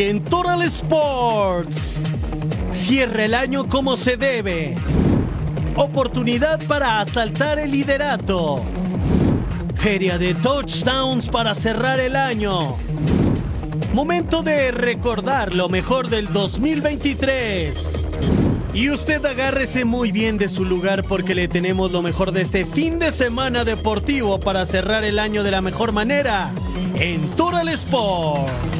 En 0.00 0.22
Total 0.22 0.62
Sports. 0.62 2.04
Cierra 2.70 3.24
el 3.24 3.34
año 3.34 3.68
como 3.68 3.96
se 3.96 4.16
debe. 4.16 4.76
Oportunidad 5.74 6.64
para 6.68 7.00
asaltar 7.00 7.58
el 7.58 7.72
liderato. 7.72 8.62
Feria 9.74 10.16
de 10.16 10.34
touchdowns 10.34 11.26
para 11.28 11.52
cerrar 11.56 11.98
el 11.98 12.14
año. 12.14 12.76
Momento 13.92 14.42
de 14.42 14.70
recordar 14.70 15.52
lo 15.52 15.68
mejor 15.68 16.08
del 16.08 16.32
2023. 16.32 18.12
Y 18.74 18.90
usted 18.90 19.24
agárrese 19.24 19.84
muy 19.84 20.12
bien 20.12 20.38
de 20.38 20.48
su 20.48 20.64
lugar 20.64 21.02
porque 21.08 21.34
le 21.34 21.48
tenemos 21.48 21.90
lo 21.90 22.02
mejor 22.02 22.30
de 22.30 22.42
este 22.42 22.64
fin 22.64 23.00
de 23.00 23.10
semana 23.10 23.64
deportivo 23.64 24.38
para 24.38 24.64
cerrar 24.64 25.04
el 25.04 25.18
año 25.18 25.42
de 25.42 25.50
la 25.50 25.60
mejor 25.60 25.90
manera 25.90 26.52
en 26.94 27.20
Total 27.30 27.68
Sports. 27.70 28.78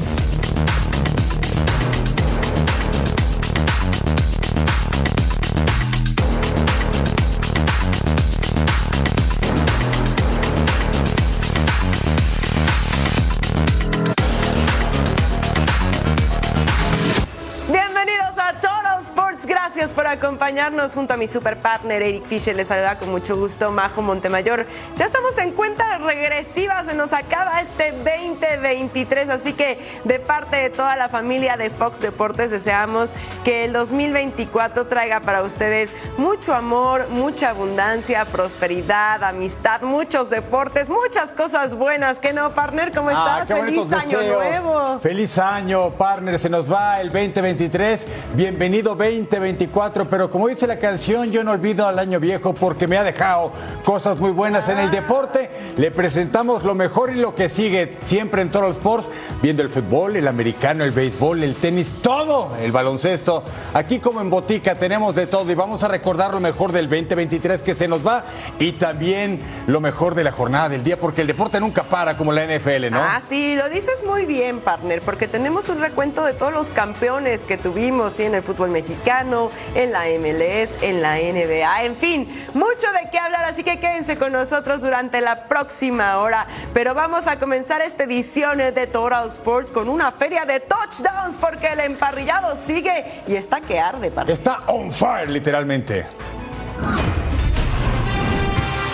Acompañarnos 20.28 20.92
junto 20.92 21.14
a 21.14 21.16
mi 21.16 21.26
super 21.26 21.56
partner 21.56 22.02
Eric 22.02 22.24
Fisher. 22.26 22.54
Les 22.54 22.68
saluda 22.68 22.98
con 22.98 23.08
mucho 23.10 23.34
gusto 23.34 23.70
Majo 23.70 24.02
Montemayor. 24.02 24.66
Ya 24.98 25.06
estamos 25.06 25.38
en 25.38 25.52
cuenta 25.52 25.96
regresiva, 25.96 26.84
se 26.84 26.92
nos 26.92 27.14
acaba 27.14 27.62
este 27.62 27.92
2023, 27.92 29.30
así 29.30 29.54
que 29.54 29.78
de 30.04 30.18
parte 30.18 30.56
de 30.56 30.68
toda 30.68 30.96
la 30.96 31.08
familia 31.08 31.56
de 31.56 31.70
Fox 31.70 32.02
Deportes 32.02 32.50
deseamos 32.50 33.14
que 33.42 33.64
el 33.64 33.72
2024 33.72 34.86
traiga 34.86 35.20
para 35.20 35.42
ustedes 35.42 35.92
mucho 36.18 36.54
amor, 36.54 37.08
mucha 37.08 37.48
abundancia, 37.48 38.26
prosperidad, 38.26 39.24
amistad, 39.24 39.80
muchos 39.80 40.28
deportes, 40.28 40.90
muchas 40.90 41.30
cosas 41.30 41.74
buenas. 41.74 42.18
¿Qué 42.18 42.34
no, 42.34 42.50
partner? 42.54 42.92
¿Cómo 42.92 43.08
ah, 43.14 43.40
estás? 43.42 43.58
Feliz 43.58 43.92
año 43.94 44.22
nuevo. 44.22 45.00
Feliz 45.00 45.38
año, 45.38 45.88
partner. 45.92 46.38
Se 46.38 46.50
nos 46.50 46.70
va 46.70 47.00
el 47.00 47.08
2023. 47.08 48.06
Bienvenido 48.34 48.94
2024 48.94 50.06
pero 50.18 50.30
como 50.30 50.48
dice 50.48 50.66
la 50.66 50.80
canción, 50.80 51.30
yo 51.30 51.44
no 51.44 51.52
olvido 51.52 51.86
al 51.86 51.96
año 51.96 52.18
viejo 52.18 52.52
porque 52.52 52.88
me 52.88 52.98
ha 52.98 53.04
dejado 53.04 53.52
cosas 53.84 54.18
muy 54.18 54.32
buenas 54.32 54.68
en 54.68 54.78
el 54.78 54.90
deporte. 54.90 55.48
Le 55.76 55.92
presentamos 55.92 56.64
lo 56.64 56.74
mejor 56.74 57.12
y 57.12 57.20
lo 57.20 57.36
que 57.36 57.48
sigue 57.48 57.96
siempre 58.00 58.42
en 58.42 58.50
Total 58.50 58.72
Sports, 58.72 59.08
viendo 59.40 59.62
el 59.62 59.68
fútbol, 59.68 60.16
el 60.16 60.26
americano, 60.26 60.82
el 60.82 60.90
béisbol, 60.90 61.44
el 61.44 61.54
tenis, 61.54 61.98
todo, 62.02 62.48
el 62.60 62.72
baloncesto. 62.72 63.44
Aquí 63.74 64.00
como 64.00 64.20
en 64.20 64.28
Botica 64.28 64.74
tenemos 64.74 65.14
de 65.14 65.28
todo 65.28 65.48
y 65.52 65.54
vamos 65.54 65.84
a 65.84 65.88
recordar 65.88 66.34
lo 66.34 66.40
mejor 66.40 66.72
del 66.72 66.88
2023 66.88 67.62
que 67.62 67.76
se 67.76 67.86
nos 67.86 68.04
va 68.04 68.24
y 68.58 68.72
también 68.72 69.40
lo 69.68 69.80
mejor 69.80 70.16
de 70.16 70.24
la 70.24 70.32
jornada 70.32 70.68
del 70.68 70.82
día 70.82 70.98
porque 70.98 71.20
el 71.20 71.28
deporte 71.28 71.60
nunca 71.60 71.84
para 71.84 72.16
como 72.16 72.32
la 72.32 72.44
NFL, 72.44 72.90
¿no? 72.90 73.04
Ah, 73.04 73.22
sí, 73.28 73.54
lo 73.54 73.68
dices 73.68 74.02
muy 74.04 74.24
bien, 74.24 74.62
partner, 74.62 75.00
porque 75.00 75.28
tenemos 75.28 75.68
un 75.68 75.78
recuento 75.78 76.24
de 76.24 76.32
todos 76.32 76.52
los 76.52 76.70
campeones 76.70 77.42
que 77.42 77.56
tuvimos 77.56 78.18
en 78.18 78.34
el 78.34 78.42
fútbol 78.42 78.70
mexicano, 78.70 79.50
en 79.76 79.92
la 79.92 80.07
MLS, 80.18 80.82
en 80.82 81.02
la 81.02 81.16
NBA, 81.16 81.84
en 81.84 81.96
fin, 81.96 82.46
mucho 82.54 82.90
de 82.92 83.10
qué 83.10 83.18
hablar, 83.18 83.44
así 83.44 83.62
que 83.62 83.78
quédense 83.78 84.16
con 84.16 84.32
nosotros 84.32 84.80
durante 84.80 85.20
la 85.20 85.44
próxima 85.44 86.18
hora. 86.18 86.46
Pero 86.72 86.94
vamos 86.94 87.26
a 87.26 87.38
comenzar 87.38 87.82
esta 87.82 88.04
edición 88.04 88.58
de 88.58 88.86
Total 88.86 89.26
Sports 89.28 89.70
con 89.70 89.88
una 89.88 90.10
feria 90.12 90.44
de 90.44 90.60
touchdowns 90.60 91.36
porque 91.36 91.68
el 91.68 91.80
emparrillado 91.80 92.56
sigue 92.56 93.22
y 93.26 93.36
está 93.36 93.60
que 93.60 93.78
arde. 93.78 94.12
Está 94.26 94.62
on 94.66 94.90
fire, 94.90 95.28
literalmente. 95.28 96.06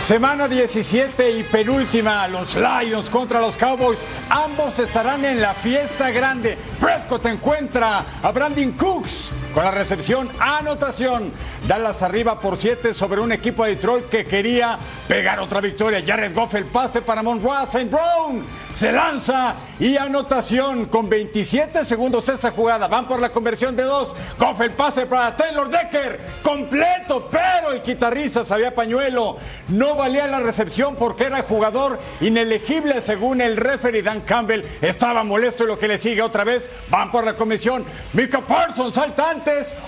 Semana 0.04 0.48
17 0.48 1.30
y 1.30 1.42
penúltima, 1.44 2.28
los 2.28 2.56
Lions 2.56 3.08
contra 3.08 3.40
los 3.40 3.56
Cowboys. 3.56 4.04
Ambos 4.28 4.78
estarán 4.78 5.24
en 5.24 5.40
la 5.40 5.54
fiesta 5.54 6.10
grande. 6.10 6.58
Prescott 6.78 7.24
encuentra 7.24 8.04
a 8.22 8.30
Brandon 8.30 8.72
Cooks 8.72 9.32
con 9.54 9.64
la 9.64 9.70
recepción, 9.70 10.28
anotación. 10.40 11.32
Dallas 11.68 12.02
arriba 12.02 12.40
por 12.40 12.56
7 12.56 12.92
sobre 12.92 13.20
un 13.20 13.30
equipo 13.30 13.64
de 13.64 13.76
Detroit 13.76 14.06
que 14.08 14.24
quería 14.24 14.76
pegar 15.06 15.38
otra 15.38 15.60
victoria. 15.60 16.02
Jared 16.04 16.34
Goff 16.34 16.54
el 16.54 16.64
pase 16.64 17.00
para 17.00 17.22
Monroe 17.22 17.62
St. 17.62 17.84
Brown. 17.84 18.44
Se 18.72 18.90
lanza 18.90 19.54
y 19.78 19.96
anotación 19.96 20.86
con 20.86 21.08
27 21.08 21.84
segundos 21.84 22.28
esa 22.28 22.50
jugada. 22.50 22.88
Van 22.88 23.06
por 23.06 23.20
la 23.20 23.30
conversión 23.30 23.76
de 23.76 23.84
dos. 23.84 24.14
Goff 24.38 24.60
el 24.60 24.72
pase 24.72 25.06
para 25.06 25.36
Taylor 25.36 25.70
Decker. 25.70 26.20
Completo, 26.42 27.28
pero 27.30 27.70
el 27.70 27.82
guitarrista 27.82 28.44
sabía 28.44 28.74
pañuelo. 28.74 29.36
No 29.68 29.94
valía 29.94 30.26
la 30.26 30.40
recepción 30.40 30.96
porque 30.96 31.24
era 31.24 31.44
jugador 31.44 32.00
inelegible 32.20 33.00
según 33.00 33.40
el 33.40 33.56
referee 33.56 34.02
Dan 34.02 34.22
Campbell. 34.22 34.64
Estaba 34.82 35.22
molesto 35.22 35.62
y 35.62 35.68
lo 35.68 35.78
que 35.78 35.86
le 35.86 35.96
sigue 35.96 36.22
otra 36.22 36.42
vez. 36.42 36.68
Van 36.90 37.12
por 37.12 37.24
la 37.24 37.36
comisión. 37.36 37.84
Mika 38.14 38.40
Parsons 38.44 38.98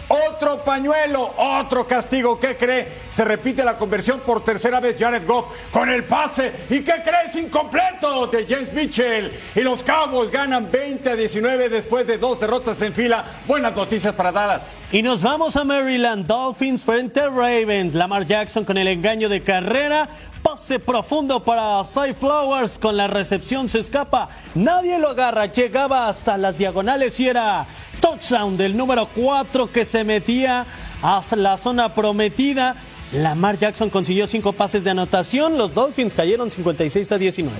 otro 0.08 0.64
pañuelo, 0.64 1.34
otro 1.36 1.86
castigo. 1.86 2.38
¿Qué 2.38 2.56
cree? 2.56 2.88
Se 3.10 3.24
repite 3.24 3.64
la 3.64 3.76
conversión 3.76 4.20
por 4.20 4.44
tercera 4.44 4.80
vez 4.80 4.96
Jared 4.98 5.26
Goff 5.26 5.46
con 5.70 5.90
el 5.90 6.04
pase. 6.04 6.52
¿Y 6.70 6.80
qué 6.80 7.02
crees? 7.02 7.36
Incompleto 7.36 8.26
de 8.26 8.46
James 8.46 8.72
Mitchell. 8.72 9.32
Y 9.54 9.60
los 9.60 9.82
Cowboys 9.82 10.30
ganan 10.30 10.70
20 10.70 11.10
a 11.10 11.16
19 11.16 11.68
después 11.68 12.06
de 12.06 12.18
dos 12.18 12.40
derrotas 12.40 12.80
en 12.82 12.94
fila. 12.94 13.24
Buenas 13.46 13.74
noticias 13.74 14.14
para 14.14 14.32
Dallas. 14.32 14.82
Y 14.92 15.02
nos 15.02 15.22
vamos 15.22 15.56
a 15.56 15.64
Maryland. 15.64 16.26
Dolphins 16.26 16.84
frente 16.84 17.20
a 17.20 17.28
Ravens. 17.28 17.94
Lamar 17.94 18.26
Jackson 18.26 18.64
con 18.64 18.78
el 18.78 18.88
engaño 18.88 19.28
de 19.28 19.40
carrera 19.40 20.08
pase 20.46 20.78
profundo 20.78 21.42
para 21.42 21.82
Cy 21.82 22.14
Flowers 22.14 22.78
con 22.78 22.96
la 22.96 23.08
recepción 23.08 23.68
se 23.68 23.80
escapa. 23.80 24.28
Nadie 24.54 24.96
lo 24.96 25.08
agarra, 25.08 25.46
llegaba 25.46 26.08
hasta 26.08 26.38
las 26.38 26.56
diagonales 26.56 27.18
y 27.18 27.26
era 27.26 27.66
touchdown 28.00 28.56
del 28.56 28.76
número 28.76 29.08
4 29.12 29.72
que 29.72 29.84
se 29.84 30.04
metía 30.04 30.64
a 31.02 31.20
la 31.34 31.56
zona 31.56 31.92
prometida. 31.92 32.76
Lamar 33.10 33.58
Jackson 33.58 33.90
consiguió 33.90 34.28
cinco 34.28 34.52
pases 34.52 34.84
de 34.84 34.90
anotación. 34.90 35.58
Los 35.58 35.74
Dolphins 35.74 36.14
cayeron 36.14 36.48
56 36.48 37.10
a 37.10 37.18
19. 37.18 37.56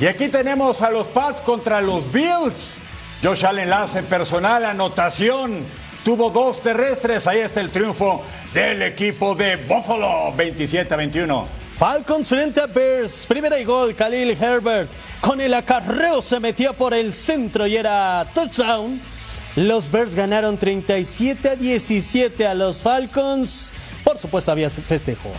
Y 0.00 0.06
aquí 0.06 0.26
tenemos 0.26 0.82
a 0.82 0.90
los 0.90 1.06
Pats 1.06 1.40
contra 1.40 1.80
los 1.80 2.10
Bills. 2.10 2.82
Josh 3.22 3.46
Allen 3.46 3.72
hace 3.72 4.02
personal, 4.02 4.64
anotación. 4.64 5.64
Tuvo 6.02 6.30
dos 6.30 6.60
terrestres. 6.60 7.28
Ahí 7.28 7.38
está 7.38 7.60
el 7.60 7.70
triunfo 7.70 8.24
del 8.52 8.82
equipo 8.82 9.36
de 9.36 9.54
Buffalo, 9.54 10.32
27 10.32 10.92
a 10.92 10.96
21. 10.96 11.63
Falcons 11.78 12.28
frente 12.28 12.60
a 12.60 12.66
Bears. 12.66 13.26
Primera 13.26 13.58
y 13.58 13.64
gol, 13.64 13.94
Khalil 13.94 14.30
Herbert. 14.40 14.90
Con 15.20 15.40
el 15.40 15.52
acarreo 15.54 16.22
se 16.22 16.38
metió 16.38 16.72
por 16.74 16.94
el 16.94 17.12
centro 17.12 17.66
y 17.66 17.76
era 17.76 18.30
touchdown. 18.32 19.00
Los 19.56 19.90
Bears 19.90 20.14
ganaron 20.14 20.56
37 20.56 21.48
a 21.48 21.56
17 21.56 22.46
a 22.46 22.54
los 22.54 22.80
Falcons. 22.80 23.72
Por 24.04 24.18
supuesto, 24.18 24.52
había 24.52 24.70
festejo. 24.70 25.30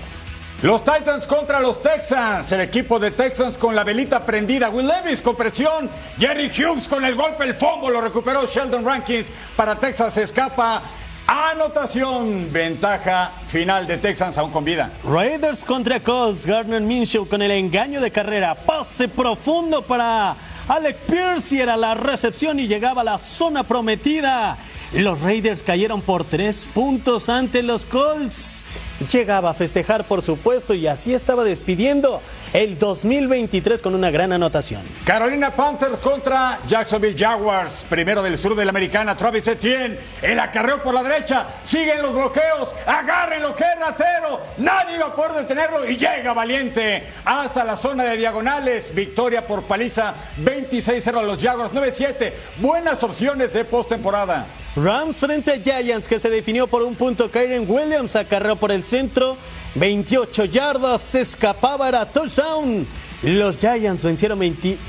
Los 0.61 0.83
Titans 0.83 1.25
contra 1.25 1.59
los 1.59 1.81
Texans. 1.81 2.51
El 2.51 2.61
equipo 2.61 2.99
de 2.99 3.11
Texans 3.11 3.57
con 3.57 3.75
la 3.75 3.83
velita 3.83 4.25
prendida. 4.25 4.69
Will 4.69 4.87
Levis 4.87 5.21
con 5.21 5.35
presión. 5.35 5.89
Jerry 6.17 6.49
Hughes 6.49 6.87
con 6.87 7.05
el 7.05 7.15
golpe, 7.15 7.43
el 7.43 7.55
fombo. 7.55 7.89
Lo 7.89 8.01
recuperó 8.01 8.45
Sheldon 8.45 8.83
Rankins. 8.83 9.31
Para 9.55 9.75
Texas 9.75 10.17
escapa 10.17 10.83
Anotación, 11.27 12.53
ventaja 12.53 13.31
final 13.47 13.87
de 13.87 13.97
Texans 13.97 14.37
aún 14.37 14.51
con 14.51 14.63
vida. 14.63 14.91
Raiders 15.03 15.63
contra 15.63 15.99
Colts, 15.99 16.45
Gardner 16.45 16.81
Minshew 16.81 17.27
con 17.27 17.41
el 17.41 17.49
engaño 17.49 17.99
de 17.99 18.11
carrera, 18.11 18.53
pase 18.53 19.07
profundo 19.07 19.81
para 19.81 20.35
Alec 20.67 20.97
Pierce 21.07 21.55
y 21.55 21.61
era 21.61 21.77
la 21.77 21.95
recepción 21.95 22.59
y 22.59 22.67
llegaba 22.67 23.01
a 23.01 23.05
la 23.05 23.17
zona 23.17 23.63
prometida. 23.63 24.59
Los 24.93 25.21
Raiders 25.21 25.63
cayeron 25.63 26.03
por 26.03 26.25
tres 26.25 26.67
puntos 26.71 27.27
ante 27.27 27.63
los 27.63 27.87
Colts. 27.87 28.63
Llegaba 29.11 29.49
a 29.49 29.53
festejar, 29.53 30.05
por 30.05 30.21
supuesto, 30.21 30.73
y 30.73 30.87
así 30.87 31.13
estaba 31.13 31.43
despidiendo 31.43 32.21
el 32.53 32.79
2023 32.79 33.81
con 33.81 33.93
una 33.93 34.09
gran 34.09 34.31
anotación. 34.31 34.83
Carolina 35.03 35.53
Panthers 35.53 35.97
contra 35.97 36.59
Jacksonville 36.65 37.17
Jaguars. 37.17 37.85
Primero 37.89 38.23
del 38.23 38.37
sur 38.37 38.55
de 38.55 38.63
la 38.63 38.69
americana, 38.69 39.17
Travis 39.17 39.49
Etienne. 39.49 39.99
El 40.21 40.39
acarreo 40.39 40.81
por 40.81 40.93
la 40.93 41.03
derecha. 41.03 41.45
Siguen 41.63 42.01
los 42.01 42.13
bloqueos. 42.13 42.73
Agárrenlo, 42.87 43.53
que 43.53 43.65
ratero. 43.77 44.39
Nadie 44.59 44.97
va 44.97 45.07
a 45.07 45.15
poder 45.15 45.33
detenerlo 45.33 45.85
y 45.89 45.97
llega 45.97 46.33
valiente 46.33 47.03
hasta 47.25 47.65
la 47.65 47.75
zona 47.75 48.05
de 48.05 48.15
diagonales. 48.15 48.95
Victoria 48.95 49.45
por 49.45 49.63
paliza 49.63 50.15
26-0 50.39 51.19
a 51.19 51.23
los 51.23 51.43
Jaguars 51.43 51.73
9-7. 51.73 52.31
Buenas 52.59 53.03
opciones 53.03 53.51
de 53.51 53.65
postemporada. 53.65 54.47
Rams 54.75 55.17
frente 55.17 55.53
a 55.53 55.57
Giants 55.57 56.05
que 56.05 56.19
se 56.19 56.29
definió 56.29 56.67
por 56.67 56.83
un 56.83 56.95
punto. 56.95 57.31
Kyren 57.31 57.65
Williams 57.69 58.15
acarreó 58.17 58.57
por 58.57 58.73
el 58.73 58.83
centro. 58.85 59.37
28 59.75 60.45
yardas, 60.45 61.01
se 61.01 61.21
escapaba, 61.21 61.89
era 61.89 62.05
touchdown. 62.05 62.87
Los 63.23 63.57
Giants 63.57 64.03
vencieron 64.03 64.39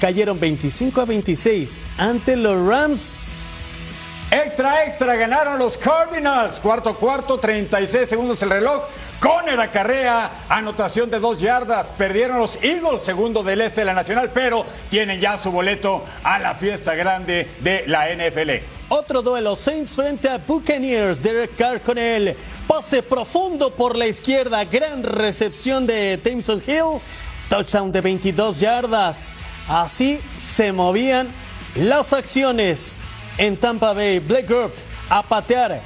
cayeron 0.00 0.38
25 0.38 1.00
a 1.00 1.04
26 1.04 1.84
ante 1.98 2.36
los 2.36 2.66
Rams. 2.66 3.40
Extra, 4.30 4.84
extra, 4.84 5.14
ganaron 5.14 5.58
los 5.58 5.78
Cardinals. 5.78 6.58
Cuarto, 6.60 6.96
cuarto, 6.96 7.38
36 7.38 8.08
segundos 8.08 8.42
el 8.42 8.50
reloj. 8.50 8.82
Conner 9.20 9.58
acarrea, 9.58 10.44
anotación 10.48 11.10
de 11.10 11.20
dos 11.20 11.40
yardas. 11.40 11.86
Perdieron 11.96 12.38
los 12.38 12.58
Eagles, 12.62 13.02
segundo 13.02 13.42
del 13.42 13.60
este 13.60 13.82
de 13.82 13.86
la 13.86 13.94
Nacional, 13.94 14.30
pero 14.34 14.66
tienen 14.90 15.20
ya 15.20 15.38
su 15.38 15.50
boleto 15.50 16.04
a 16.24 16.38
la 16.38 16.54
fiesta 16.54 16.94
grande 16.94 17.48
de 17.60 17.84
la 17.86 18.08
NFL. 18.08 18.50
Otro 18.88 19.22
duelo, 19.22 19.56
Saints 19.56 19.94
frente 19.94 20.28
a 20.28 20.38
Buccaneers. 20.38 21.22
Derek 21.22 21.56
Carr 21.56 21.80
con 21.80 21.96
el 21.96 22.36
pase 22.66 23.02
profundo 23.02 23.70
por 23.70 23.96
la 23.96 24.06
izquierda. 24.06 24.64
Gran 24.64 25.02
recepción 25.02 25.86
de 25.86 26.20
Jameson 26.22 26.62
Hill. 26.66 27.00
Touchdown 27.48 27.92
de 27.92 28.00
22 28.00 28.60
yardas. 28.60 29.34
Así 29.68 30.20
se 30.38 30.72
movían 30.72 31.32
las 31.74 32.12
acciones 32.12 32.96
en 33.38 33.56
Tampa 33.56 33.92
Bay. 33.92 34.18
Blake 34.18 34.46
Group 34.46 34.72
a 35.08 35.22
patear 35.22 35.80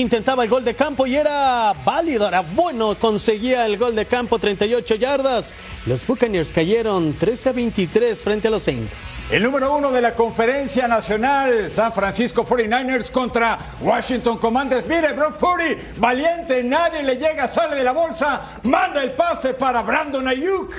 intentaba 0.00 0.42
el 0.42 0.50
gol 0.50 0.64
de 0.64 0.74
campo 0.74 1.06
y 1.06 1.14
era 1.14 1.72
válido, 1.84 2.26
era 2.26 2.40
bueno, 2.40 2.98
conseguía 2.98 3.64
el 3.64 3.78
gol 3.78 3.94
de 3.94 4.06
campo, 4.06 4.38
38 4.38 4.96
yardas. 4.96 5.56
Los 5.86 6.06
Buccaneers 6.06 6.50
cayeron 6.50 7.14
13 7.14 7.48
a 7.50 7.52
23 7.52 8.22
frente 8.22 8.48
a 8.48 8.50
los 8.50 8.64
Saints. 8.64 9.32
El 9.32 9.44
número 9.44 9.74
uno 9.74 9.92
de 9.92 10.00
la 10.00 10.14
conferencia 10.14 10.88
nacional, 10.88 11.70
San 11.70 11.92
Francisco 11.92 12.44
49ers 12.44 13.10
contra 13.10 13.58
Washington 13.80 14.38
Commanders. 14.38 14.86
Mire, 14.86 15.12
Brock 15.12 15.36
Purdy, 15.36 15.76
valiente, 15.96 16.62
nadie 16.64 17.02
le 17.02 17.16
llega, 17.16 17.46
sale 17.46 17.76
de 17.76 17.84
la 17.84 17.92
bolsa, 17.92 18.60
manda 18.64 19.02
el 19.02 19.12
pase 19.12 19.54
para 19.54 19.82
Brandon 19.82 20.26
Ayuk. 20.26 20.74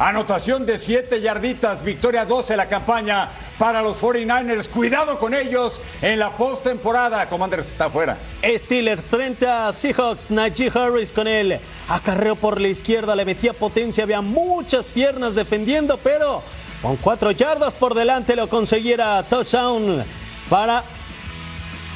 Anotación 0.00 0.64
de 0.64 0.78
7 0.78 1.20
yarditas, 1.20 1.84
victoria 1.84 2.24
12 2.24 2.56
la 2.56 2.68
campaña 2.68 3.28
para 3.58 3.82
los 3.82 4.00
49ers. 4.00 4.66
Cuidado 4.66 5.18
con 5.18 5.34
ellos 5.34 5.78
en 6.00 6.18
la 6.18 6.38
postemporada. 6.38 7.28
Commanders 7.28 7.68
está 7.68 7.90
fuera. 7.90 8.16
Steelers 8.42 9.04
frente 9.04 9.46
a 9.46 9.70
Seahawks. 9.70 10.30
Najee 10.30 10.72
Harris 10.74 11.12
con 11.12 11.28
él. 11.28 11.60
Acarreo 11.86 12.34
por 12.34 12.62
la 12.62 12.68
izquierda, 12.68 13.14
le 13.14 13.26
metía 13.26 13.52
potencia. 13.52 14.04
Había 14.04 14.22
muchas 14.22 14.86
piernas 14.86 15.34
defendiendo, 15.34 15.98
pero 15.98 16.42
con 16.80 16.96
4 16.96 17.32
yardas 17.32 17.76
por 17.76 17.92
delante 17.92 18.34
lo 18.34 18.48
consiguiera 18.48 19.22
touchdown 19.24 20.02
para 20.48 20.82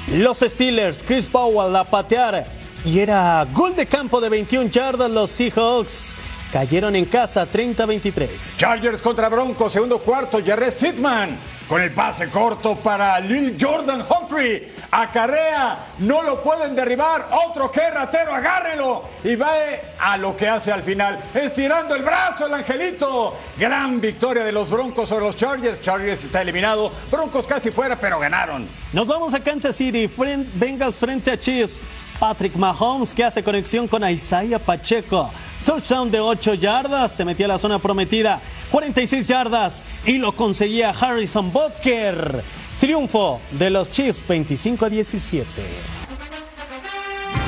los 0.09 0.41
Steelers. 0.41 1.03
Chris 1.03 1.27
Powell 1.27 1.75
a 1.75 1.85
patear. 1.85 2.65
Y 2.85 2.99
era 2.99 3.47
gol 3.51 3.75
de 3.75 3.87
campo 3.87 4.21
de 4.21 4.29
21 4.29 4.69
yardas 4.69 5.11
los 5.11 5.31
Seahawks. 5.31 6.17
Cayeron 6.55 6.95
en 6.95 7.07
casa 7.07 7.51
30-23. 7.51 8.59
Chargers 8.59 9.03
contra 9.03 9.29
Broncos, 9.29 9.73
segundo 9.73 9.99
cuarto, 9.99 10.39
Jared 10.41 10.73
Sidman 10.73 11.37
con 11.69 11.83
el 11.83 11.93
pase 11.93 12.31
corto 12.31 12.77
para 12.77 13.19
Lil 13.19 13.57
Jordan 13.61 14.05
Humphrey. 14.09 14.73
Acarrea, 14.93 15.79
no 15.99 16.23
lo 16.23 16.41
pueden 16.41 16.77
derribar. 16.77 17.29
Otro 17.49 17.73
que 17.73 17.91
ratero, 17.91 18.33
agárrelo. 18.33 19.03
Y 19.25 19.35
va 19.35 19.53
a 19.99 20.17
lo 20.17 20.37
que 20.37 20.47
hace 20.47 20.71
al 20.71 20.85
final, 20.85 21.19
estirando 21.35 21.97
el 21.97 22.05
brazo 22.05 22.47
el 22.47 22.55
angelito. 22.55 23.37
Gran 23.59 24.01
victoria 24.01 24.45
de 24.45 24.53
los 24.53 24.71
Broncos 24.71 25.09
sobre 25.09 25.25
los 25.25 25.35
Chargers. 25.35 25.81
Chargers 25.81 26.23
está 26.23 26.43
eliminado. 26.43 26.93
Broncos 27.11 27.49
casi 27.49 27.73
fuera, 27.73 27.99
pero 27.99 28.21
ganaron. 28.21 28.69
Nos 28.93 29.09
vamos 29.09 29.35
a 29.35 29.41
Kansas 29.41 29.75
City. 29.75 30.09
Bengals 30.55 31.01
frente 31.01 31.33
a 31.33 31.37
Chiefs. 31.37 31.79
Patrick 32.19 32.57
Mahomes 32.57 33.15
que 33.15 33.25
hace 33.25 33.43
conexión 33.43 33.89
con 33.89 34.09
Isaiah 34.09 34.59
Pacheco. 34.59 35.31
Touchdown 35.65 36.11
de 36.11 36.21
8 36.21 36.55
yardas, 36.55 37.13
se 37.13 37.25
metía 37.25 37.47
a 37.47 37.51
la 37.51 37.59
zona 37.59 37.79
prometida, 37.79 38.41
46 38.71 39.27
yardas 39.27 39.85
y 40.05 40.19
lo 40.19 40.37
conseguía 40.37 40.91
Harrison 40.91 41.53
Butker. 41.53 42.43
Triunfo 42.81 43.41
de 43.53 43.71
los 43.71 43.91
Chiefs 43.91 44.27
25 44.27 44.85
a 44.85 44.89
17. 44.89 45.45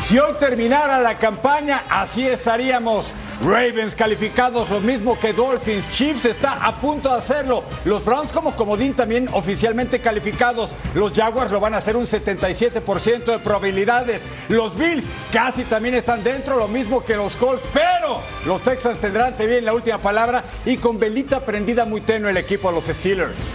Si 0.01 0.19
hoy 0.19 0.35
terminara 0.39 0.99
la 0.99 1.19
campaña, 1.19 1.85
así 1.89 2.27
estaríamos. 2.27 3.15
Ravens 3.43 3.95
calificados, 3.95 4.71
lo 4.71 4.81
mismo 4.81 5.19
que 5.19 5.33
Dolphins. 5.33 5.91
Chiefs 5.91 6.25
está 6.25 6.65
a 6.65 6.81
punto 6.81 7.11
de 7.11 7.17
hacerlo. 7.17 7.65
Los 7.85 8.05
Browns 8.05 8.33
como 8.33 8.57
comodín 8.57 8.95
también 8.95 9.29
oficialmente 9.33 10.01
calificados. 10.01 10.75
Los 10.95 11.13
Jaguars 11.13 11.51
lo 11.51 11.61
van 11.61 11.75
a 11.75 11.79
hacer 11.79 11.97
un 11.97 12.07
77% 12.07 13.25
de 13.25 13.39
probabilidades. 13.39 14.27
Los 14.49 14.77
Bills 14.77 15.07
casi 15.33 15.65
también 15.65 15.95
están 15.95 16.25
dentro, 16.25 16.57
lo 16.57 16.69
mismo 16.69 17.05
que 17.05 17.17
los 17.17 17.37
Colts. 17.37 17.67
Pero 17.73 18.23
los 18.47 18.63
Texans 18.63 19.01
tendrán 19.01 19.37
también 19.37 19.65
la 19.65 19.75
última 19.75 19.99
palabra 19.99 20.43
y 20.65 20.77
con 20.79 20.99
velita 20.99 21.45
prendida 21.45 21.85
muy 21.85 22.01
tenue 22.01 22.31
el 22.31 22.37
equipo 22.37 22.69
de 22.69 22.75
los 22.75 22.85
Steelers. 22.85 23.53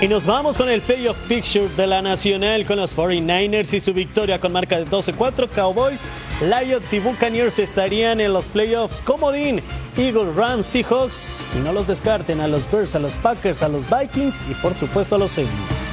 Y 0.00 0.08
nos 0.08 0.24
vamos 0.24 0.56
con 0.56 0.70
el 0.70 0.80
playoff 0.80 1.18
picture 1.28 1.68
de 1.76 1.86
la 1.86 2.00
Nacional 2.00 2.64
con 2.64 2.78
los 2.78 2.96
49ers 2.96 3.74
y 3.74 3.80
su 3.80 3.92
victoria 3.92 4.40
con 4.40 4.50
marca 4.50 4.78
de 4.78 4.86
12-4. 4.86 5.50
Cowboys, 5.50 6.10
Lions 6.40 6.90
y 6.94 7.00
Buccaneers 7.00 7.58
estarían 7.58 8.18
en 8.18 8.32
los 8.32 8.48
playoffs. 8.48 9.02
Comodín, 9.02 9.60
Eagles, 9.98 10.34
Rams, 10.36 10.68
Seahawks. 10.68 11.44
Y 11.54 11.58
no 11.58 11.74
los 11.74 11.86
descarten 11.86 12.40
a 12.40 12.48
los 12.48 12.70
Bears, 12.72 12.94
a 12.94 12.98
los 12.98 13.14
Packers, 13.16 13.62
a 13.62 13.68
los 13.68 13.84
Vikings 13.90 14.46
y 14.50 14.54
por 14.54 14.72
supuesto 14.72 15.16
a 15.16 15.18
los 15.18 15.32
Saints. 15.32 15.92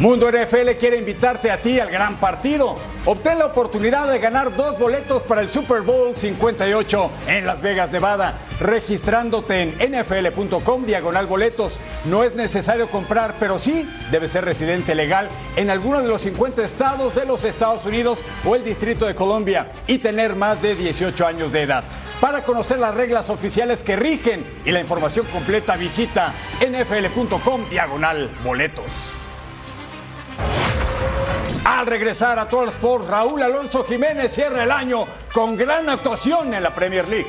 Mundo 0.00 0.30
NFL 0.30 0.70
quiere 0.80 0.96
invitarte 0.96 1.50
a 1.50 1.60
ti 1.60 1.80
al 1.80 1.90
gran 1.90 2.16
partido. 2.18 2.76
Obtén 3.06 3.38
la 3.38 3.44
oportunidad 3.44 4.10
de 4.10 4.18
ganar 4.18 4.56
dos 4.56 4.78
boletos 4.78 5.24
para 5.24 5.42
el 5.42 5.50
Super 5.50 5.82
Bowl 5.82 6.16
58 6.16 7.10
en 7.26 7.44
Las 7.44 7.60
Vegas, 7.60 7.90
Nevada. 7.90 8.38
Registrándote 8.60 9.60
en 9.60 9.92
nfl.com 9.92 10.86
diagonal 10.86 11.26
boletos. 11.26 11.78
No 12.06 12.24
es 12.24 12.34
necesario 12.34 12.88
comprar, 12.88 13.34
pero 13.38 13.58
sí 13.58 13.86
debe 14.10 14.26
ser 14.26 14.46
residente 14.46 14.94
legal 14.94 15.28
en 15.56 15.68
alguno 15.68 16.00
de 16.00 16.08
los 16.08 16.22
50 16.22 16.64
estados 16.64 17.14
de 17.14 17.26
los 17.26 17.44
Estados 17.44 17.84
Unidos 17.84 18.24
o 18.42 18.56
el 18.56 18.64
Distrito 18.64 19.04
de 19.04 19.14
Colombia 19.14 19.70
y 19.86 19.98
tener 19.98 20.34
más 20.34 20.62
de 20.62 20.74
18 20.74 21.26
años 21.26 21.52
de 21.52 21.60
edad. 21.60 21.84
Para 22.22 22.42
conocer 22.42 22.78
las 22.78 22.94
reglas 22.94 23.28
oficiales 23.28 23.82
que 23.82 23.96
rigen 23.96 24.46
y 24.64 24.70
la 24.70 24.80
información 24.80 25.26
completa 25.26 25.76
visita 25.76 26.32
nfl.com 26.66 27.68
diagonal 27.68 28.30
boletos. 28.42 29.23
Al 31.64 31.86
regresar 31.86 32.38
a 32.38 32.46
Total 32.46 32.68
Sports, 32.68 33.08
Raúl 33.08 33.42
Alonso 33.42 33.84
Jiménez 33.84 34.30
cierra 34.32 34.64
el 34.64 34.70
año 34.70 35.06
con 35.32 35.56
gran 35.56 35.88
actuación 35.88 36.52
en 36.52 36.62
la 36.62 36.74
Premier 36.74 37.08
League. 37.08 37.26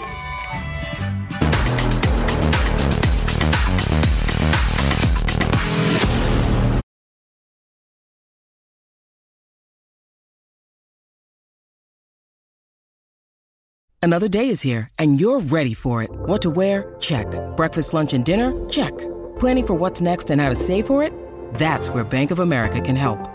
Another 14.02 14.28
day 14.28 14.50
is 14.50 14.62
here 14.62 14.88
and 15.00 15.20
you're 15.20 15.40
ready 15.40 15.74
for 15.74 16.04
it. 16.04 16.10
What 16.28 16.42
to 16.42 16.50
wear? 16.50 16.96
Check. 17.00 17.28
Breakfast, 17.56 17.94
lunch, 17.94 18.14
and 18.14 18.26
dinner? 18.26 18.52
Check. 18.70 18.94
Planning 19.40 19.66
for 19.66 19.74
what's 19.76 20.02
next 20.02 20.30
and 20.30 20.42
how 20.42 20.50
to 20.50 20.56
save 20.56 20.86
for 20.86 21.02
it? 21.02 21.14
That's 21.54 21.90
where 21.90 22.04
Bank 22.04 22.32
of 22.32 22.40
America 22.40 22.82
can 22.82 22.96
help. 22.98 23.35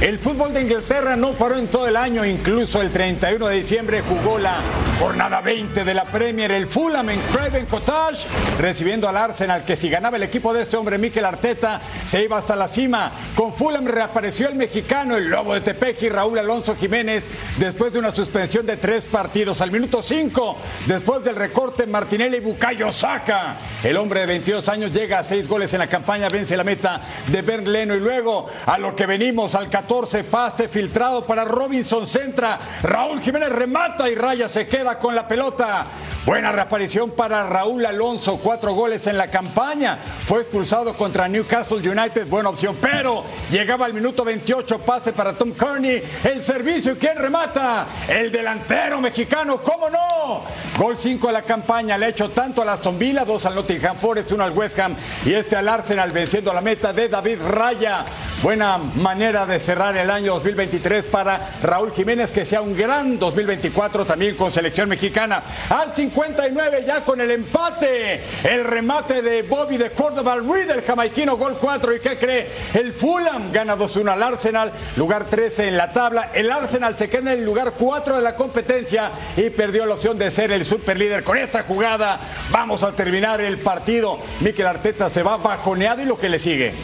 El 0.00 0.18
fútbol 0.18 0.54
de 0.54 0.62
Inglaterra 0.62 1.14
no 1.14 1.34
paró 1.34 1.58
en 1.58 1.68
todo 1.68 1.86
el 1.86 1.94
año, 1.94 2.24
incluso 2.24 2.80
el 2.80 2.88
31 2.88 3.48
de 3.48 3.56
diciembre 3.56 4.00
jugó 4.00 4.38
la 4.38 4.56
jornada 4.98 5.42
20 5.42 5.84
de 5.84 5.92
la 5.92 6.06
Premier. 6.06 6.50
El 6.52 6.66
Fulham 6.66 7.10
en 7.10 7.20
Craven 7.20 7.66
Cottage 7.66 8.26
recibiendo 8.58 9.10
al 9.10 9.18
Arsenal, 9.18 9.62
que 9.66 9.76
si 9.76 9.90
ganaba 9.90 10.16
el 10.16 10.22
equipo 10.22 10.54
de 10.54 10.62
este 10.62 10.78
hombre, 10.78 10.96
Mikel 10.96 11.26
Arteta, 11.26 11.82
se 12.06 12.24
iba 12.24 12.38
hasta 12.38 12.56
la 12.56 12.66
cima. 12.66 13.12
Con 13.34 13.52
Fulham 13.52 13.84
reapareció 13.84 14.48
el 14.48 14.54
mexicano, 14.54 15.18
el 15.18 15.28
lobo 15.28 15.52
de 15.52 15.60
Tepeji, 15.60 16.08
Raúl 16.08 16.38
Alonso 16.38 16.74
Jiménez, 16.76 17.30
después 17.58 17.92
de 17.92 17.98
una 17.98 18.10
suspensión 18.10 18.64
de 18.64 18.78
tres 18.78 19.04
partidos. 19.04 19.60
Al 19.60 19.70
minuto 19.70 20.02
5, 20.02 20.56
después 20.86 21.22
del 21.24 21.36
recorte, 21.36 21.86
Martinelli 21.86 22.38
y 22.38 22.40
Bukayo 22.40 22.90
Saka. 22.90 23.58
El 23.84 23.98
hombre 23.98 24.20
de 24.20 24.26
22 24.26 24.66
años 24.70 24.92
llega 24.92 25.18
a 25.18 25.24
seis 25.24 25.46
goles 25.46 25.74
en 25.74 25.80
la 25.80 25.88
campaña, 25.88 26.30
vence 26.30 26.56
la 26.56 26.64
meta 26.64 27.02
de 27.26 27.42
Ben 27.42 27.70
Leno 27.70 27.94
y 27.94 28.00
luego 28.00 28.48
a 28.64 28.78
lo 28.78 28.96
que 28.96 29.04
venimos 29.04 29.54
al 29.54 29.68
14 29.68 29.89
pase 30.30 30.68
filtrado 30.68 31.26
para 31.26 31.44
Robinson 31.44 32.06
centra. 32.06 32.60
Raúl 32.82 33.20
Jiménez 33.20 33.48
remata 33.48 34.08
y 34.08 34.14
Raya 34.14 34.48
se 34.48 34.68
queda 34.68 34.98
con 34.98 35.16
la 35.16 35.26
pelota. 35.26 35.86
Buena 36.24 36.52
reaparición 36.52 37.10
para 37.10 37.42
Raúl 37.42 37.84
Alonso, 37.84 38.38
cuatro 38.38 38.72
goles 38.72 39.08
en 39.08 39.18
la 39.18 39.30
campaña. 39.30 39.98
Fue 40.26 40.42
expulsado 40.42 40.94
contra 40.94 41.26
Newcastle 41.26 41.78
United, 41.78 42.28
buena 42.28 42.50
opción, 42.50 42.76
pero 42.80 43.24
llegaba 43.50 43.86
al 43.86 43.94
minuto 43.94 44.24
28, 44.24 44.78
pase 44.80 45.12
para 45.12 45.36
Tom 45.36 45.52
Kearney, 45.52 46.02
el 46.22 46.42
servicio, 46.42 46.96
¿quién 46.96 47.16
remata? 47.16 47.86
El 48.06 48.30
delantero 48.30 49.00
mexicano, 49.00 49.60
¿cómo 49.60 49.90
no? 49.90 50.42
Gol 50.78 50.96
5 50.96 51.26
de 51.26 51.32
la 51.32 51.42
campaña, 51.42 51.98
le 51.98 52.06
ha 52.06 52.08
hecho 52.10 52.30
tanto 52.30 52.62
a 52.62 52.72
Aston 52.72 52.98
Villa, 52.98 53.24
dos 53.24 53.44
al 53.44 53.56
Nottingham 53.56 53.96
Forest, 53.96 54.30
uno 54.32 54.44
al 54.44 54.52
West 54.52 54.78
Ham 54.78 54.94
y 55.24 55.32
este 55.32 55.56
al 55.56 55.68
Arsenal 55.68 56.12
venciendo 56.12 56.52
la 56.52 56.60
meta 56.60 56.92
de 56.92 57.08
David 57.08 57.40
Raya. 57.42 58.04
Buena 58.42 58.78
manera 58.78 59.46
de 59.46 59.58
cerrar 59.58 59.79
el 59.80 60.10
año 60.10 60.34
2023 60.34 61.06
para 61.06 61.52
Raúl 61.62 61.90
Jiménez, 61.90 62.30
que 62.30 62.44
sea 62.44 62.60
un 62.60 62.76
gran 62.76 63.18
2024 63.18 64.04
también 64.04 64.36
con 64.36 64.52
selección 64.52 64.90
mexicana. 64.90 65.42
Al 65.70 65.96
59 65.96 66.84
ya 66.86 67.02
con 67.02 67.18
el 67.18 67.30
empate, 67.30 68.22
el 68.44 68.64
remate 68.64 69.22
de 69.22 69.42
Bobby 69.42 69.78
de 69.78 69.90
Córdoba, 69.92 70.36
Reed, 70.36 70.70
el 70.70 70.82
jamaiquino, 70.82 71.38
gol 71.38 71.56
4. 71.58 71.96
¿Y 71.96 72.00
qué 72.00 72.18
cree? 72.18 72.50
El 72.74 72.92
Fulham 72.92 73.50
gana 73.52 73.74
2-1 73.74 74.12
al 74.12 74.22
Arsenal, 74.22 74.72
lugar 74.96 75.24
13 75.24 75.68
en 75.68 75.78
la 75.78 75.92
tabla. 75.92 76.30
El 76.34 76.50
Arsenal 76.52 76.94
se 76.94 77.08
queda 77.08 77.32
en 77.32 77.38
el 77.38 77.44
lugar 77.44 77.72
4 77.78 78.16
de 78.16 78.22
la 78.22 78.36
competencia 78.36 79.10
y 79.34 79.48
perdió 79.48 79.86
la 79.86 79.94
opción 79.94 80.18
de 80.18 80.30
ser 80.30 80.52
el 80.52 80.66
superlíder. 80.66 81.24
Con 81.24 81.38
esta 81.38 81.62
jugada 81.62 82.20
vamos 82.50 82.82
a 82.82 82.94
terminar 82.94 83.40
el 83.40 83.58
partido. 83.58 84.18
Mikel 84.40 84.66
Arteta 84.66 85.08
se 85.08 85.22
va 85.22 85.38
bajoneado 85.38 86.02
y 86.02 86.04
lo 86.04 86.18
que 86.18 86.28
le 86.28 86.38
sigue. 86.38 86.74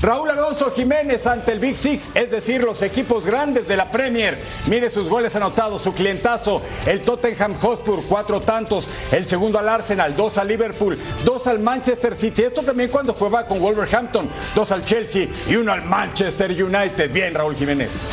Raúl 0.00 0.30
Alonso 0.30 0.70
Jiménez 0.70 1.26
ante 1.26 1.50
el 1.50 1.58
Big 1.58 1.76
Six, 1.76 2.12
es 2.14 2.30
decir, 2.30 2.62
los 2.62 2.82
equipos 2.82 3.26
grandes 3.26 3.66
de 3.66 3.76
la 3.76 3.90
Premier. 3.90 4.38
Mire 4.66 4.90
sus 4.90 5.08
goles 5.08 5.34
anotados, 5.34 5.82
su 5.82 5.92
clientazo. 5.92 6.62
El 6.86 7.02
Tottenham 7.02 7.56
Hotspur, 7.58 8.04
cuatro 8.08 8.40
tantos. 8.40 8.88
El 9.10 9.24
segundo 9.24 9.58
al 9.58 9.68
Arsenal, 9.68 10.14
dos 10.14 10.38
al 10.38 10.46
Liverpool, 10.46 10.96
dos 11.24 11.48
al 11.48 11.58
Manchester 11.58 12.14
City. 12.14 12.42
Esto 12.42 12.62
también 12.62 12.90
cuando 12.90 13.12
juega 13.12 13.44
con 13.44 13.58
Wolverhampton, 13.58 14.28
dos 14.54 14.70
al 14.70 14.84
Chelsea 14.84 15.26
y 15.48 15.56
uno 15.56 15.72
al 15.72 15.82
Manchester 15.82 16.52
United. 16.52 17.10
Bien, 17.12 17.34
Raúl 17.34 17.56
Jiménez. 17.56 18.08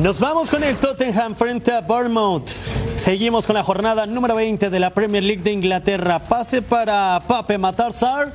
Nos 0.00 0.18
vamos 0.18 0.50
con 0.50 0.64
el 0.64 0.78
Tottenham 0.78 1.36
frente 1.36 1.72
a 1.72 1.82
Bournemouth. 1.82 2.48
Seguimos 2.96 3.46
con 3.46 3.54
la 3.54 3.62
jornada 3.62 4.06
número 4.06 4.34
20 4.34 4.70
de 4.70 4.80
la 4.80 4.94
Premier 4.94 5.22
League 5.22 5.42
de 5.42 5.52
Inglaterra. 5.52 6.18
Pase 6.18 6.62
para 6.62 7.20
Pape 7.28 7.58
Matarzar. 7.58 8.32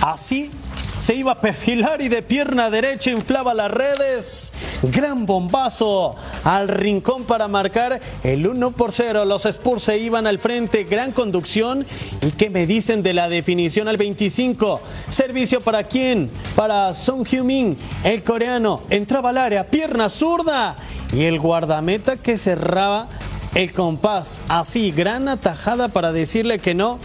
Así 0.00 0.50
se 0.98 1.14
iba 1.14 1.32
a 1.32 1.40
perfilar 1.40 2.00
y 2.02 2.08
de 2.08 2.22
pierna 2.22 2.70
derecha 2.70 3.10
inflaba 3.10 3.54
las 3.54 3.70
redes. 3.70 4.52
Gran 4.82 5.26
bombazo 5.26 6.16
al 6.44 6.68
rincón 6.68 7.24
para 7.24 7.48
marcar 7.48 8.00
el 8.22 8.46
1 8.46 8.70
por 8.72 8.92
0. 8.92 9.24
Los 9.24 9.46
Spurs 9.46 9.82
se 9.82 9.98
iban 9.98 10.26
al 10.26 10.38
frente, 10.38 10.84
gran 10.84 11.12
conducción. 11.12 11.84
¿Y 12.20 12.30
qué 12.32 12.50
me 12.50 12.66
dicen 12.66 13.02
de 13.02 13.14
la 13.14 13.28
definición 13.28 13.88
al 13.88 13.96
25? 13.96 14.80
Servicio 15.08 15.60
para 15.60 15.84
quién? 15.84 16.30
Para 16.54 16.94
Song 16.94 17.26
Hyun-min, 17.26 17.76
el 18.04 18.22
coreano. 18.22 18.82
Entraba 18.90 19.30
al 19.30 19.38
área, 19.38 19.66
pierna 19.66 20.08
zurda. 20.08 20.76
Y 21.12 21.24
el 21.24 21.38
guardameta 21.38 22.16
que 22.16 22.38
cerraba 22.38 23.08
el 23.54 23.72
compás. 23.72 24.40
Así, 24.48 24.92
gran 24.92 25.28
atajada 25.28 25.88
para 25.88 26.12
decirle 26.12 26.58
que 26.58 26.74
no 26.74 26.98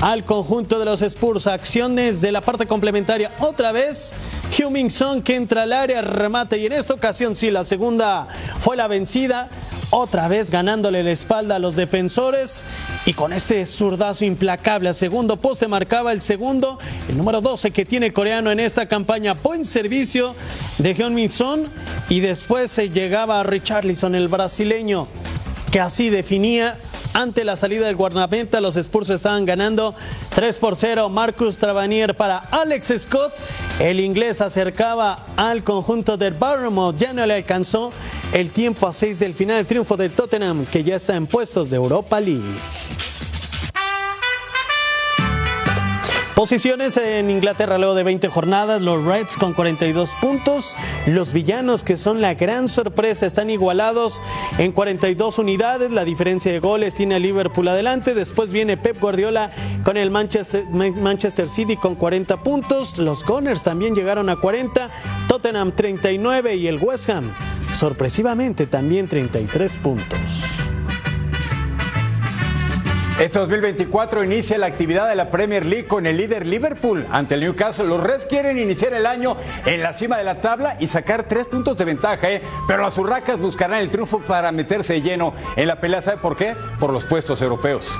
al 0.00 0.24
conjunto 0.24 0.78
de 0.78 0.84
los 0.84 1.02
Spurs. 1.02 1.46
Acciones 1.46 2.20
de 2.20 2.32
la 2.32 2.40
parte 2.40 2.66
complementaria. 2.66 3.30
Otra 3.40 3.72
vez, 3.72 4.14
Huming 4.58 4.90
Song 4.90 5.22
que 5.22 5.36
entra 5.36 5.62
al 5.62 5.72
área, 5.72 6.02
remate 6.02 6.58
y 6.58 6.66
en 6.66 6.72
esta 6.72 6.94
ocasión 6.94 7.34
sí, 7.34 7.50
la 7.50 7.64
segunda 7.64 8.28
fue 8.60 8.76
la 8.76 8.88
vencida. 8.88 9.48
Otra 9.90 10.28
vez 10.28 10.50
ganándole 10.50 11.02
la 11.02 11.12
espalda 11.12 11.56
a 11.56 11.58
los 11.58 11.74
defensores 11.74 12.66
y 13.06 13.14
con 13.14 13.32
este 13.32 13.64
zurdazo 13.64 14.26
implacable 14.26 14.90
a 14.90 14.92
segundo 14.92 15.38
poste 15.38 15.66
marcaba 15.66 16.12
el 16.12 16.20
segundo, 16.20 16.78
el 17.08 17.16
número 17.16 17.40
12 17.40 17.70
que 17.70 17.86
tiene 17.86 18.12
coreano 18.12 18.50
en 18.50 18.60
esta 18.60 18.86
campaña. 18.86 19.32
Buen 19.32 19.64
servicio 19.64 20.34
de 20.76 20.94
Hyun-Min 20.94 21.30
Son 21.30 21.70
y 22.10 22.20
después 22.20 22.70
se 22.70 22.90
llegaba 22.90 23.40
a 23.40 23.44
Richarlison, 23.44 24.14
el 24.14 24.28
brasileño, 24.28 25.08
que 25.70 25.80
así 25.80 26.10
definía 26.10 26.78
ante 27.14 27.44
la 27.44 27.56
salida 27.56 27.86
del 27.86 27.96
guardameta, 27.96 28.60
los 28.60 28.76
Spurs 28.76 29.10
estaban 29.10 29.44
ganando 29.44 29.94
3 30.34 30.56
por 30.56 30.76
0. 30.76 31.08
Marcus 31.08 31.58
Travanier 31.58 32.14
para 32.14 32.38
Alex 32.38 32.94
Scott. 32.98 33.32
El 33.80 34.00
inglés 34.00 34.40
acercaba 34.40 35.26
al 35.36 35.64
conjunto 35.64 36.16
del 36.16 36.34
Bournemouth. 36.34 36.96
Ya 36.96 37.12
no 37.12 37.26
le 37.26 37.34
alcanzó 37.34 37.92
el 38.32 38.50
tiempo 38.50 38.86
a 38.86 38.92
6 38.92 39.18
del 39.18 39.34
final. 39.34 39.58
El 39.58 39.66
triunfo 39.66 39.96
de 39.96 40.08
Tottenham, 40.08 40.66
que 40.66 40.84
ya 40.84 40.96
está 40.96 41.16
en 41.16 41.26
puestos 41.26 41.70
de 41.70 41.76
Europa 41.76 42.20
League. 42.20 42.42
Posiciones 46.38 46.96
en 46.96 47.30
Inglaterra 47.30 47.78
luego 47.78 47.96
de 47.96 48.04
20 48.04 48.28
jornadas, 48.28 48.80
los 48.80 49.04
Reds 49.04 49.36
con 49.36 49.54
42 49.54 50.14
puntos, 50.20 50.76
los 51.08 51.32
villanos 51.32 51.82
que 51.82 51.96
son 51.96 52.20
la 52.20 52.34
gran 52.34 52.68
sorpresa 52.68 53.26
están 53.26 53.50
igualados 53.50 54.22
en 54.56 54.70
42 54.70 55.40
unidades, 55.40 55.90
la 55.90 56.04
diferencia 56.04 56.52
de 56.52 56.60
goles 56.60 56.94
tiene 56.94 57.16
a 57.16 57.18
Liverpool 57.18 57.66
adelante, 57.66 58.14
después 58.14 58.52
viene 58.52 58.76
Pep 58.76 59.00
Guardiola 59.00 59.50
con 59.82 59.96
el 59.96 60.12
Manchester, 60.12 60.64
Manchester 60.66 61.48
City 61.48 61.76
con 61.76 61.96
40 61.96 62.36
puntos, 62.44 62.98
los 62.98 63.24
Gunners 63.24 63.64
también 63.64 63.96
llegaron 63.96 64.28
a 64.28 64.36
40, 64.36 64.90
Tottenham 65.26 65.72
39 65.72 66.54
y 66.54 66.68
el 66.68 66.78
West 66.78 67.10
Ham 67.10 67.32
sorpresivamente 67.72 68.66
también 68.66 69.08
33 69.08 69.76
puntos. 69.78 70.67
Este 73.18 73.40
2024 73.40 74.22
inicia 74.22 74.58
la 74.58 74.66
actividad 74.66 75.08
de 75.08 75.16
la 75.16 75.28
Premier 75.28 75.66
League 75.66 75.88
con 75.88 76.06
el 76.06 76.16
líder 76.16 76.46
Liverpool 76.46 77.04
ante 77.10 77.34
el 77.34 77.40
Newcastle. 77.40 77.86
Los 77.86 78.00
Reds 78.00 78.26
quieren 78.26 78.60
iniciar 78.60 78.94
el 78.94 79.06
año 79.06 79.36
en 79.66 79.82
la 79.82 79.92
cima 79.92 80.18
de 80.18 80.22
la 80.22 80.40
tabla 80.40 80.76
y 80.78 80.86
sacar 80.86 81.24
tres 81.24 81.46
puntos 81.46 81.76
de 81.78 81.84
ventaja, 81.84 82.30
¿eh? 82.30 82.42
pero 82.68 82.80
las 82.80 82.96
urracas 82.96 83.40
buscarán 83.40 83.80
el 83.80 83.88
triunfo 83.88 84.20
para 84.20 84.52
meterse 84.52 85.02
lleno 85.02 85.34
en 85.56 85.66
la 85.66 85.80
pelea. 85.80 86.00
¿Sabe 86.00 86.18
por 86.18 86.36
qué? 86.36 86.54
Por 86.78 86.92
los 86.92 87.06
puestos 87.06 87.42
europeos. 87.42 87.90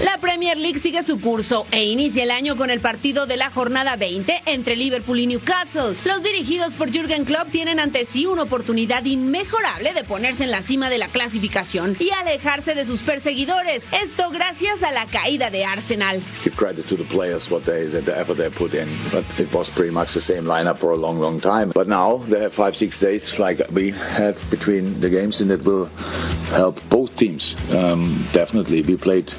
La 0.00 0.18
Premier 0.18 0.58
League 0.58 0.78
sigue 0.78 1.02
su 1.02 1.20
curso 1.20 1.66
e 1.70 1.84
inicia 1.84 2.22
el 2.22 2.30
año 2.30 2.58
con 2.58 2.68
el 2.68 2.80
partido 2.80 3.24
de 3.26 3.38
la 3.38 3.50
jornada 3.50 3.96
20 3.96 4.42
entre 4.44 4.76
Liverpool 4.76 5.18
y 5.18 5.26
Newcastle. 5.26 5.96
Los 6.04 6.22
dirigidos 6.22 6.74
por 6.74 6.90
Jürgen 6.92 7.24
Klopp 7.24 7.50
tienen 7.50 7.80
ante 7.80 8.04
sí 8.04 8.26
una 8.26 8.42
oportunidad 8.42 9.06
inmejorable 9.06 9.94
de 9.94 10.04
ponerse 10.04 10.44
en 10.44 10.50
la 10.50 10.60
cima 10.60 10.90
de 10.90 10.98
la 10.98 11.08
clasificación 11.08 11.96
y 11.98 12.10
alejarse 12.10 12.74
de 12.74 12.84
sus 12.84 13.00
perseguidores. 13.00 13.84
Esto 13.90 14.28
gracias 14.30 14.82
a 14.82 14.92
la 14.92 15.06
caída 15.06 15.48
de 15.48 15.64
Arsenal. 15.64 16.22
Give 16.44 16.54
credit 16.54 16.86
to 16.88 16.96
the 16.96 17.04
players 17.04 17.50
what 17.50 17.62
they 17.62 17.86
the 17.86 18.20
effort 18.20 18.36
they 18.36 18.50
put 18.50 18.74
in, 18.74 18.88
but 19.10 19.24
it 19.40 19.50
was 19.54 19.70
pretty 19.70 19.92
much 19.92 20.12
the 20.12 20.20
same 20.20 20.44
lineup 20.44 20.76
for 20.76 20.92
a 20.92 20.96
long, 20.96 21.18
long 21.18 21.40
time. 21.40 21.72
But 21.74 21.88
now 21.88 22.18
they 22.28 22.42
have 22.42 22.52
five, 22.52 22.76
six 22.76 23.00
days 23.00 23.38
like 23.38 23.64
we 23.72 23.92
have 23.92 24.36
between 24.50 25.00
the 25.00 25.08
games, 25.08 25.40
and 25.40 25.50
it 25.50 25.64
will 25.64 25.88
help 26.52 26.78
both 26.90 27.16
teams. 27.16 27.56
Um, 27.72 28.26
definitely, 28.34 28.82
we 28.82 28.98
played 28.98 29.32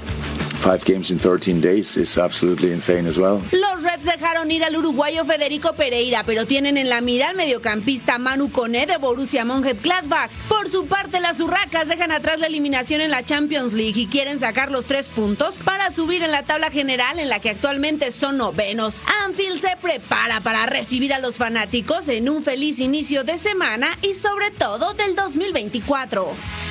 five 0.59 0.83
games 0.85 1.11
in 1.11 1.19
13 1.19 1.61
days 1.61 1.97
is 1.97 2.17
absolutely 2.17 2.71
insane 2.71 3.07
as 3.07 3.17
well. 3.17 3.41
Los 3.51 3.83
Reds 3.83 4.03
dejaron 4.03 4.51
ir 4.51 4.63
al 4.63 4.75
uruguayo 4.75 5.25
Federico 5.25 5.73
Pereira, 5.73 6.23
pero 6.25 6.45
tienen 6.45 6.77
en 6.77 6.89
la 6.89 7.01
mira 7.01 7.29
al 7.29 7.35
mediocampista 7.35 8.17
Manu 8.19 8.51
Coné 8.51 8.85
de 8.85 8.97
Borussia 8.97 9.45
Mönchengladbach. 9.45 10.29
Por 10.47 10.69
su 10.69 10.87
parte, 10.87 11.19
las 11.19 11.39
urracas 11.39 11.87
dejan 11.87 12.11
atrás 12.11 12.39
la 12.39 12.47
eliminación 12.47 13.01
en 13.01 13.11
la 13.11 13.23
Champions 13.23 13.73
League 13.73 13.99
y 13.99 14.07
quieren 14.07 14.39
sacar 14.39 14.71
los 14.71 14.85
tres 14.85 15.07
puntos 15.07 15.55
para 15.63 15.91
subir 15.91 16.23
en 16.23 16.31
la 16.31 16.43
tabla 16.43 16.71
general 16.71 17.19
en 17.19 17.29
la 17.29 17.39
que 17.39 17.51
actualmente 17.51 18.11
son 18.11 18.37
novenos. 18.37 19.01
Anfield 19.25 19.61
se 19.61 19.75
prepara 19.81 20.41
para 20.41 20.65
recibir 20.65 21.13
a 21.13 21.19
los 21.19 21.37
fanáticos 21.37 22.07
en 22.07 22.29
un 22.29 22.43
feliz 22.43 22.79
inicio 22.79 23.23
de 23.23 23.37
semana 23.37 23.97
y 24.01 24.13
sobre 24.13 24.51
todo 24.51 24.93
del 24.93 25.15
2024. 25.15 26.66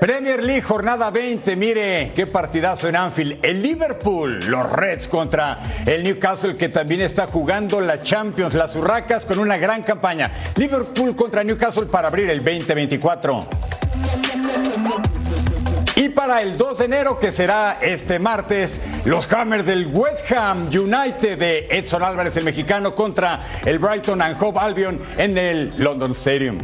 Premier 0.00 0.42
League, 0.42 0.62
jornada 0.62 1.10
20. 1.10 1.56
Mire 1.56 2.12
qué 2.16 2.26
partidazo 2.26 2.88
en 2.88 2.96
Anfield. 2.96 3.38
El 3.44 3.62
Liverpool, 3.62 4.40
los 4.46 4.72
Reds 4.72 5.06
contra 5.06 5.58
el 5.84 6.02
Newcastle, 6.02 6.54
que 6.54 6.70
también 6.70 7.02
está 7.02 7.26
jugando 7.26 7.82
la 7.82 8.02
Champions, 8.02 8.54
las 8.54 8.74
Urracas, 8.76 9.26
con 9.26 9.38
una 9.38 9.58
gran 9.58 9.82
campaña. 9.82 10.30
Liverpool 10.56 11.14
contra 11.14 11.44
Newcastle 11.44 11.84
para 11.84 12.08
abrir 12.08 12.30
el 12.30 12.38
2024. 12.38 13.46
Y 15.96 16.08
para 16.08 16.40
el 16.40 16.56
2 16.56 16.78
de 16.78 16.84
enero, 16.86 17.18
que 17.18 17.30
será 17.30 17.76
este 17.82 18.18
martes, 18.18 18.80
los 19.04 19.30
Hammers 19.30 19.66
del 19.66 19.88
West 19.88 20.32
Ham 20.32 20.68
United 20.68 21.38
de 21.38 21.66
Edson 21.70 22.02
Álvarez, 22.02 22.38
el 22.38 22.44
mexicano, 22.44 22.94
contra 22.94 23.42
el 23.66 23.78
Brighton 23.78 24.22
and 24.22 24.42
Hove 24.42 24.58
Albion 24.60 24.98
en 25.18 25.36
el 25.36 25.74
London 25.76 26.12
Stadium. 26.12 26.58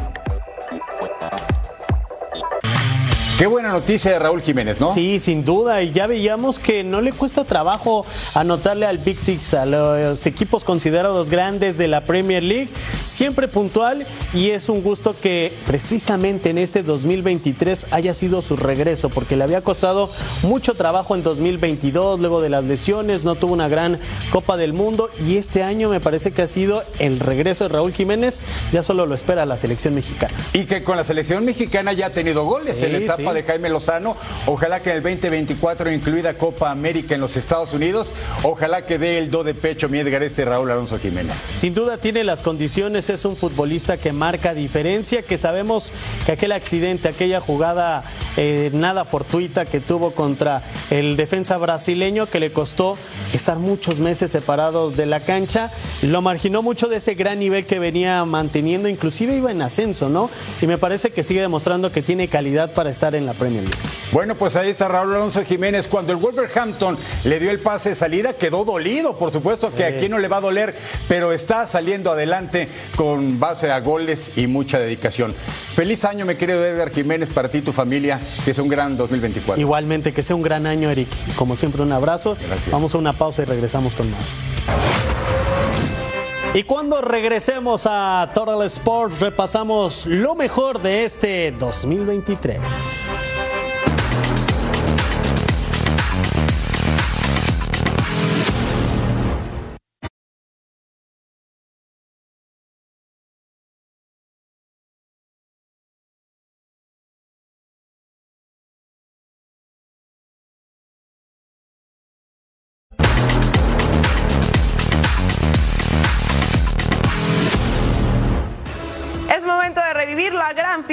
Qué 3.38 3.46
buena 3.46 3.68
noticia 3.68 4.12
de 4.12 4.18
Raúl 4.18 4.40
Jiménez, 4.40 4.80
¿no? 4.80 4.94
Sí, 4.94 5.18
sin 5.18 5.44
duda. 5.44 5.82
Y 5.82 5.92
ya 5.92 6.06
veíamos 6.06 6.58
que 6.58 6.82
no 6.82 7.02
le 7.02 7.12
cuesta 7.12 7.44
trabajo 7.44 8.06
anotarle 8.32 8.86
al 8.86 8.96
Big 8.96 9.20
Six, 9.20 9.52
a 9.52 9.66
los 9.66 10.24
equipos 10.24 10.64
considerados 10.64 11.28
grandes 11.28 11.76
de 11.76 11.86
la 11.86 12.06
Premier 12.06 12.42
League. 12.42 12.70
Siempre 13.04 13.46
puntual 13.46 14.06
y 14.32 14.52
es 14.52 14.70
un 14.70 14.82
gusto 14.82 15.14
que 15.20 15.52
precisamente 15.66 16.48
en 16.48 16.56
este 16.56 16.82
2023 16.82 17.88
haya 17.90 18.14
sido 18.14 18.40
su 18.40 18.56
regreso, 18.56 19.10
porque 19.10 19.36
le 19.36 19.44
había 19.44 19.60
costado 19.60 20.08
mucho 20.42 20.72
trabajo 20.72 21.14
en 21.14 21.22
2022, 21.22 22.20
luego 22.20 22.40
de 22.40 22.48
las 22.48 22.64
lesiones, 22.64 23.22
no 23.22 23.34
tuvo 23.34 23.52
una 23.52 23.68
gran 23.68 23.98
Copa 24.30 24.56
del 24.56 24.72
Mundo 24.72 25.10
y 25.28 25.36
este 25.36 25.62
año 25.62 25.90
me 25.90 26.00
parece 26.00 26.30
que 26.30 26.40
ha 26.40 26.46
sido 26.46 26.84
el 26.98 27.20
regreso 27.20 27.64
de 27.64 27.68
Raúl 27.68 27.92
Jiménez. 27.92 28.40
Ya 28.72 28.82
solo 28.82 29.04
lo 29.04 29.14
espera 29.14 29.44
la 29.44 29.58
selección 29.58 29.94
mexicana. 29.94 30.32
Y 30.54 30.64
que 30.64 30.82
con 30.82 30.96
la 30.96 31.04
selección 31.04 31.44
mexicana 31.44 31.92
ya 31.92 32.06
ha 32.06 32.10
tenido 32.10 32.46
goles 32.46 32.78
Sí, 32.78 32.86
en 32.86 32.92
la 32.92 32.98
etapa 32.98 33.16
sí. 33.16 33.25
De 33.32 33.42
Jaime 33.42 33.68
Lozano. 33.68 34.16
Ojalá 34.46 34.80
que 34.80 34.90
en 34.90 34.96
el 34.96 35.02
2024 35.02 35.92
incluida 35.92 36.34
Copa 36.34 36.70
América 36.70 37.14
en 37.14 37.20
los 37.20 37.36
Estados 37.36 37.72
Unidos. 37.72 38.14
Ojalá 38.42 38.86
que 38.86 38.98
dé 38.98 39.18
el 39.18 39.30
do 39.30 39.44
de 39.44 39.54
pecho 39.54 39.88
mi 39.88 39.98
Edgar 39.98 40.22
este 40.22 40.44
Raúl 40.44 40.70
Alonso 40.70 40.98
Jiménez. 40.98 41.36
Sin 41.54 41.74
duda 41.74 41.98
tiene 41.98 42.24
las 42.24 42.42
condiciones, 42.42 43.10
es 43.10 43.24
un 43.24 43.36
futbolista 43.36 43.96
que 43.96 44.12
marca 44.12 44.54
diferencia, 44.54 45.22
que 45.22 45.38
sabemos 45.38 45.92
que 46.24 46.32
aquel 46.32 46.52
accidente, 46.52 47.08
aquella 47.08 47.40
jugada 47.40 48.04
eh, 48.36 48.70
nada 48.72 49.04
fortuita 49.04 49.64
que 49.64 49.80
tuvo 49.80 50.12
contra 50.12 50.62
el 50.90 51.16
defensa 51.16 51.56
brasileño 51.58 52.26
que 52.26 52.40
le 52.40 52.52
costó 52.52 52.96
estar 53.32 53.58
muchos 53.58 53.98
meses 53.98 54.30
separados 54.30 54.96
de 54.96 55.06
la 55.06 55.20
cancha, 55.20 55.70
lo 56.02 56.22
marginó 56.22 56.62
mucho 56.62 56.88
de 56.88 56.96
ese 56.96 57.14
gran 57.14 57.38
nivel 57.38 57.66
que 57.66 57.78
venía 57.78 58.24
manteniendo, 58.24 58.88
inclusive 58.88 59.36
iba 59.36 59.50
en 59.50 59.62
ascenso, 59.62 60.08
¿no? 60.08 60.30
Y 60.60 60.66
me 60.66 60.78
parece 60.78 61.10
que 61.10 61.22
sigue 61.22 61.40
demostrando 61.40 61.92
que 61.92 62.02
tiene 62.02 62.28
calidad 62.28 62.72
para 62.72 62.90
estar 62.90 63.14
en 63.16 63.26
la 63.26 63.34
Premier 63.34 63.62
League. 63.62 63.76
Bueno, 64.12 64.34
pues 64.36 64.56
ahí 64.56 64.70
está 64.70 64.88
Raúl 64.88 65.14
Alonso 65.14 65.44
Jiménez. 65.44 65.88
Cuando 65.88 66.12
el 66.12 66.18
Wolverhampton 66.18 66.96
le 67.24 67.40
dio 67.40 67.50
el 67.50 67.58
pase 67.58 67.90
de 67.90 67.94
salida, 67.94 68.34
quedó 68.34 68.64
dolido. 68.64 69.18
Por 69.18 69.32
supuesto 69.32 69.74
que 69.74 69.84
aquí 69.84 70.08
no 70.08 70.18
le 70.18 70.28
va 70.28 70.38
a 70.38 70.40
doler, 70.40 70.74
pero 71.08 71.32
está 71.32 71.66
saliendo 71.66 72.12
adelante 72.12 72.68
con 72.96 73.40
base 73.40 73.70
a 73.70 73.80
goles 73.80 74.32
y 74.36 74.46
mucha 74.46 74.78
dedicación. 74.78 75.34
Feliz 75.74 76.04
año, 76.04 76.24
mi 76.24 76.36
querido 76.36 76.64
Edgar 76.64 76.90
Jiménez, 76.90 77.30
para 77.30 77.50
ti 77.50 77.58
y 77.58 77.62
tu 77.62 77.72
familia. 77.72 78.20
Que 78.44 78.54
sea 78.54 78.62
un 78.62 78.70
gran 78.70 78.96
2024. 78.96 79.60
Igualmente, 79.60 80.12
que 80.12 80.22
sea 80.22 80.36
un 80.36 80.42
gran 80.42 80.66
año, 80.66 80.90
Eric. 80.90 81.08
Como 81.34 81.56
siempre, 81.56 81.82
un 81.82 81.92
abrazo. 81.92 82.36
Gracias. 82.46 82.70
Vamos 82.70 82.94
a 82.94 82.98
una 82.98 83.12
pausa 83.12 83.42
y 83.42 83.44
regresamos 83.46 83.96
con 83.96 84.10
más. 84.10 84.50
Y 86.56 86.64
cuando 86.64 87.02
regresemos 87.02 87.82
a 87.84 88.30
Total 88.32 88.62
Sports, 88.62 89.20
repasamos 89.20 90.06
lo 90.06 90.34
mejor 90.34 90.80
de 90.80 91.04
este 91.04 91.52
2023. 91.52 93.35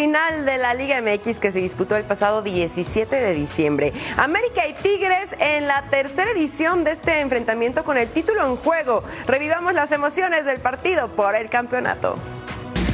Final 0.03 0.45
de 0.45 0.57
la 0.57 0.73
Liga 0.73 1.01
MX 1.01 1.39
que 1.39 1.49
se 1.53 1.59
disputó 1.59 1.95
el 1.95 2.03
pasado 2.03 2.41
17 2.41 3.15
de 3.15 3.33
diciembre. 3.33 3.93
América 4.17 4.67
y 4.67 4.73
Tigres 4.73 5.29
en 5.39 5.65
la 5.65 5.83
tercera 5.83 6.29
edición 6.31 6.83
de 6.83 6.91
este 6.91 7.21
enfrentamiento 7.21 7.85
con 7.85 7.97
el 7.97 8.09
título 8.09 8.45
en 8.45 8.57
juego. 8.57 9.05
Revivamos 9.27 9.73
las 9.73 9.93
emociones 9.93 10.45
del 10.45 10.59
partido 10.59 11.07
por 11.07 11.37
el 11.37 11.49
campeonato. 11.49 12.15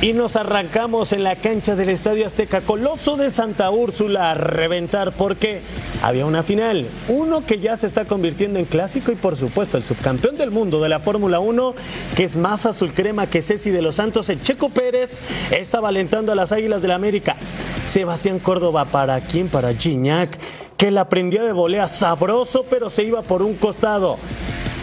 Y 0.01 0.13
nos 0.13 0.37
arrancamos 0.37 1.11
en 1.11 1.25
la 1.25 1.35
cancha 1.35 1.75
del 1.75 1.89
Estadio 1.89 2.25
Azteca 2.25 2.61
Coloso 2.61 3.17
de 3.17 3.29
Santa 3.29 3.69
Úrsula 3.69 4.31
a 4.31 4.33
reventar 4.33 5.11
porque 5.13 5.61
había 6.01 6.25
una 6.25 6.41
final. 6.41 6.87
Uno 7.09 7.45
que 7.45 7.59
ya 7.59 7.75
se 7.75 7.87
está 7.87 8.05
convirtiendo 8.05 8.59
en 8.59 8.65
clásico 8.65 9.11
y 9.11 9.15
por 9.15 9.35
supuesto 9.35 9.75
el 9.75 9.83
subcampeón 9.83 10.37
del 10.37 10.51
mundo 10.51 10.81
de 10.81 10.87
la 10.87 11.01
Fórmula 11.01 11.41
1, 11.41 11.75
que 12.15 12.23
es 12.23 12.37
más 12.37 12.65
azul 12.65 12.93
crema 12.93 13.27
que 13.27 13.41
Ceci 13.41 13.71
de 13.71 13.81
los 13.81 13.95
Santos, 13.95 14.29
el 14.29 14.41
Checo 14.41 14.69
Pérez, 14.69 15.21
estaba 15.51 15.89
alentando 15.89 16.31
a 16.31 16.35
las 16.35 16.53
Águilas 16.53 16.81
del 16.81 16.89
la 16.89 16.95
América. 16.95 17.35
Sebastián 17.85 18.39
Córdoba, 18.39 18.85
¿para 18.85 19.19
quién? 19.19 19.49
Para 19.49 19.73
Gignac, 19.73 20.37
que 20.77 20.91
la 20.91 21.09
prendía 21.09 21.43
de 21.43 21.51
volea 21.51 21.89
sabroso, 21.89 22.65
pero 22.69 22.89
se 22.89 23.03
iba 23.03 23.21
por 23.21 23.41
un 23.41 23.55
costado. 23.55 24.17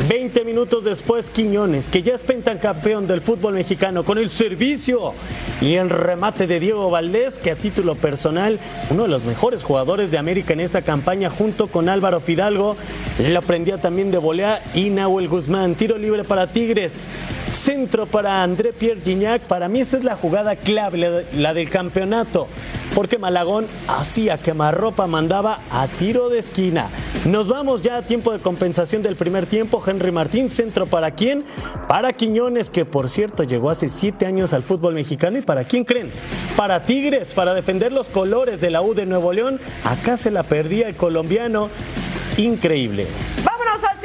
20 0.08 0.44
minutos 0.44 0.84
después, 0.84 1.30
Quiñones, 1.30 1.88
que 1.88 2.02
ya 2.02 2.14
es 2.14 2.22
pentacampeón 2.22 3.08
del 3.08 3.22
fútbol 3.22 3.54
mexicano, 3.54 4.04
con 4.04 4.18
el 4.18 4.30
servicio 4.30 5.14
y 5.60 5.74
el 5.74 5.90
remate 5.90 6.46
de 6.46 6.60
Diego 6.60 6.90
Valdés, 6.90 7.38
que 7.38 7.50
a 7.50 7.56
título 7.56 7.96
personal, 7.96 8.60
uno 8.90 9.04
de 9.04 9.08
los 9.08 9.24
mejores 9.24 9.64
jugadores 9.64 10.10
de 10.10 10.18
América 10.18 10.52
en 10.52 10.60
esta 10.60 10.82
campaña, 10.82 11.30
junto 11.30 11.68
con 11.68 11.88
Álvaro 11.88 12.20
Fidalgo, 12.20 12.76
le 13.18 13.36
aprendía 13.36 13.80
también 13.80 14.10
de 14.10 14.18
volea 14.18 14.62
y 14.74 14.90
Nahuel 14.90 15.28
Guzmán. 15.28 15.74
Tiro 15.74 15.96
libre 15.98 16.22
para 16.22 16.46
Tigres, 16.46 17.08
centro 17.50 18.06
para 18.06 18.42
André 18.42 18.72
Pierre 18.74 19.00
Gignac. 19.02 19.42
Para 19.42 19.66
mí, 19.68 19.80
esta 19.80 19.96
es 19.96 20.04
la 20.04 20.14
jugada 20.14 20.56
clave, 20.56 21.26
la 21.32 21.54
del 21.54 21.70
campeonato, 21.70 22.48
porque 22.94 23.18
Malagón 23.18 23.66
hacía 23.88 24.38
quemarropa, 24.38 25.06
mandaba 25.06 25.62
a 25.70 25.88
tiro 25.88 26.28
de 26.28 26.38
esquina. 26.38 26.90
Nos 27.24 27.48
vamos 27.48 27.82
ya 27.82 27.96
a 27.96 28.02
tiempo 28.02 28.30
de 28.32 28.38
compensación 28.40 29.02
del 29.02 29.16
primer 29.16 29.46
tiempo. 29.46 29.80
Henry 29.86 30.10
Martín, 30.10 30.50
centro 30.50 30.86
para 30.86 31.12
quién? 31.12 31.44
Para 31.88 32.12
Quiñones, 32.12 32.70
que 32.70 32.84
por 32.84 33.08
cierto 33.08 33.42
llegó 33.42 33.70
hace 33.70 33.88
siete 33.88 34.26
años 34.26 34.52
al 34.52 34.62
fútbol 34.62 34.94
mexicano. 34.94 35.38
¿Y 35.38 35.42
para 35.42 35.64
quién 35.64 35.84
creen? 35.84 36.10
Para 36.56 36.84
Tigres, 36.84 37.34
para 37.34 37.54
defender 37.54 37.92
los 37.92 38.08
colores 38.08 38.60
de 38.60 38.70
la 38.70 38.82
U 38.82 38.94
de 38.94 39.06
Nuevo 39.06 39.32
León. 39.32 39.60
Acá 39.84 40.16
se 40.16 40.30
la 40.30 40.42
perdía 40.42 40.88
el 40.88 40.96
colombiano. 40.96 41.70
Increíble. 42.36 43.06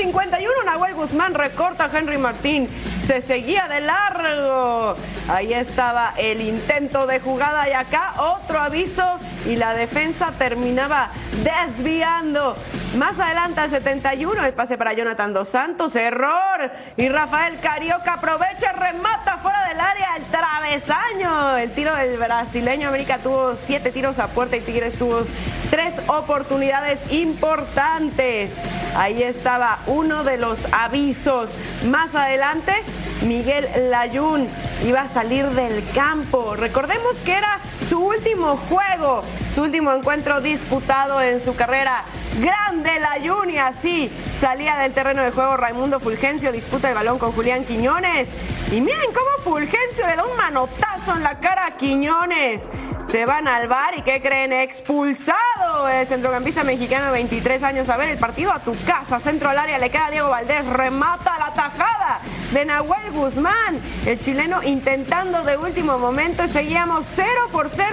Vámonos 0.02 0.34
al 0.34 0.42
51. 0.42 0.52
Nahuel 0.66 0.96
Guzmán 0.96 1.34
recorta 1.34 1.86
a 1.86 1.98
Henry 1.98 2.18
Martín. 2.18 2.68
Se 3.06 3.22
seguía 3.22 3.68
de 3.68 3.82
largo. 3.82 4.96
Ahí 5.28 5.54
estaba 5.54 6.14
el 6.18 6.42
intento 6.42 7.06
de 7.06 7.20
jugada 7.20 7.68
y 7.70 7.74
acá 7.74 8.14
otro 8.18 8.60
aviso 8.60 9.20
y 9.46 9.56
la 9.56 9.74
defensa 9.74 10.34
terminaba 10.38 11.10
desviando. 11.44 12.56
Más 12.98 13.20
adelante 13.20 13.62
al 13.62 13.70
71 13.70 14.46
el 14.46 14.54
pase 14.54 14.78
para 14.78 14.94
Jonathan 14.94 15.34
Dos 15.34 15.50
Santos, 15.50 15.96
error. 15.96 16.72
Y 16.98 17.08
Rafael 17.08 17.60
Carioca 17.60 18.14
aprovecha, 18.14 18.72
remata 18.74 19.38
fuera 19.38 19.68
del 19.70 19.80
área 19.80 20.16
el 20.18 20.24
travesaño. 20.26 21.58
El 21.58 21.72
tiro 21.72 21.96
del 21.96 22.18
brasileño 22.18 22.90
América 22.90 23.20
tuvo 23.20 23.56
siete 23.56 23.92
tiros 23.92 24.20
a 24.20 24.28
puerta 24.28 24.58
y 24.58 24.62
Tigres 24.62 24.98
tuvo 24.98 25.22
tres 25.70 25.96
oportunidades 26.08 27.00
importantes. 27.12 28.52
Ahí 28.96 29.24
estaba 29.24 29.80
uno 29.92 30.24
de 30.24 30.38
los 30.38 30.60
avisos. 30.72 31.50
Más 31.86 32.16
adelante, 32.16 32.74
Miguel 33.22 33.68
Layún 33.90 34.48
iba 34.86 35.02
a 35.02 35.10
salir 35.10 35.46
del 35.50 35.84
campo. 35.94 36.56
Recordemos 36.56 37.16
que 37.26 37.34
era 37.34 37.60
su 37.90 38.00
último 38.00 38.58
juego, 38.58 39.24
su 39.54 39.64
último 39.64 39.94
encuentro 39.94 40.42
disputado 40.42 41.22
en 41.22 41.42
su 41.42 41.56
carrera 41.56 42.04
grande 42.40 43.00
la 43.00 43.18
Juni, 43.22 43.58
así 43.58 44.10
salía 44.40 44.78
del 44.78 44.94
terreno 44.94 45.22
de 45.24 45.32
juego 45.32 45.58
Raimundo 45.58 46.00
Fulgencio, 46.00 46.52
disputa 46.52 46.88
el 46.88 46.96
balón 46.96 47.20
con 47.20 47.34
Julián 47.34 47.66
Quiñones. 47.66 48.30
Y 48.72 48.80
miren 48.80 49.12
cómo 49.14 49.44
Fulgencio 49.44 50.08
le 50.08 50.16
da 50.16 50.26
un 50.26 50.38
manotazo 50.38 51.16
en 51.16 51.24
la 51.24 51.40
cara 51.40 51.66
a 51.66 51.72
Quiñones. 51.78 52.70
Se 53.12 53.26
van 53.26 53.46
al 53.46 53.68
bar 53.68 53.98
y 53.98 54.04
¿qué 54.04 54.22
creen? 54.22 54.54
Expulsado 54.54 55.90
el 55.90 56.08
centrocampista 56.08 56.64
mexicano 56.64 57.08
de 57.08 57.12
23 57.12 57.62
años. 57.62 57.90
A 57.90 57.98
ver 57.98 58.08
el 58.08 58.18
partido 58.18 58.54
a 58.54 58.60
tu 58.60 58.74
casa. 58.86 59.20
Centro 59.20 59.50
al 59.50 59.58
área 59.58 59.78
le 59.80 59.90
queda 59.90 60.10
Diego 60.10 60.30
Valdés. 60.30 60.66
Remata 60.66 61.38
la 61.38 61.54
tajada 61.54 62.22
de 62.54 62.64
Nahuel 62.64 63.12
Guzmán. 63.12 63.82
El 64.06 64.18
chileno 64.18 64.64
intentando 64.64 65.44
de 65.44 65.58
último 65.58 66.00
momento. 66.00 66.48
Seguíamos 66.48 67.06
0 67.06 67.28
por 67.52 67.68
0 67.68 67.86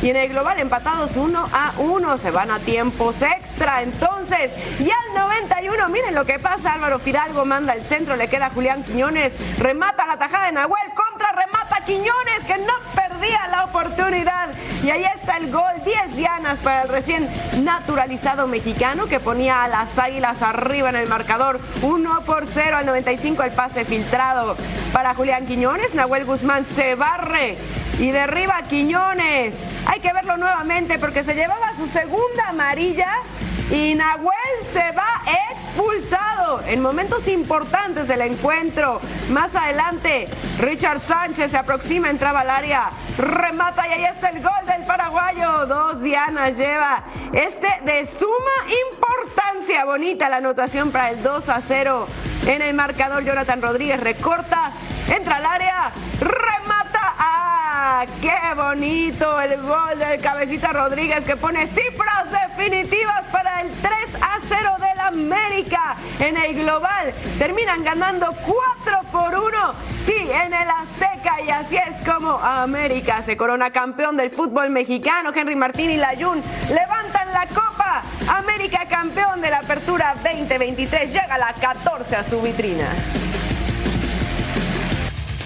y 0.00 0.08
en 0.08 0.16
el 0.16 0.30
global 0.30 0.58
empatados 0.58 1.18
1 1.18 1.50
a 1.52 1.72
1. 1.76 2.16
Se 2.16 2.30
van 2.30 2.50
a 2.50 2.58
tiempos 2.60 3.20
extra. 3.20 3.82
Entonces, 3.82 4.52
y 4.80 4.84
al 4.90 5.14
91, 5.14 5.86
miren 5.90 6.14
lo 6.14 6.24
que 6.24 6.38
pasa. 6.38 6.72
Álvaro 6.72 6.98
Fidalgo 6.98 7.44
manda 7.44 7.74
el 7.74 7.84
centro. 7.84 8.16
Le 8.16 8.28
queda 8.28 8.48
Julián 8.48 8.84
Quiñones. 8.84 9.34
Remata 9.58 10.06
la 10.06 10.18
tajada 10.18 10.46
de 10.46 10.52
Nahuel. 10.52 10.94
Contra 10.94 11.30
remata 11.32 11.84
Quiñones 11.84 12.46
que 12.46 12.56
no 12.56 12.72
perdía 12.94 13.11
la 13.52 13.64
oportunidad. 13.64 14.48
Y 14.82 14.90
ahí 14.90 15.04
está 15.14 15.36
el 15.36 15.52
gol. 15.52 15.62
10 15.84 16.16
llanas 16.16 16.58
para 16.58 16.82
el 16.82 16.88
recién 16.88 17.28
naturalizado 17.62 18.48
mexicano 18.48 19.06
que 19.06 19.20
ponía 19.20 19.62
a 19.62 19.68
las 19.68 19.96
águilas 19.98 20.42
arriba 20.42 20.88
en 20.88 20.96
el 20.96 21.08
marcador. 21.08 21.60
1 21.82 22.22
por 22.22 22.46
0 22.46 22.78
al 22.78 22.86
95 22.86 23.42
el 23.44 23.52
pase 23.52 23.84
filtrado 23.84 24.56
para 24.92 25.14
Julián 25.14 25.46
Quiñones. 25.46 25.94
Nahuel 25.94 26.24
Guzmán 26.24 26.66
se 26.66 26.96
barre 26.96 27.56
y 28.00 28.10
derriba 28.10 28.56
a 28.56 28.62
Quiñones. 28.62 29.54
Hay 29.86 30.00
que 30.00 30.12
verlo 30.12 30.36
nuevamente 30.36 30.98
porque 30.98 31.22
se 31.22 31.34
llevaba 31.34 31.76
su 31.76 31.86
segunda 31.86 32.48
amarilla 32.48 33.08
y 33.70 33.94
Nahuel 33.94 34.66
se 34.66 34.92
va 34.92 35.22
expulsado 35.52 36.62
en 36.66 36.80
momentos 36.82 37.28
importantes 37.28 38.08
del 38.08 38.22
encuentro. 38.22 39.00
Más 39.30 39.54
adelante, 39.54 40.28
Richard 40.58 41.00
Sánchez 41.00 41.50
se 41.50 41.56
aproxima, 41.56 42.10
entraba 42.10 42.40
al 42.40 42.50
área, 42.50 42.90
remata 43.16 43.86
y 43.88 43.92
ahí 43.92 44.04
está 44.04 44.30
el 44.30 44.42
gol 44.42 44.66
del 44.66 44.84
paraguayo. 44.84 45.66
Dos 45.66 46.02
dianas 46.02 46.56
lleva 46.56 47.04
este 47.32 47.68
de 47.84 48.06
suma 48.06 48.32
importancia. 48.88 49.84
Bonita 49.84 50.28
la 50.28 50.36
anotación 50.36 50.90
para 50.90 51.10
el 51.10 51.22
2 51.22 51.48
a 51.48 51.60
0 51.60 52.06
en 52.46 52.62
el 52.62 52.74
marcador. 52.74 53.24
Jonathan 53.24 53.62
Rodríguez 53.62 54.00
recorta, 54.00 54.72
entra 55.08 55.36
al 55.36 55.46
área. 55.46 55.92
¡Qué 58.20 58.54
bonito! 58.56 59.40
El 59.40 59.62
gol 59.62 59.96
del 59.96 60.20
Cabecita 60.20 60.72
Rodríguez 60.72 61.24
que 61.24 61.36
pone 61.36 61.68
cifras 61.68 62.26
definitivas 62.48 63.22
para 63.30 63.60
el 63.60 63.70
3 63.70 63.92
a 64.20 64.38
0 64.48 64.76
del 64.80 65.00
América 65.00 65.96
en 66.18 66.36
el 66.36 66.54
global. 66.54 67.14
Terminan 67.38 67.84
ganando 67.84 68.34
4 68.44 69.10
por 69.12 69.36
1. 69.36 69.74
Sí, 69.98 70.16
en 70.16 70.52
el 70.52 70.68
Azteca. 70.68 71.40
Y 71.46 71.50
así 71.50 71.76
es 71.76 71.96
como 72.04 72.30
América 72.30 73.22
se 73.22 73.36
corona 73.36 73.70
campeón 73.70 74.16
del 74.16 74.32
fútbol 74.32 74.70
mexicano. 74.70 75.30
Henry 75.32 75.54
Martín 75.54 75.90
y 75.92 75.96
Layun 75.96 76.42
levantan 76.70 77.32
la 77.32 77.46
copa. 77.46 78.02
América 78.26 78.86
campeón 78.88 79.40
de 79.40 79.50
la 79.50 79.58
apertura 79.58 80.16
2023. 80.24 81.12
Llega 81.12 81.34
a 81.34 81.38
la 81.38 81.52
14 81.52 82.16
a 82.16 82.24
su 82.24 82.42
vitrina. 82.42 82.88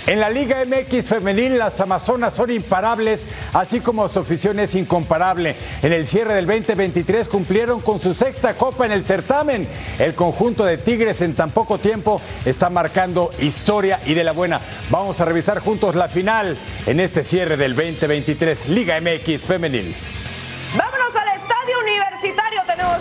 En 0.06 0.20
la 0.20 0.30
Liga 0.30 0.64
MX 0.64 1.08
femenil 1.08 1.58
las 1.58 1.80
Amazonas 1.80 2.32
son 2.32 2.52
imparables, 2.52 3.26
así 3.52 3.80
como 3.80 4.08
su 4.08 4.20
afición 4.20 4.60
es 4.60 4.76
incomparable. 4.76 5.56
En 5.82 5.92
el 5.92 6.06
cierre 6.06 6.34
del 6.34 6.46
2023 6.46 7.26
cumplieron 7.26 7.80
con 7.80 7.98
su 7.98 8.14
sexta 8.14 8.56
copa 8.56 8.86
en 8.86 8.92
el 8.92 9.02
certamen. 9.02 9.66
El 9.98 10.14
conjunto 10.14 10.64
de 10.64 10.78
Tigres 10.78 11.22
en 11.22 11.34
tan 11.34 11.50
poco 11.50 11.78
tiempo 11.78 12.20
está 12.44 12.70
marcando 12.70 13.32
historia 13.40 14.00
y 14.06 14.14
de 14.14 14.22
la 14.22 14.30
buena. 14.30 14.60
Vamos 14.90 15.20
a 15.20 15.24
revisar 15.24 15.58
juntos 15.58 15.96
la 15.96 16.08
final 16.08 16.56
en 16.86 17.00
este 17.00 17.24
cierre 17.24 17.56
del 17.56 17.74
2023 17.74 18.68
Liga 18.68 19.00
MX 19.00 19.42
femenil. 19.42 19.92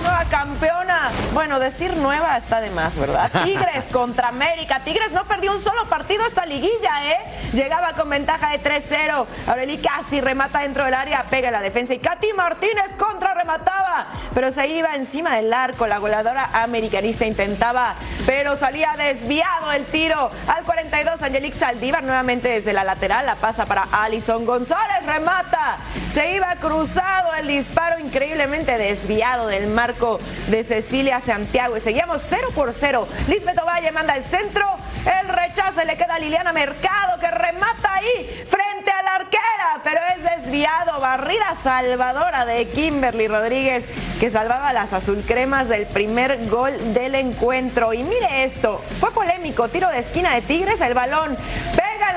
Nueva 0.01 0.25
campeona. 0.29 1.11
Bueno, 1.33 1.59
decir 1.59 1.95
nueva 1.97 2.37
está 2.37 2.61
de 2.61 2.69
más, 2.69 2.97
¿verdad? 2.97 3.31
Tigres 3.43 3.85
contra 3.91 4.29
América. 4.29 4.81
Tigres 4.83 5.13
no 5.13 5.25
perdió 5.25 5.51
un 5.51 5.59
solo 5.59 5.85
partido 5.87 6.25
esta 6.25 6.45
liguilla, 6.45 7.11
¿eh? 7.11 7.17
Llegaba 7.53 7.93
con 7.93 8.09
ventaja 8.09 8.49
de 8.49 8.61
3-0. 8.61 9.25
Aureli 9.47 9.77
casi 9.77 10.21
remata 10.21 10.59
dentro 10.59 10.85
del 10.85 10.93
área, 10.93 11.23
pega 11.29 11.51
la 11.51 11.61
defensa 11.61 11.93
y 11.93 11.99
Katy 11.99 12.33
Martínez 12.33 12.95
contra 12.97 13.33
remataba, 13.33 14.07
pero 14.33 14.51
se 14.51 14.67
iba 14.67 14.95
encima 14.95 15.35
del 15.35 15.53
arco. 15.53 15.87
La 15.87 15.97
goleadora 15.97 16.49
americanista 16.53 17.25
intentaba, 17.25 17.95
pero 18.25 18.55
salía 18.55 18.95
desviado 18.97 19.71
el 19.71 19.85
tiro. 19.85 20.31
Al 20.47 20.63
42, 20.65 21.21
Angelique 21.21 21.57
Saldívar 21.57 22.03
nuevamente 22.03 22.49
desde 22.49 22.73
la 22.73 22.83
lateral, 22.83 23.25
la 23.25 23.35
pasa 23.35 23.65
para 23.65 23.83
Alison 23.91 24.45
González, 24.45 25.05
remata. 25.05 25.77
Se 26.11 26.31
iba 26.33 26.55
cruzado 26.55 27.33
el 27.33 27.47
disparo 27.47 27.99
increíblemente 27.99 28.77
desviado 28.77 29.47
del 29.47 29.67
marco 29.67 30.19
de 30.47 30.63
Cecilia 30.63 31.19
Santiago 31.19 31.75
y 31.75 31.81
seguíamos 31.81 32.21
0 32.21 32.49
por 32.55 32.73
0. 32.73 33.07
Lisbeth 33.27 33.59
Ovalle 33.59 33.91
manda 33.91 34.15
el 34.15 34.23
centro, 34.23 34.65
el 35.05 35.27
rechazo 35.27 35.83
le 35.83 35.97
queda 35.97 36.15
a 36.15 36.19
Liliana 36.19 36.53
Mercado 36.53 37.19
que 37.19 37.29
remata 37.29 37.95
ahí 37.95 38.45
frente 38.47 38.91
a 38.91 39.03
la 39.03 39.15
arquera, 39.15 39.81
pero 39.83 39.99
es 40.15 40.23
desviado, 40.23 40.99
barrida 41.01 41.55
salvadora 41.61 42.45
de 42.45 42.67
Kimberly 42.69 43.27
Rodríguez 43.27 43.85
que 44.19 44.29
salvaba 44.29 44.69
a 44.69 44.73
las 44.73 44.93
azulcremas 44.93 45.67
del 45.67 45.85
primer 45.85 46.47
gol 46.49 46.93
del 46.93 47.15
encuentro. 47.15 47.93
Y 47.93 48.03
mire 48.03 48.45
esto, 48.45 48.81
fue 48.99 49.11
polémico, 49.11 49.67
tiro 49.67 49.89
de 49.89 49.99
esquina 49.99 50.33
de 50.33 50.41
Tigres, 50.41 50.79
el 50.81 50.93
balón 50.93 51.37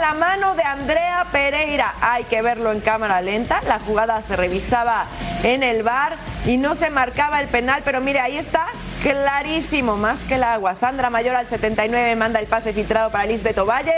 la 0.01 0.15
mano 0.15 0.55
de 0.55 0.63
Andrea 0.63 1.27
Pereira. 1.33 1.95
Hay 2.01 2.25
que 2.25 2.43
verlo 2.43 2.73
en 2.73 2.81
cámara 2.81 3.21
lenta, 3.21 3.61
la 3.67 3.79
jugada 3.79 4.21
se 4.23 4.37
revisaba 4.37 5.07
en 5.43 5.63
el 5.63 5.83
bar 5.83 6.17
y 6.47 6.57
no 6.57 6.75
se 6.75 6.91
marcaba 6.91 7.41
el 7.41 7.49
penal, 7.49 7.83
pero 7.85 8.01
mire, 8.01 8.21
ahí 8.21 8.37
está, 8.37 8.67
clarísimo, 9.03 9.97
más 9.97 10.25
que 10.25 10.37
el 10.37 10.45
agua. 10.45 10.75
Sandra 10.75 11.11
Mayor 11.11 11.37
al 11.37 11.47
79 11.47 12.17
manda 12.17 12.41
el 12.41 12.47
pase 12.47 12.73
filtrado 12.73 13.11
para 13.11 13.27
Lisbeth 13.27 13.59
Ovalle. 13.59 13.95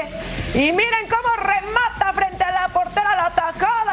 Y 0.55 0.73
miren 0.73 1.09
cómo 1.09 1.37
remata 1.37 1.90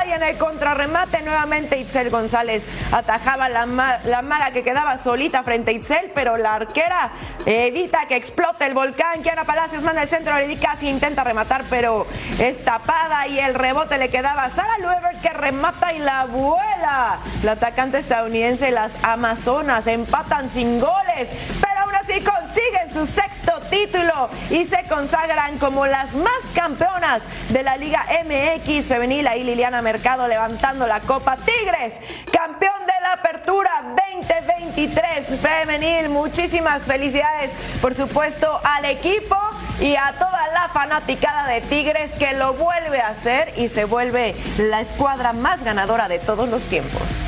y 0.08 0.12
en 0.12 0.24
el 0.24 0.38
contrarremate 0.38 1.22
nuevamente 1.24 1.78
Itzel 1.78 2.10
González 2.10 2.68
atajaba 2.92 3.50
la, 3.50 3.66
ma- 3.66 4.00
la 4.06 4.22
mala 4.22 4.52
que 4.52 4.64
quedaba 4.64 4.98
solita 4.98 5.44
frente 5.44 5.72
a 5.72 5.74
Itzel, 5.74 6.12
pero 6.16 6.38
la 6.38 6.56
arquera 6.56 7.12
evita 7.46 8.06
que 8.08 8.16
explote 8.16 8.66
el 8.66 8.74
volcán. 8.74 9.22
Kiara 9.22 9.44
Palacios 9.44 9.84
manda 9.84 10.02
el 10.04 10.10
centro, 10.10 10.34
Aureli 10.34 10.58
casi 10.58 10.88
intenta 10.90 11.24
rematar, 11.24 11.64
pero 11.70 12.08
es 12.40 12.64
tapada 12.64 13.28
y 13.28 13.40
el 13.40 13.54
rebote 13.54 13.98
le 13.98 14.10
quedaba 14.10 14.46
a 14.46 14.50
Sara 14.50 14.78
Luever 14.80 15.18
que 15.22 15.30
remata 15.30 15.94
y 15.94 16.00
la 16.00 16.26
vuela. 16.26 17.20
La 17.44 17.52
atacante 17.54 17.98
estadounidense, 17.98 18.72
las 18.72 18.94
Amazonas, 19.04 19.88
empatan 19.88 20.50
sin 20.50 20.80
goles, 20.80 21.30
pero 21.62 21.77
así 22.08 22.22
consiguen 22.22 22.94
su 22.94 23.06
sexto 23.06 23.60
título 23.70 24.30
y 24.50 24.66
se 24.66 24.84
consagran 24.88 25.58
como 25.58 25.86
las 25.88 26.16
más 26.16 26.32
campeonas 26.54 27.24
de 27.50 27.64
la 27.64 27.78
Liga 27.78 28.06
MX 28.24 28.88
femenil. 28.88 29.28
Ahí 29.28 29.44
Liliana 29.44 29.82
Mercado 29.82 30.28
levantando 30.28 30.88
la 30.88 31.02
Copa 31.02 31.38
Tigres, 31.38 31.96
campeón 32.32 32.86
de 32.86 32.94
la 33.02 33.14
Apertura 33.14 33.72
2023 34.16 35.40
femenil. 35.40 36.10
Muchísimas 36.10 36.84
felicidades, 36.84 37.54
por 37.82 37.94
supuesto, 37.94 38.60
al 38.64 38.86
equipo 38.86 39.38
y 39.80 39.96
a 39.96 40.14
toda 40.18 40.48
la 40.54 40.70
fanaticada 40.70 41.48
de 41.48 41.62
Tigres 41.62 42.14
que 42.14 42.34
lo 42.34 42.54
vuelve 42.54 43.02
a 43.02 43.10
hacer 43.10 43.54
y 43.58 43.70
se 43.70 43.86
vuelve 43.86 44.36
la 44.58 44.82
escuadra 44.82 45.34
más 45.34 45.64
ganadora 45.64 46.08
de 46.08 46.20
todos 46.20 46.48
los 46.48 46.68
tiempos. 46.68 47.24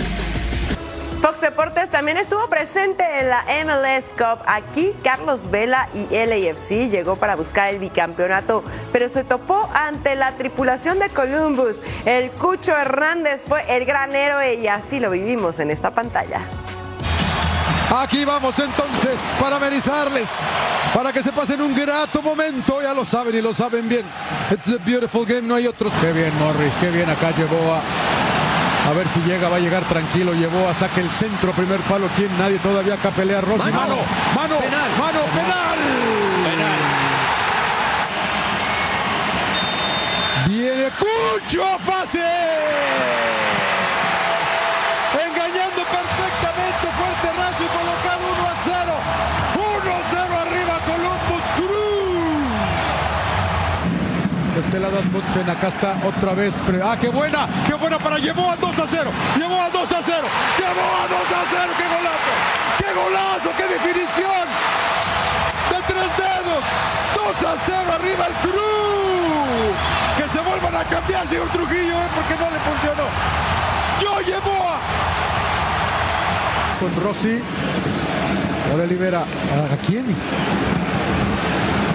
Fox 1.22 1.42
Deportes 1.42 1.90
también 1.90 2.18
estuvo 2.18 2.48
presente 2.48 3.04
en 3.20 3.28
la 3.28 3.44
MLS 3.66 4.14
Cup. 4.14 4.42
Aquí 4.46 4.96
Carlos 5.04 5.52
Vela 5.52 5.90
y 5.94 6.06
LAFC 6.16 6.90
llegó 6.90 7.18
para 7.18 7.36
buscar 7.36 7.74
el 7.74 7.80
bicampeonato, 7.80 8.64
pero 8.94 9.10
se 9.10 9.26
topó 9.26 9.70
ante 9.74 10.16
la 10.16 10.38
tripulación 10.38 10.98
de 10.98 11.10
Columbus. 11.10 11.76
El 12.06 12.32
Cucho 12.32 12.72
Hernández 12.72 13.46
fue 13.48 13.64
el 13.68 13.86
gran 13.86 14.16
héroe 14.16 14.56
y 14.56 14.68
así 14.68 15.02
lo 15.02 15.12
vivimos 15.12 15.60
en 15.60 15.72
esta 15.72 15.92
pantalla. 15.92 16.42
Aquí 17.98 18.24
vamos 18.24 18.58
entonces 18.58 19.36
para 19.42 19.58
amenizarles, 19.58 20.36
para 20.94 21.12
que 21.12 21.22
se 21.22 21.34
pasen 21.34 21.62
un 21.62 21.76
grato 21.76 22.22
momento. 22.22 22.82
Ya 22.82 22.94
lo 22.94 23.04
saben 23.04 23.36
y 23.36 23.42
lo 23.42 23.54
saben 23.54 23.90
bien. 23.90 24.06
It's 24.52 24.70
a 24.70 24.78
beautiful 24.86 25.26
game, 25.26 25.42
no 25.42 25.56
hay 25.56 25.68
otros. 25.68 25.92
Qué 26.00 26.14
bien 26.14 26.32
Morris, 26.40 26.76
qué 26.80 26.90
bien 26.92 27.10
acá 27.10 27.32
llevó 27.32 27.74
a... 27.74 28.19
A 28.90 28.94
ver 28.94 29.08
si 29.08 29.20
llega, 29.20 29.50
va 29.50 29.58
a 29.58 29.60
llegar 29.60 29.84
tranquilo. 29.88 30.34
Llevó 30.34 30.68
a 30.68 30.74
saque 30.74 31.02
el 31.02 31.12
centro, 31.12 31.52
primer 31.52 31.80
palo. 31.82 32.10
¿Quién? 32.16 32.36
Nadie 32.40 32.58
todavía 32.58 32.96
acá 32.96 33.12
pelea 33.12 33.40
Rossi. 33.40 33.72
Mano, 33.72 33.98
mano, 34.36 34.58
penal, 34.58 34.90
mano, 34.98 35.20
penal. 35.36 35.78
Viene 40.48 40.90
Cucho 40.98 41.64
a 41.64 41.78
fase. 41.78 43.39
Lado 54.80 55.00
Amundsen, 55.00 55.50
acá 55.50 55.68
está 55.68 55.96
otra 56.06 56.34
vez. 56.34 56.56
Ah, 56.82 56.96
qué 57.00 57.10
buena, 57.10 57.48
qué 57.68 57.74
buena 57.74 58.00
para 58.00 58.18
llevó 58.18 58.50
a 58.50 58.56
2 58.56 58.80
a 58.80 58.88
0. 58.88 59.12
Llevó 59.36 59.60
a 59.60 59.70
2 59.70 59.92
a 59.92 60.02
0. 60.02 60.28
Llevó 60.58 60.86
a 60.96 61.08
2 61.08 61.20
a 61.20 61.44
0. 61.52 61.74
Qué 61.78 61.84
golazo. 61.84 62.32
Qué 62.80 62.90
golazo, 62.96 63.50
qué 63.58 63.66
definición. 63.68 64.46
De 65.70 65.80
tres 65.84 66.10
dedos. 66.16 66.64
2 67.14 67.44
a 67.44 67.56
0 67.66 67.92
arriba 67.94 68.28
el 68.28 68.34
Cruz. 68.40 69.76
Que 70.18 70.30
se 70.32 70.40
vuelvan 70.40 70.76
a 70.76 70.84
cambiar, 70.86 71.28
señor 71.28 71.50
Trujillo, 71.50 71.96
¿eh? 72.00 72.10
porque 72.16 72.36
no 72.40 72.50
le 72.50 72.60
funcionó. 72.64 73.06
Yo 74.00 74.22
llevó 74.22 74.64
a 74.64 74.80
con 76.80 77.04
Rossi. 77.04 77.42
Ahora 78.72 78.86
libera. 78.86 79.20
¿A 79.22 79.78
quién? 79.86 80.06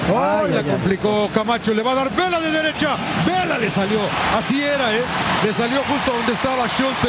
¡Ay, 0.09 0.53
la 0.53 0.63
complicó 0.63 1.31
Camacho! 1.33 1.73
Le 1.73 1.83
va 1.83 1.93
a 1.93 1.95
dar 1.95 2.11
vela 2.15 2.41
de 2.41 2.51
derecha. 2.51 2.97
Vela 3.27 3.59
le 3.59 3.71
salió. 3.71 4.01
Así 4.37 4.63
era, 4.63 4.93
¿eh? 4.95 5.03
Le 5.45 5.55
salió 5.55 5.83
justo 5.85 6.13
donde 6.13 6.33
estaba 6.33 6.67
Schulte. 6.69 7.09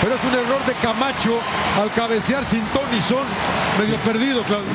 Pero 0.00 0.14
es 0.14 0.20
un 0.22 0.34
error 0.34 0.64
de 0.64 0.74
Camacho 0.74 1.40
al 1.80 1.90
cabecear 1.92 2.44
sin 2.44 2.64
ton 2.66 2.86
y 2.96 3.02
son. 3.02 3.24
Medio 3.78 3.96
perdido, 3.98 4.42
Claudio. 4.44 4.68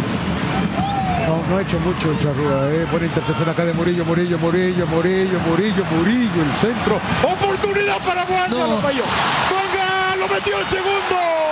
No, 1.28 1.42
no 1.50 1.58
ha 1.58 1.62
hecho 1.62 1.80
mucho 1.80 2.12
el 2.12 2.20
Charrúa, 2.20 2.70
¿eh? 2.70 2.86
Buena 2.92 3.06
intercepción 3.06 3.50
acá 3.50 3.64
de 3.64 3.74
Murillo, 3.74 4.04
Murillo, 4.04 4.38
Murillo, 4.38 4.86
Murillo, 4.88 5.40
Murillo, 5.40 5.86
Murillo, 5.86 6.42
el 6.44 6.54
centro. 6.54 7.00
¡Oportunidad 7.24 7.98
para 8.00 8.26
Buanga! 8.26 8.50
No. 8.50 8.68
Lo 8.68 8.82
falló. 8.82 9.04
¡Buanga! 9.50 10.16
¡Lo 10.18 10.28
metió 10.28 10.60
el 10.60 10.70
segundo! 10.70 11.43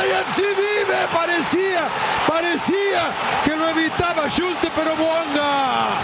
Vive, 0.00 0.96
parecía, 1.12 1.82
parecía 2.26 3.12
que 3.44 3.54
lo 3.54 3.68
evitaba 3.68 4.28
Schulte, 4.28 4.70
pero 4.74 4.96
Buanga 4.96 5.98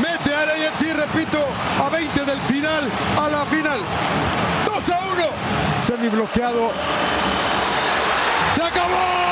mete 0.00 0.34
al 0.34 0.50
AFC, 0.50 0.94
repito, 0.94 1.38
a 1.82 1.88
20 1.88 2.24
del 2.24 2.40
final, 2.42 2.90
a 3.18 3.28
la 3.30 3.46
final. 3.46 3.80
2 4.66 4.90
a 4.90 4.98
1. 4.98 5.24
Semi 5.86 6.08
bloqueado. 6.08 6.72
¡Se 8.54 8.62
acabó! 8.62 9.30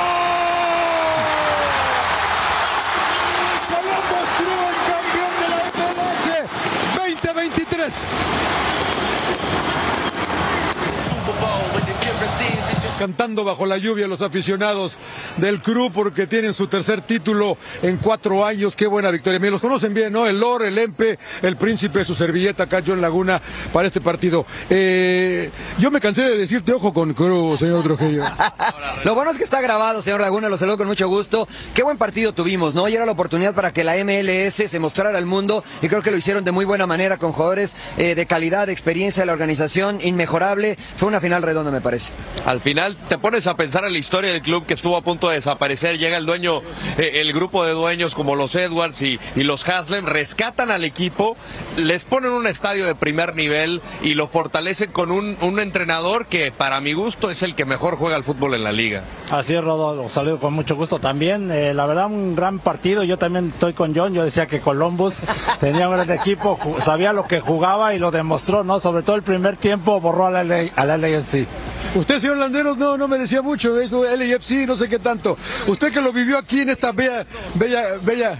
Crew, 4.38 4.68
campeón 4.88 5.32
de 5.40 5.48
la 5.48 5.56
MLS 5.76 6.24
2023. 6.96 7.92
Cantando 12.98 13.44
bajo 13.44 13.64
la 13.64 13.78
lluvia 13.78 14.08
los 14.08 14.22
aficionados 14.22 14.98
del 15.36 15.62
Crew 15.62 15.92
porque 15.92 16.26
tienen 16.26 16.52
su 16.52 16.66
tercer 16.66 17.00
título 17.00 17.56
en 17.82 17.96
cuatro 17.98 18.44
años. 18.44 18.74
Qué 18.74 18.88
buena 18.88 19.10
victoria. 19.12 19.38
Me 19.38 19.50
los 19.50 19.60
conocen 19.60 19.94
bien, 19.94 20.12
¿no? 20.12 20.26
El 20.26 20.40
Lor, 20.40 20.64
el 20.64 20.76
Empe, 20.78 21.18
el 21.42 21.56
Príncipe, 21.56 22.04
su 22.04 22.16
servilleta 22.16 22.64
acá, 22.64 22.78
en 22.78 23.00
Laguna, 23.00 23.40
para 23.72 23.86
este 23.86 24.00
partido. 24.00 24.46
Eh, 24.68 25.50
yo 25.78 25.90
me 25.90 26.00
cansé 26.00 26.22
de 26.22 26.36
decirte 26.36 26.72
ojo 26.72 26.92
con 26.92 27.14
Crew, 27.14 27.56
señor 27.56 27.82
Trujillo. 27.82 28.24
Lo 29.04 29.14
bueno 29.14 29.30
es 29.30 29.38
que 29.38 29.44
está 29.44 29.60
grabado, 29.60 30.02
señor 30.02 30.20
Laguna, 30.20 30.48
lo 30.48 30.58
saludo 30.58 30.78
con 30.78 30.86
mucho 30.88 31.08
gusto. 31.08 31.46
Qué 31.74 31.82
buen 31.82 31.98
partido 31.98 32.32
tuvimos, 32.32 32.74
¿no? 32.74 32.88
Y 32.88 32.94
era 32.94 33.06
la 33.06 33.12
oportunidad 33.12 33.54
para 33.54 33.72
que 33.72 33.84
la 33.84 33.94
MLS 34.04 34.54
se 34.54 34.78
mostrara 34.80 35.16
al 35.16 35.26
mundo 35.26 35.62
y 35.82 35.88
creo 35.88 36.02
que 36.02 36.10
lo 36.10 36.16
hicieron 36.16 36.44
de 36.44 36.52
muy 36.52 36.64
buena 36.64 36.86
manera 36.86 37.16
con 37.16 37.32
jugadores 37.32 37.76
eh, 37.96 38.14
de 38.14 38.26
calidad, 38.26 38.66
de 38.66 38.72
experiencia 38.72 39.22
de 39.22 39.26
la 39.26 39.32
organización, 39.32 40.00
inmejorable. 40.02 40.76
Fue 40.96 41.08
una 41.08 41.20
final 41.20 41.42
redonda, 41.42 41.70
me 41.70 41.80
parece. 41.80 42.12
Al 42.44 42.60
final 42.60 42.87
te 42.96 43.18
pones 43.18 43.46
a 43.46 43.56
pensar 43.56 43.84
en 43.84 43.92
la 43.92 43.98
historia 43.98 44.32
del 44.32 44.42
club 44.42 44.66
que 44.66 44.74
estuvo 44.74 44.96
a 44.96 45.02
punto 45.02 45.28
de 45.28 45.36
desaparecer. 45.36 45.98
Llega 45.98 46.16
el 46.16 46.26
dueño, 46.26 46.62
eh, 46.96 47.12
el 47.16 47.32
grupo 47.32 47.64
de 47.64 47.72
dueños 47.72 48.14
como 48.14 48.34
los 48.34 48.54
Edwards 48.54 49.02
y, 49.02 49.18
los 49.36 49.68
Haslem, 49.68 50.06
rescatan 50.06 50.70
al 50.70 50.84
equipo, 50.84 51.36
les 51.76 52.04
ponen 52.04 52.32
un 52.32 52.46
estadio 52.46 52.86
de 52.86 52.94
primer 52.94 53.34
nivel 53.34 53.80
y 54.02 54.14
lo 54.14 54.28
fortalecen 54.28 54.92
con 54.92 55.10
un, 55.10 55.36
entrenador 55.58 56.26
que 56.26 56.52
para 56.52 56.80
mi 56.80 56.92
gusto 56.92 57.30
es 57.30 57.42
el 57.42 57.54
que 57.56 57.64
mejor 57.64 57.96
juega 57.96 58.14
al 58.16 58.22
fútbol 58.22 58.54
en 58.54 58.62
la 58.62 58.72
liga. 58.72 59.02
Así 59.30 59.54
es, 59.54 59.64
Rodo, 59.64 59.96
lo 59.96 60.08
saludo 60.08 60.38
con 60.38 60.52
mucho 60.52 60.76
gusto 60.76 60.98
también. 60.98 61.50
Eh, 61.50 61.74
la 61.74 61.86
verdad, 61.86 62.06
un 62.06 62.36
gran 62.36 62.60
partido. 62.60 63.02
Yo 63.02 63.18
también 63.18 63.52
estoy 63.52 63.72
con 63.72 63.94
John. 63.94 64.14
Yo 64.14 64.24
decía 64.24 64.46
que 64.46 64.60
Columbus 64.60 65.20
tenía 65.60 65.88
un 65.88 65.96
gran 65.96 66.10
equipo, 66.10 66.58
sabía 66.78 67.12
lo 67.12 67.26
que 67.26 67.40
jugaba 67.40 67.94
y 67.94 67.98
lo 67.98 68.10
demostró, 68.10 68.62
¿no? 68.62 68.78
Sobre 68.78 69.02
todo 69.02 69.16
el 69.16 69.22
primer 69.22 69.56
tiempo 69.56 70.00
borró 70.00 70.26
al 70.26 70.48
LA 70.48 70.70
al 70.76 71.00
LAFC. 71.00 71.46
Usted, 71.94 72.20
señor 72.20 72.36
Landeros, 72.36 72.76
no, 72.76 72.96
no 72.96 73.08
me 73.08 73.18
decía 73.18 73.40
mucho 73.42 73.80
eso, 73.80 74.04
LAFC, 74.04 74.66
no 74.66 74.76
sé 74.76 74.88
qué 74.88 74.98
tanto. 74.98 75.36
Usted 75.66 75.90
que 75.92 76.00
lo 76.02 76.12
vivió 76.12 76.38
aquí 76.38 76.60
en 76.60 76.68
esta 76.68 76.92
bella, 76.92 77.24
bella, 77.54 77.96
bella, 78.02 78.38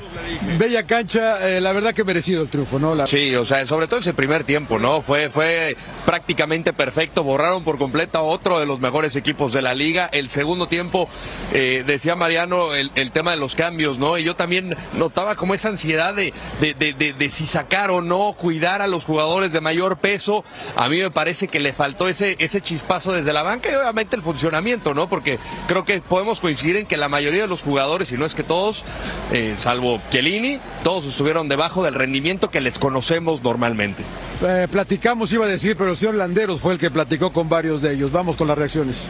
bella 0.59 0.87
cancha, 0.87 1.49
eh, 1.49 1.61
la 1.61 1.73
verdad 1.73 1.95
que 1.95 2.05
merecido 2.05 2.43
el 2.43 2.51
triunfo, 2.51 2.79
¿no? 2.79 3.07
Sí, 3.07 3.35
o 3.35 3.45
sea, 3.45 3.65
sobre 3.67 3.87
todo 3.89 4.01
ese 4.01 4.13
primer 4.15 4.45
tiempo, 4.45 4.79
¿no? 4.79 5.01
Fue, 5.03 5.31
fue 5.31 5.77
prácticamente 6.05 6.73
perfecto. 6.73 7.25
Borraron 7.25 7.65
por 7.65 7.79
completo 7.79 8.19
a 8.19 8.23
otro 8.23 8.61
de 8.61 8.67
los 8.67 8.81
mejores 8.81 9.17
equipos 9.17 9.53
de 9.53 9.63
la 9.63 9.75
liga. 9.75 10.09
El 10.13 10.29
segundo 10.29 10.69
tiempo, 10.69 11.09
eh, 11.53 11.85
decía 11.87 12.15
Mariano, 12.17 12.75
el, 12.75 12.91
tema 13.13 13.31
de 13.31 13.39
los 13.39 13.57
cambios, 13.57 13.99
¿no? 13.99 14.19
Y 14.19 14.25
yo 14.25 14.37
también 14.37 14.77
notaba 14.93 15.35
como 15.37 15.55
esa 15.55 15.69
ansiedad 15.69 16.15
de, 16.15 16.33
de, 16.61 16.75
de, 16.75 16.93
de- 16.93 17.13
de 17.15 17.31
si 17.31 17.47
sacar 17.47 17.91
o 17.91 18.03
no, 18.03 18.35
cuidar 18.35 18.83
a 18.83 18.87
los 18.87 19.05
jugadores 19.05 19.53
de 19.53 19.61
mayor 19.63 19.99
peso. 19.99 20.45
A 20.77 20.89
mí 20.89 21.01
me 21.01 21.11
parece 21.11 21.49
que 21.49 21.59
le 21.61 21.73
faltó 21.73 22.09
ese, 22.09 22.37
ese 22.39 22.61
chispazo 22.61 23.13
desde 23.13 23.33
la 23.33 23.38
banca 23.43 23.71
y 23.71 23.75
obviamente 23.75 24.17
el 24.17 24.23
funcionamiento, 24.23 24.95
¿no? 24.95 25.09
Porque 25.09 25.39
creo 25.67 25.85
que 25.85 26.01
podemos 26.01 26.41
coincidir 26.41 26.77
en 26.77 26.87
que 26.87 26.97
la 26.97 27.09
mayoría 27.09 27.43
de 27.43 27.49
los 27.49 27.63
jugadores, 27.63 28.13
y 28.13 28.17
no 28.17 28.25
es 28.25 28.35
que 28.35 28.43
todos, 28.43 28.85
eh, 29.33 29.55
salvo 29.57 30.01
Chiellini, 30.11 30.61
todos 30.83 31.07
estuvieron 31.07 31.49
debajo 31.49 31.83
del 31.83 31.95
rendimiento 31.95 32.51
que 32.51 32.61
les 32.61 32.79
conocemos 32.79 33.43
normalmente. 33.43 34.03
Eh, 34.47 34.69
platicamos, 34.71 35.33
iba 35.33 35.47
a 35.47 35.49
decir, 35.49 35.77
pero 35.77 35.91
el 35.91 35.97
señor 35.97 36.15
Landeros 36.15 36.61
fue 36.61 36.73
el 36.73 36.79
que 36.79 36.91
platicó 36.91 37.33
con 37.33 37.49
varios 37.49 37.83
de 37.83 37.95
ellos. 37.95 38.13
Vamos 38.13 38.37
con 38.37 38.47
las 38.47 38.57
reacciones. 38.57 39.09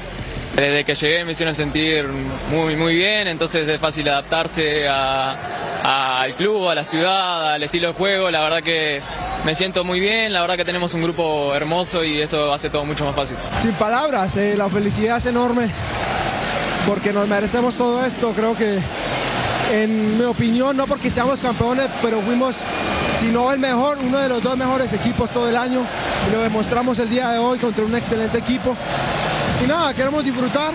Desde 0.57 0.85
que 0.85 0.95
llegué 0.95 1.25
me 1.25 1.33
hicieron 1.33 1.55
sentir 1.55 2.07
muy, 2.51 2.75
muy 2.75 2.97
bien, 2.97 3.29
entonces 3.29 3.69
es 3.69 3.81
fácil 3.81 4.09
adaptarse 4.09 4.89
al 4.89 6.35
club, 6.35 6.69
a 6.69 6.75
la 6.75 6.85
ciudad, 6.85 7.53
al 7.53 7.63
estilo 7.63 7.89
de 7.89 7.95
juego. 7.95 8.31
La 8.31 8.41
verdad 8.43 8.63
que 8.63 9.01
me 9.45 9.55
siento 9.55 9.85
muy 9.85 10.01
bien, 10.01 10.33
la 10.33 10.41
verdad 10.41 10.57
que 10.57 10.65
tenemos 10.65 10.95
un 10.95 11.03
grupo 11.03 11.55
hermoso 11.55 12.03
y 12.03 12.21
eso 12.21 12.53
hace 12.53 12.71
todo 12.71 12.85
mucho 12.85 13.05
más 13.05 13.15
fácil. 13.15 13.37
Sin 13.57 13.73
palabras, 13.75 14.37
eh, 14.37 14.55
la 14.57 14.69
felicidad 14.69 15.19
es 15.19 15.27
enorme 15.27 15.69
porque 16.87 17.13
nos 17.13 17.29
merecemos 17.29 17.77
todo 17.77 18.05
esto. 18.05 18.33
Creo 18.35 18.57
que, 18.57 18.79
en 19.71 20.19
mi 20.19 20.25
opinión, 20.25 20.77
no 20.77 20.87
porque 20.87 21.11
seamos 21.11 21.41
campeones, 21.41 21.89
pero 22.03 22.21
fuimos, 22.21 22.57
si 23.19 23.27
no 23.27 23.53
el 23.53 23.59
mejor, 23.59 23.99
uno 24.03 24.19
de 24.19 24.29
los 24.29 24.43
dos 24.43 24.57
mejores 24.57 24.93
equipos 24.93 25.31
todo 25.31 25.49
el 25.49 25.57
año 25.57 25.87
y 26.29 26.33
lo 26.33 26.43
demostramos 26.43 26.99
el 26.99 27.11
día 27.11 27.31
de 27.31 27.39
hoy 27.39 27.59
contra 27.59 27.85
un 27.85 27.95
excelente 27.95 28.39
equipo. 28.39 28.75
Y 29.63 29.67
nada, 29.67 29.93
queremos 29.95 30.25
disfrutar, 30.25 30.73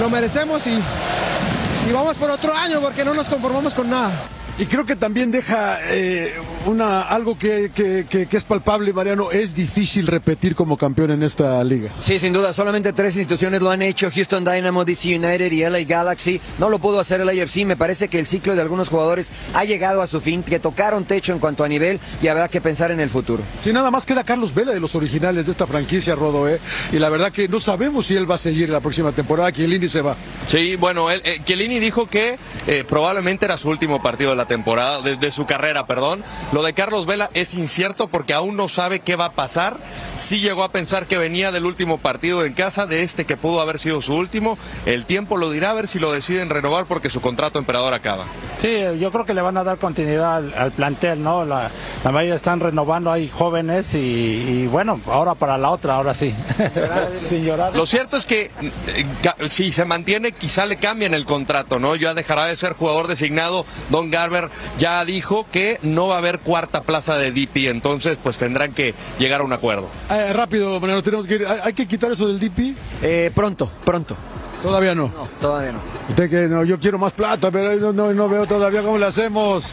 lo 0.00 0.08
merecemos 0.08 0.66
y, 0.66 0.72
y 0.72 1.92
vamos 1.92 2.16
por 2.16 2.30
otro 2.30 2.54
año 2.54 2.80
porque 2.80 3.04
no 3.04 3.14
nos 3.14 3.28
conformamos 3.28 3.74
con 3.74 3.90
nada. 3.90 4.10
Y 4.58 4.66
creo 4.66 4.84
que 4.84 4.94
también 4.94 5.30
deja 5.30 5.78
eh, 5.84 6.34
una, 6.66 7.00
algo 7.02 7.38
que, 7.38 7.70
que- 7.74 8.06
que- 8.10 8.26
que 8.26 8.36
es 8.36 8.44
palpable, 8.44 8.92
Mariano. 8.92 9.30
Es 9.30 9.54
difícil 9.54 10.06
repetir 10.06 10.54
como 10.54 10.76
campeón 10.76 11.12
en 11.12 11.22
esta 11.22 11.62
liga. 11.64 11.92
Sí, 12.00 12.18
sin 12.18 12.34
duda, 12.34 12.52
solamente 12.52 12.92
tres 12.92 13.16
instituciones 13.16 13.62
lo 13.62 13.70
han 13.70 13.80
hecho, 13.80 14.10
Houston 14.14 14.44
Dynamo, 14.44 14.84
DC 14.84 15.16
United 15.16 15.50
y 15.52 15.62
LA 15.64 15.84
Galaxy. 15.84 16.40
No 16.58 16.68
lo 16.68 16.78
pudo 16.78 17.00
hacer 17.00 17.22
el 17.22 17.28
AFC, 17.30 17.64
me 17.64 17.76
parece 17.76 18.08
que 18.08 18.18
el 18.18 18.26
ciclo 18.26 18.54
de 18.54 18.60
algunos 18.60 18.90
jugadores 18.90 19.32
ha 19.54 19.64
llegado 19.64 20.02
a 20.02 20.06
su 20.06 20.20
fin, 20.20 20.42
que 20.42 20.58
tocaron 20.58 21.04
techo 21.06 21.32
en 21.32 21.38
cuanto 21.38 21.64
a 21.64 21.68
nivel 21.68 21.98
y 22.20 22.28
habrá 22.28 22.48
que 22.48 22.60
pensar 22.60 22.90
en 22.90 23.00
el 23.00 23.08
futuro. 23.08 23.42
Si 23.64 23.72
nada 23.72 23.90
más 23.90 24.04
queda 24.04 24.24
Carlos 24.24 24.52
Vela 24.52 24.72
de 24.72 24.80
los 24.80 24.94
originales 24.94 25.46
de 25.46 25.52
esta 25.52 25.66
franquicia, 25.66 26.14
Rodo, 26.14 26.46
¿eh? 26.48 26.60
Y 26.92 26.98
la 26.98 27.08
verdad 27.08 27.32
que 27.32 27.48
no 27.48 27.60
sabemos 27.60 28.06
si 28.06 28.16
él 28.16 28.30
va 28.30 28.34
a 28.34 28.38
seguir 28.38 28.68
la 28.68 28.80
próxima 28.80 29.12
temporada, 29.12 29.50
Indy 29.56 29.88
se 29.88 30.02
va. 30.02 30.16
Sí, 30.46 30.76
bueno, 30.76 31.10
él, 31.10 31.22
eh, 31.24 31.40
Chiellini 31.46 31.78
dijo 31.78 32.06
que 32.06 32.36
eh, 32.66 32.84
probablemente 32.86 33.46
era 33.46 33.56
su 33.56 33.70
último 33.70 34.02
partido 34.02 34.30
de 34.30 34.36
la 34.40 34.46
temporada, 34.46 35.02
de, 35.02 35.16
de 35.16 35.30
su 35.30 35.44
carrera, 35.44 35.86
perdón. 35.86 36.24
Lo 36.52 36.62
de 36.62 36.72
Carlos 36.72 37.04
Vela 37.04 37.30
es 37.34 37.52
incierto 37.54 38.08
porque 38.08 38.32
aún 38.32 38.56
no 38.56 38.68
sabe 38.68 39.00
qué 39.00 39.14
va 39.16 39.26
a 39.26 39.32
pasar. 39.32 39.76
Sí 40.16 40.40
llegó 40.40 40.64
a 40.64 40.72
pensar 40.72 41.06
que 41.06 41.18
venía 41.18 41.52
del 41.52 41.66
último 41.66 41.98
partido 41.98 42.44
en 42.44 42.54
casa, 42.54 42.86
de 42.86 43.02
este 43.02 43.26
que 43.26 43.36
pudo 43.36 43.60
haber 43.60 43.78
sido 43.78 44.00
su 44.00 44.14
último. 44.14 44.56
El 44.86 45.04
tiempo 45.04 45.36
lo 45.36 45.50
dirá 45.50 45.70
a 45.70 45.74
ver 45.74 45.86
si 45.88 45.98
lo 45.98 46.10
deciden 46.10 46.48
renovar 46.48 46.86
porque 46.86 47.10
su 47.10 47.20
contrato 47.20 47.58
emperador 47.58 47.92
acaba. 47.92 48.24
Sí, 48.56 48.78
yo 48.98 49.10
creo 49.12 49.26
que 49.26 49.34
le 49.34 49.42
van 49.42 49.56
a 49.58 49.64
dar 49.64 49.78
continuidad 49.78 50.36
al, 50.36 50.54
al 50.54 50.72
plantel, 50.72 51.22
¿no? 51.22 51.44
La, 51.44 51.70
la 52.02 52.10
mayoría 52.12 52.34
están 52.34 52.60
renovando, 52.60 53.12
hay 53.12 53.28
jóvenes 53.28 53.94
y, 53.94 53.98
y 53.98 54.66
bueno, 54.66 55.00
ahora 55.06 55.34
para 55.34 55.58
la 55.58 55.70
otra, 55.70 55.96
ahora 55.96 56.14
sí. 56.14 56.34
Sin 57.28 57.44
llorar. 57.44 57.76
Lo 57.76 57.84
cierto 57.84 58.16
es 58.16 58.24
que 58.24 58.50
eh, 58.86 59.06
si 59.48 59.72
se 59.72 59.84
mantiene, 59.84 60.32
quizá 60.32 60.64
le 60.64 60.76
cambien 60.76 61.12
el 61.12 61.26
contrato, 61.26 61.78
¿no? 61.78 61.94
Ya 61.96 62.14
dejará 62.14 62.46
de 62.46 62.56
ser 62.56 62.72
jugador 62.72 63.06
designado 63.06 63.66
Don 63.90 64.10
Garber 64.20 64.50
ya 64.78 65.04
dijo 65.04 65.46
que 65.50 65.78
no 65.82 66.08
va 66.08 66.16
a 66.16 66.18
haber 66.18 66.40
cuarta 66.40 66.82
plaza 66.82 67.16
de 67.16 67.32
DP, 67.32 67.68
entonces 67.68 68.18
pues 68.22 68.36
tendrán 68.38 68.74
que 68.74 68.94
llegar 69.18 69.40
a 69.40 69.44
un 69.44 69.52
acuerdo. 69.52 69.88
Eh, 70.10 70.32
rápido, 70.32 70.78
Mariano, 70.78 71.02
tenemos 71.02 71.26
que 71.26 71.34
ir. 71.36 71.46
¿Hay, 71.46 71.58
hay 71.64 71.72
que 71.72 71.86
quitar 71.88 72.12
eso 72.12 72.28
del 72.28 72.38
DP? 72.38 72.76
Eh, 73.02 73.30
pronto, 73.34 73.70
pronto. 73.84 74.16
Todavía 74.62 74.94
no. 74.94 75.08
No, 75.08 75.28
todavía 75.40 75.72
no. 75.72 75.80
Usted 76.08 76.28
que 76.28 76.36
no, 76.48 76.64
yo 76.64 76.78
quiero 76.78 76.98
más 76.98 77.12
plata, 77.12 77.50
pero 77.50 77.74
no, 77.76 77.92
no, 77.92 78.12
no 78.12 78.28
veo 78.28 78.46
todavía 78.46 78.82
cómo 78.82 78.98
le 78.98 79.06
hacemos. 79.06 79.72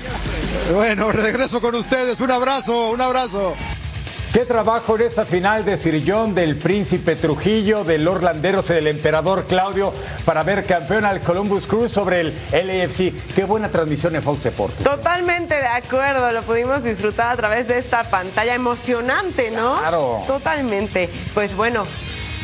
Bueno, 0.74 1.12
regreso 1.12 1.60
con 1.60 1.76
ustedes. 1.76 2.20
Un 2.22 2.32
abrazo, 2.32 2.92
un 2.92 3.02
abrazo. 3.02 3.56
Qué 4.34 4.46
trabajo 4.46 4.96
en 4.96 5.04
esa 5.04 5.26
final 5.26 5.66
de 5.66 5.78
Sirillón 5.78 6.36
del 6.36 6.58
Príncipe 6.58 7.16
Trujillo, 7.16 7.84
del 7.84 8.08
Orlanderos 8.08 8.70
y 8.70 8.74
del 8.74 8.88
Emperador 8.88 9.46
Claudio 9.48 9.94
para 10.26 10.44
ver 10.44 10.66
campeón 10.66 11.06
al 11.06 11.22
Columbus 11.22 11.66
Crew 11.66 11.88
sobre 11.88 12.20
el 12.20 12.36
LAFC. 12.52 13.14
Qué 13.34 13.46
buena 13.46 13.70
transmisión 13.70 14.16
en 14.16 14.22
Fox 14.22 14.46
Sports. 14.46 14.84
Totalmente 14.84 15.56
de 15.56 15.66
acuerdo, 15.66 16.32
lo 16.32 16.44
pudimos 16.44 16.84
disfrutar 16.84 17.30
a 17.32 17.36
través 17.38 17.68
de 17.68 17.80
esta 17.80 18.04
pantalla 18.04 18.54
emocionante, 18.54 19.50
¿no? 19.50 19.80
Claro. 19.80 20.22
Totalmente. 20.28 21.10
Pues 21.34 21.56
bueno, 21.56 21.84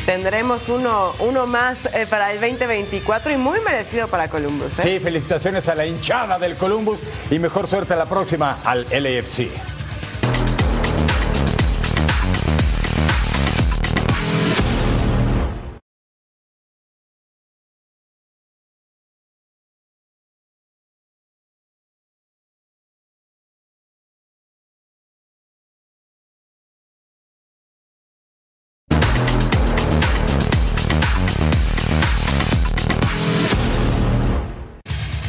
tendremos 0.06 0.68
uno, 0.68 1.12
uno 1.20 1.46
más 1.46 1.78
eh, 1.92 2.06
para 2.08 2.32
el 2.32 2.40
2024 2.40 3.32
y 3.32 3.36
muy 3.36 3.60
merecido 3.60 4.08
para 4.08 4.28
Columbus. 4.28 4.78
¿eh? 4.78 4.82
Sí, 4.82 5.00
felicitaciones 5.00 5.68
a 5.68 5.74
la 5.74 5.86
hinchada 5.86 6.38
del 6.38 6.56
Columbus 6.56 7.00
y 7.30 7.38
mejor 7.38 7.68
suerte 7.68 7.92
a 7.92 7.96
la 7.96 8.06
próxima 8.06 8.60
al 8.64 8.86
LAFC. 8.90 9.73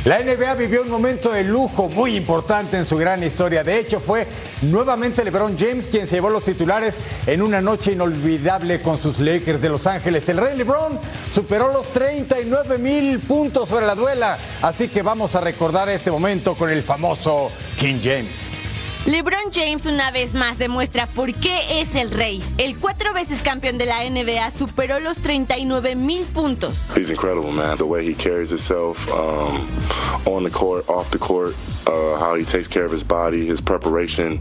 La 0.05 0.19
NBA 0.19 0.53
vivió 0.53 0.83
un 0.83 0.91
momento 0.91 1.31
de 1.31 1.43
lujo 1.43 1.89
muy 1.89 2.15
importante 2.15 2.77
en 2.77 2.85
su 2.85 2.95
gran 2.95 3.23
historia. 3.23 3.63
De 3.63 3.79
hecho, 3.79 3.99
fue 3.99 4.27
nuevamente 4.61 5.23
LeBron 5.23 5.57
James 5.57 5.87
quien 5.87 6.07
se 6.07 6.17
llevó 6.17 6.29
los 6.29 6.43
titulares 6.43 6.99
en 7.25 7.41
una 7.41 7.59
noche 7.59 7.93
inolvidable 7.93 8.83
con 8.83 8.99
sus 8.99 9.19
Lakers 9.19 9.59
de 9.61 9.69
Los 9.69 9.87
Ángeles. 9.87 10.29
El 10.29 10.37
Rey 10.37 10.55
LeBron 10.55 10.99
superó 11.31 11.73
los 11.73 11.91
39 11.91 12.77
mil 12.77 13.19
puntos 13.21 13.67
sobre 13.67 13.87
la 13.87 13.95
duela. 13.95 14.37
Así 14.61 14.89
que 14.89 15.01
vamos 15.01 15.33
a 15.33 15.41
recordar 15.41 15.89
este 15.89 16.11
momento 16.11 16.53
con 16.53 16.69
el 16.69 16.83
famoso 16.83 17.49
King 17.75 17.99
James. 18.03 18.51
LeBron 19.05 19.51
James 19.53 19.85
una 19.85 20.09
vez 20.09 20.33
más 20.33 20.57
demuestra 20.57 21.05
por 21.05 21.31
qué 21.31 21.79
es 21.79 21.93
el 21.93 22.09
rey. 22.09 22.41
El 22.57 22.75
cuatro 22.75 23.13
veces 23.13 23.43
campeón 23.43 23.77
de 23.77 23.85
la 23.85 24.03
NBA 24.03 24.49
superó 24.57 24.99
los 24.99 25.17
39 25.17 25.95
mil 25.95 26.25
puntos. 26.25 26.79
He's 26.95 27.11
incredible, 27.11 27.51
man. 27.51 27.77
The 27.77 27.85
way 27.85 28.03
he 28.03 28.15
carries 28.15 28.49
himself 28.49 28.97
um, 29.13 29.67
on 30.25 30.43
the 30.43 30.49
court, 30.49 30.89
off 30.89 31.11
the 31.11 31.19
court, 31.19 31.53
uh, 31.85 32.17
how 32.17 32.33
he 32.33 32.43
takes 32.43 32.67
care 32.67 32.83
of 32.83 32.91
his 32.91 33.03
body, 33.03 33.45
his 33.45 33.61
preparation 33.61 34.39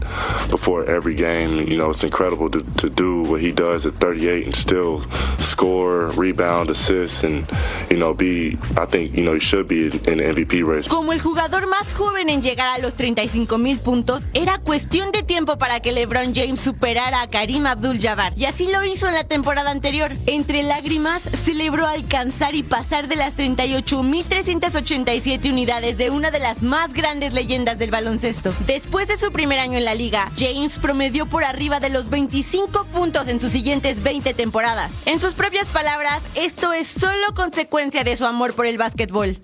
before 0.49 0.83
every 0.85 1.13
game. 1.13 1.59
You 1.67 1.77
know, 1.77 1.91
it's 1.91 2.03
incredible 2.03 2.49
to, 2.49 2.63
to 2.77 2.89
do 2.89 3.21
what 3.21 3.41
he 3.41 3.51
does 3.51 3.85
at 3.85 3.93
38 3.93 4.47
and 4.47 4.55
still 4.55 5.05
score, 5.37 6.07
rebound, 6.17 6.71
assist, 6.71 7.23
and, 7.23 7.47
you 7.91 7.97
know, 7.97 8.15
be, 8.15 8.57
I 8.77 8.87
think, 8.87 9.15
you 9.15 9.23
know, 9.23 9.35
he 9.35 9.39
should 9.39 9.67
be 9.67 9.85
in 9.85 10.17
the 10.17 10.23
MVP 10.23 10.65
race. 10.65 10.87
Como 10.87 11.11
el 11.11 11.19
jugador 11.19 11.67
más 11.67 11.93
joven 11.93 12.31
en 12.31 12.41
llegar 12.41 12.79
a 12.79 12.81
los 12.81 12.95
35 12.95 13.59
mil 13.59 13.77
puntos, 13.77 14.23
era 14.33 14.54
cuestión 14.59 15.11
de 15.11 15.23
tiempo 15.23 15.57
para 15.57 15.79
que 15.79 15.91
LeBron 15.91 16.33
James 16.33 16.59
superara 16.59 17.21
a 17.21 17.27
Karim 17.27 17.65
Abdul-Jabbar. 17.65 18.33
Y 18.35 18.45
así 18.45 18.67
lo 18.71 18.83
hizo 18.85 19.07
en 19.07 19.13
la 19.13 19.23
temporada 19.23 19.71
anterior. 19.71 20.11
Entre 20.25 20.63
lágrimas, 20.63 21.21
celebró 21.43 21.87
alcanzar 21.87 22.55
y 22.55 22.63
pasar 22.63 23.07
de 23.07 23.15
las 23.15 23.35
38.387 23.35 25.49
unidades 25.49 25.97
de 25.97 26.09
una 26.09 26.31
de 26.31 26.39
las 26.39 26.61
más 26.61 26.93
grandes 26.93 27.33
leyendas 27.33 27.77
del 27.77 27.91
baloncesto. 27.91 28.53
Después 28.65 29.07
de 29.07 29.17
su 29.17 29.31
primer 29.31 29.59
año 29.59 29.77
en 29.77 29.85
la 29.85 29.95
liga, 29.95 30.31
James 30.37 30.77
promedió 30.79 31.25
por 31.25 31.43
arriba 31.43 31.79
de 31.79 31.89
los 31.89 32.09
25 32.09 32.85
puntos 32.85 33.27
en 33.27 33.39
sus 33.39 33.51
siguientes 33.51 34.03
20 34.03 34.33
temporadas. 34.33 34.93
En 35.05 35.19
sus 35.19 35.33
propias 35.33 35.67
palabras, 35.67 36.21
esto 36.35 36.73
es 36.73 36.87
solo 36.87 37.33
consecuencia 37.35 38.03
de 38.03 38.17
su 38.17 38.25
amor 38.25 38.53
por 38.53 38.65
el 38.65 38.77
básquetbol. 38.77 39.37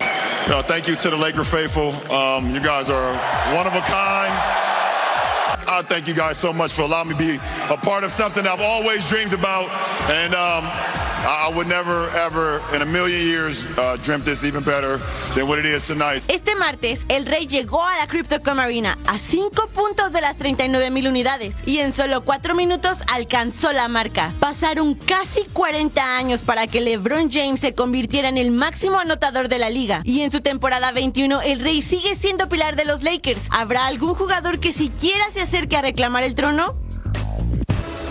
No, 0.48 0.62
thank 0.62 0.86
you 0.86 0.96
to 0.96 1.10
the 1.10 1.16
Laker 1.16 1.44
faithful. 1.44 1.92
Um, 2.10 2.52
you 2.52 2.60
guys 2.60 2.90
are 2.90 3.12
one 3.56 3.66
of 3.66 3.74
a 3.74 3.80
kind. 3.82 4.81
I 5.72 5.80
thank 5.80 6.06
you 6.06 6.12
guys 6.12 6.36
so 6.36 6.52
much 6.52 6.72
for 6.74 6.82
allowing 6.82 7.08
me 7.08 7.14
to 7.14 7.18
be 7.18 7.34
a 7.70 7.78
part 7.78 8.04
of 8.04 8.12
something 8.12 8.46
I've 8.46 8.60
always 8.60 9.08
dreamed 9.08 9.32
about. 9.32 9.70
And 10.10 10.34
um, 10.34 11.01
I 11.24 11.52
would 11.54 11.68
never, 11.68 12.10
ever 12.10 12.60
in 12.74 12.82
a 12.82 12.86
million 12.86 13.20
years 13.20 13.68
dreamt 14.02 14.24
this 14.24 14.44
even 14.44 14.64
better 14.64 14.98
than 15.36 15.46
what 15.46 15.58
it 15.58 15.64
is 15.64 15.86
tonight. 15.86 16.22
Este 16.26 16.56
martes, 16.56 17.00
el 17.08 17.26
Rey 17.26 17.46
llegó 17.46 17.84
a 17.84 17.96
la 17.96 18.08
Crypto.com 18.08 18.58
Arena 18.58 18.98
a 19.06 19.18
5 19.18 19.68
puntos 19.68 20.12
de 20.12 20.20
las 20.20 20.36
39 20.36 20.90
mil 20.90 21.06
unidades 21.06 21.54
y 21.64 21.78
en 21.78 21.92
solo 21.92 22.24
4 22.24 22.56
minutos 22.56 22.98
alcanzó 23.12 23.72
la 23.72 23.86
marca. 23.86 24.32
Pasaron 24.40 24.94
casi 24.94 25.44
40 25.52 26.16
años 26.16 26.40
para 26.40 26.66
que 26.66 26.80
LeBron 26.80 27.30
James 27.30 27.60
se 27.60 27.74
convirtiera 27.74 28.28
en 28.28 28.36
el 28.36 28.50
máximo 28.50 28.98
anotador 28.98 29.48
de 29.48 29.58
la 29.58 29.70
liga 29.70 30.00
y 30.04 30.22
en 30.22 30.32
su 30.32 30.40
temporada 30.40 30.90
21 30.90 31.42
el 31.42 31.60
Rey 31.60 31.82
sigue 31.82 32.16
siendo 32.16 32.48
pilar 32.48 32.74
de 32.74 32.84
los 32.84 33.02
Lakers. 33.02 33.42
¿Habrá 33.50 33.86
algún 33.86 34.14
jugador 34.14 34.58
que 34.58 34.72
siquiera 34.72 35.24
se 35.32 35.42
acerque 35.42 35.76
a 35.76 35.82
reclamar 35.82 36.24
el 36.24 36.34
trono? 36.34 36.74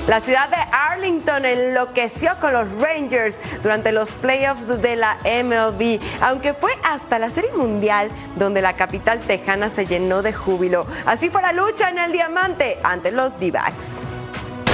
La 0.08 0.20
ciudad 0.20 0.50
de 0.50 0.58
Arlington 0.72 1.46
enloqueció 1.46 2.36
con 2.40 2.54
los 2.54 2.68
Rangers 2.82 3.40
durante 3.62 3.92
los 3.92 4.12
playoffs 4.12 4.68
de 4.82 4.96
la 4.96 5.18
MLB, 5.24 6.00
aunque 6.22 6.54
fue 6.54 6.72
hasta 6.84 7.20
la 7.20 7.30
Serie 7.30 7.52
Mundial 7.54 8.10
donde 8.36 8.62
la 8.62 8.74
capital 8.74 9.20
tejana 9.20 9.70
se 9.70 9.86
llenó 9.86 10.24
de 10.24 10.34
júbilo. 10.34 10.88
Así 11.06 11.30
fue 11.30 11.44
la 11.44 11.54
lucha 11.54 11.90
en 11.90 12.00
el 12.00 12.12
diamante 12.12 12.80
ante 12.84 13.12
los 13.12 13.40
D-backs. 13.40 13.98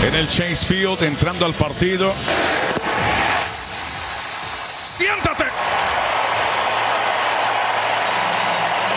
En 0.08 0.16
el 0.16 0.30
Chase 0.30 0.66
Field, 0.66 1.04
entrando 1.04 1.46
al 1.46 1.54
partido. 1.54 2.14
¡Siéntate! 4.98 5.44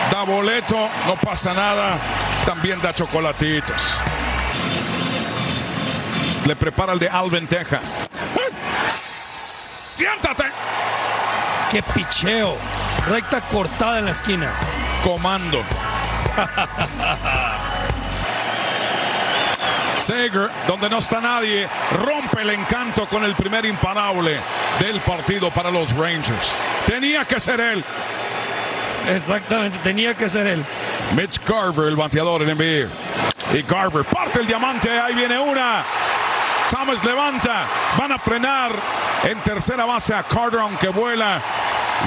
Da 0.09 0.23
boleto, 0.23 0.89
no 1.05 1.15
pasa 1.17 1.53
nada. 1.53 1.97
También 2.45 2.81
da 2.81 2.93
chocolatitos. 2.93 3.97
Le 6.45 6.55
prepara 6.55 6.93
el 6.93 6.99
de 6.99 7.09
Alvin, 7.09 7.47
Texas. 7.47 8.03
¡Siéntate! 8.87 10.45
¡Qué 11.69 11.83
picheo! 11.83 12.57
Recta 13.07 13.41
cortada 13.41 13.99
en 13.99 14.05
la 14.05 14.11
esquina. 14.11 14.51
Comando. 15.03 15.61
Sager, 19.97 20.49
donde 20.67 20.89
no 20.89 20.97
está 20.97 21.21
nadie, 21.21 21.67
rompe 21.91 22.41
el 22.41 22.49
encanto 22.49 23.05
con 23.07 23.23
el 23.23 23.35
primer 23.35 23.65
imparable 23.65 24.39
del 24.79 24.99
partido 25.01 25.51
para 25.51 25.69
los 25.69 25.93
Rangers. 25.93 26.55
Tenía 26.87 27.23
que 27.25 27.39
ser 27.39 27.59
él. 27.59 27.83
Exactamente, 29.07 29.77
tenía 29.83 30.15
que 30.15 30.27
ser 30.27 30.47
él. 30.47 30.65
Mitch 31.15 31.39
Garver, 31.45 31.87
el 31.87 31.95
bateador 31.95 32.41
en 32.41 32.57
NBA. 32.57 32.89
Y 33.53 33.61
Garver 33.63 34.03
parte 34.05 34.39
el 34.39 34.47
diamante, 34.47 34.89
ahí 34.89 35.13
viene 35.13 35.37
una. 35.37 35.83
Thomas 36.81 37.05
levanta, 37.05 37.67
van 37.95 38.11
a 38.11 38.17
frenar 38.17 38.71
en 39.25 39.39
tercera 39.41 39.85
base 39.85 40.15
a 40.15 40.23
Carter 40.23 40.61
aunque 40.61 40.89
vuela. 40.89 41.39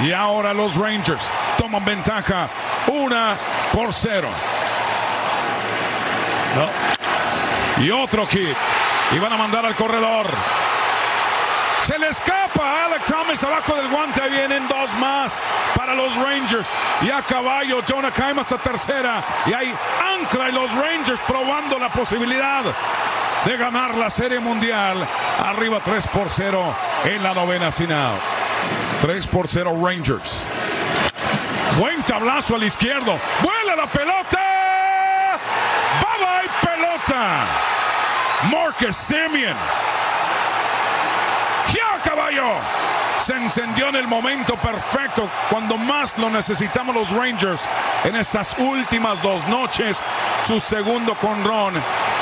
Y 0.03 0.11
ahora 0.11 0.53
los 0.53 0.75
Rangers 0.75 1.31
toman 1.57 1.85
ventaja, 1.85 2.49
una 2.87 3.37
por 3.71 3.93
cero. 3.93 4.27
Y 7.77 7.89
otro 7.89 8.27
hit. 8.27 8.53
Y 9.13 9.19
van 9.19 9.31
a 9.31 9.37
mandar 9.37 9.65
al 9.65 9.75
corredor. 9.75 10.27
Se 11.81 11.97
le 11.97 12.09
escapa 12.09 12.61
a 12.61 12.85
Alec 12.87 13.05
Thomas 13.05 13.41
abajo 13.45 13.75
del 13.75 13.87
guante. 13.87 14.27
Vienen 14.27 14.67
dos 14.67 14.93
más 14.95 15.41
para 15.73 15.95
los 15.95 16.13
Rangers. 16.17 16.67
Y 17.01 17.09
a 17.11 17.21
caballo, 17.21 17.81
Jonah 17.87 18.11
Caim 18.11 18.39
hasta 18.39 18.57
tercera. 18.57 19.21
Y 19.45 19.53
ahí 19.53 19.73
ancla 20.19 20.49
y 20.49 20.51
los 20.51 20.69
Rangers 20.73 21.21
probando 21.25 21.79
la 21.79 21.87
posibilidad 21.87 22.65
de 23.45 23.57
ganar 23.57 23.95
la 23.95 24.09
Serie 24.09 24.39
Mundial. 24.39 24.97
Arriba 25.39 25.79
3 25.83 26.07
por 26.07 26.29
0 26.29 26.75
en 27.05 27.23
la 27.23 27.33
novena 27.33 27.71
sin 27.71 27.91
out. 27.91 28.19
3 29.01 29.27
por 29.27 29.47
0 29.47 29.79
Rangers. 29.81 30.45
Buen 31.79 32.01
tablazo 32.03 32.55
al 32.55 32.63
izquierdo. 32.63 33.19
Vuela 33.41 33.75
la 33.75 33.87
pelota. 33.87 34.39
Bye 36.01 36.25
bye 36.25 36.71
pelota. 36.71 37.45
Marcus 38.49 38.95
Simeon. 38.95 39.57
Y 41.73 41.77
a 41.77 42.01
caballo. 42.01 42.94
Se 43.25 43.33
encendió 43.33 43.89
en 43.89 43.95
el 43.95 44.07
momento 44.07 44.55
perfecto, 44.55 45.27
cuando 45.49 45.77
más 45.77 46.15
lo 46.19 46.29
necesitamos 46.29 46.93
los 46.93 47.09
Rangers 47.09 47.67
en 48.03 48.15
estas 48.15 48.55
últimas 48.59 49.19
dos 49.23 49.47
noches. 49.47 50.03
Su 50.45 50.59
segundo 50.59 51.15
conrón 51.15 51.73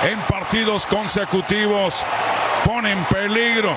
en 0.06 0.18
partidos 0.22 0.88
consecutivos 0.88 2.06
pone 2.64 2.94
en 2.94 3.04
peligro 3.04 3.76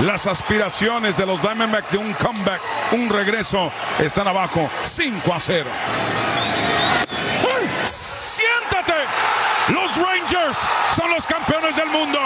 las 0.00 0.26
aspiraciones 0.26 1.16
de 1.16 1.24
los 1.24 1.40
Diamondbacks 1.40 1.92
de 1.92 1.96
un 1.96 2.12
comeback, 2.12 2.60
un 2.92 3.08
regreso. 3.08 3.72
Están 3.98 4.28
abajo 4.28 4.68
5 4.82 5.32
a 5.32 5.40
0. 5.40 5.70
¡Siéntate! 7.84 9.06
Los 9.68 9.96
Rangers 9.96 10.58
son 10.94 11.08
los 11.08 11.26
campeones 11.26 11.74
del 11.74 11.88
mundo. 11.88 12.20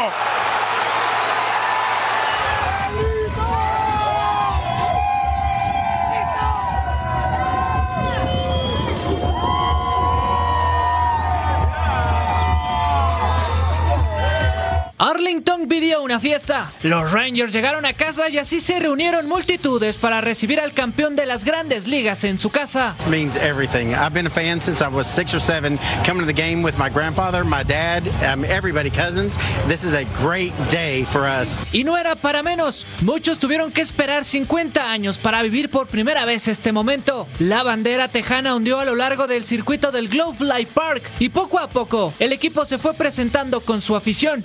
Arlington 14.97 15.67
pidió 15.67 16.03
una 16.03 16.21
fiesta. 16.21 16.71
Los 16.85 17.11
Rangers 17.11 17.53
llegaron 17.53 17.85
a 17.85 17.95
casa 17.95 18.29
y 18.29 18.39
así 18.39 18.61
se 18.61 18.79
reunieron 18.79 19.27
multitudes 19.27 19.97
para 19.97 20.21
recibir 20.21 20.61
al 20.61 20.73
campeón 20.73 21.17
de 21.17 21.27
las 21.27 21.45
grandes 21.45 21.89
ligas 21.89 22.23
en 22.23 22.39
su 22.39 22.51
casa. 22.51 22.95
This 22.99 23.09
means 23.09 23.37
everything. 23.37 23.89
I've 23.89 24.15
been 24.15 24.27
a 24.27 24.31
fan 24.31 24.61
since 24.61 24.85
I 24.85 24.89
was 24.89 25.09
six 25.09 25.35
or 25.35 25.41
seven, 25.41 25.79
coming 26.07 26.25
to 26.25 26.33
the 26.33 26.33
game 26.33 26.63
with 26.63 26.79
my 26.79 26.89
grandfather, 26.89 27.45
my 27.45 27.65
dad, 27.65 28.05
um, 28.23 28.45
everybody, 28.45 28.89
cousins. 28.89 29.37
This 29.67 29.85
is 29.85 29.95
a 29.95 30.05
great 30.23 30.53
day 30.71 31.05
for 31.05 31.23
us. 31.27 31.67
Y 31.73 31.83
no 31.83 31.97
era 31.97 32.15
para 32.15 32.45
menos. 32.45 32.87
Muchos 33.03 33.41
tuvieron 33.41 33.73
que 33.73 33.83
esperar 33.83 34.25
50 34.25 34.91
años 34.91 35.19
para 35.19 35.43
vivir 35.43 35.71
por 35.71 35.89
primera 35.89 36.25
vez 36.25 36.47
este 36.47 36.71
momento. 36.71 37.27
La 37.41 37.65
bandera 37.65 38.07
tejana 38.09 38.55
hundió 38.55 38.79
a 38.79 38.85
lo 38.85 38.95
largo 38.95 39.27
del 39.27 39.45
circuito 39.45 39.91
del 39.91 40.09
Globe 40.09 40.39
Life 40.41 40.71
Park 40.73 41.11
y 41.19 41.31
poco 41.31 41.59
a 41.59 41.69
poco 41.69 42.15
el 42.21 42.33
equipo 42.33 42.65
se 42.65 42.79
fue 42.79 42.95
presentando 42.95 43.61
con 43.61 43.81
su 43.81 43.97
afición, 43.97 44.45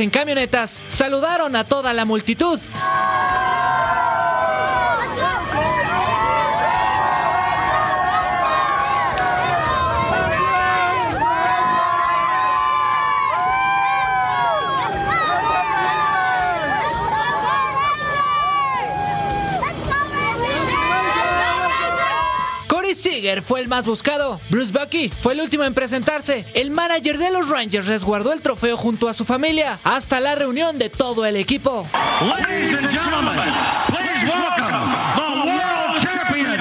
en 0.00 0.10
camionetas, 0.10 0.80
saludaron 0.88 1.54
a 1.54 1.62
toda 1.62 1.92
la 1.92 2.04
multitud. 2.04 2.58
Corey 22.90 23.00
Seager 23.00 23.42
fue 23.42 23.60
el 23.60 23.68
más 23.68 23.86
buscado. 23.86 24.40
Bruce 24.48 24.72
Bucky 24.72 25.10
fue 25.10 25.34
el 25.34 25.40
último 25.40 25.62
en 25.62 25.74
presentarse. 25.74 26.44
El 26.54 26.72
manager 26.72 27.18
de 27.18 27.30
los 27.30 27.48
Rangers 27.48 27.86
resguardó 27.86 28.32
el 28.32 28.40
trofeo 28.42 28.76
junto 28.76 29.08
a 29.08 29.14
su 29.14 29.24
familia 29.24 29.78
hasta 29.84 30.18
la 30.18 30.34
reunión 30.34 30.76
de 30.76 30.90
todo 30.90 31.24
el 31.24 31.36
equipo. 31.36 31.86
Ladies 32.20 32.76
and 32.76 32.90
gentlemen, 32.90 33.38
please 33.86 34.26
welcome 34.26 34.90
the 35.14 35.30
world 35.46 36.02
champion, 36.02 36.60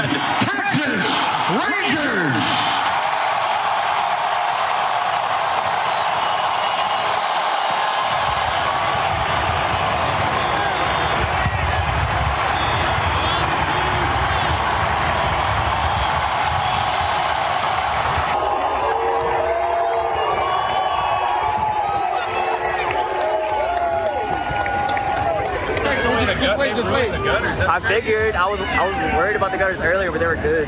Texas 26.70 26.88
Rangers. 26.88 27.59
I 27.70 27.80
figured 27.82 28.34
I 28.34 28.50
was 28.50 28.60
I 28.60 28.88
was 28.88 29.14
worried 29.14 29.36
about 29.36 29.52
the 29.52 29.58
gutters 29.60 29.78
earlier, 29.80 30.12
but 30.12 30.20
they 30.20 30.26
were 30.26 30.42
good. 30.42 30.68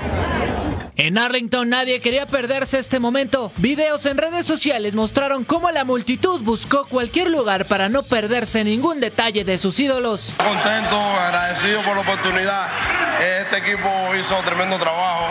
En 0.97 1.18
Arlington 1.18 1.68
nadie 1.68 1.99
quería 1.99 2.28
perderse 2.28 2.78
este 2.78 2.99
momento. 2.99 3.52
Videos 3.58 4.06
en 4.06 4.18
redes 4.18 4.45
sociales 4.45 4.93
mostraron 4.93 5.43
cómo 5.43 5.72
la 5.72 5.84
multitud 5.84 6.41
buscó 6.41 6.86
cualquier 6.88 7.32
lugar 7.32 7.66
para 7.66 7.89
no 7.89 8.04
perderse 8.04 8.64
ningún 8.64 8.99
detalle 8.99 9.43
de 9.43 9.58
sus 9.58 9.80
ídolos. 9.80 10.32
Contento, 10.38 10.99
agradecido 10.99 11.82
por 11.82 11.95
la 11.95 12.02
oportunidad. 12.04 12.68
Este 13.20 13.58
equipo 13.58 13.89
hizo 14.20 14.36
tremendo 14.43 14.78
trabajo. 14.78 15.26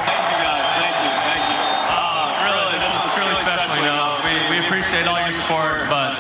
You 3.76 3.86
know, 3.86 4.18
we, 4.24 4.58
we 4.58 4.66
appreciate 4.66 5.06
all 5.06 5.20
your 5.20 5.32
support, 5.32 5.88
but 5.88 6.18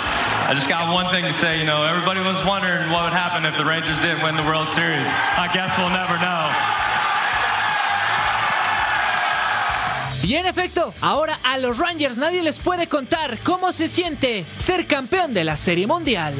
I 0.50 0.54
just 0.54 0.68
got 0.68 0.92
one 0.92 1.08
thing 1.12 1.24
to 1.26 1.32
say. 1.32 1.60
You 1.60 1.64
know, 1.64 1.84
everybody 1.84 2.18
was 2.18 2.36
wondering 2.44 2.90
what 2.90 3.04
would 3.04 3.12
happen 3.12 3.46
if 3.46 3.56
the 3.56 3.64
Rangers 3.64 4.00
didn't 4.00 4.20
win 4.24 4.34
the 4.34 4.42
World 4.42 4.66
Series. 4.74 5.06
I 5.06 5.48
guess 5.54 5.78
we'll 5.78 5.94
never 5.94 6.18
know. 6.18 6.50
Y 10.24 10.34
en 10.34 10.46
efecto, 10.46 10.92
ahora 11.00 11.38
a 11.44 11.56
los 11.56 11.78
Rangers 11.78 12.18
nadie 12.18 12.42
les 12.42 12.58
puede 12.58 12.88
contar 12.88 13.38
cómo 13.44 13.72
se 13.72 13.86
siente 13.86 14.44
ser 14.56 14.88
campeón 14.88 15.32
de 15.32 15.44
la 15.44 15.54
Serie 15.54 15.86
Mundial. 15.86 16.34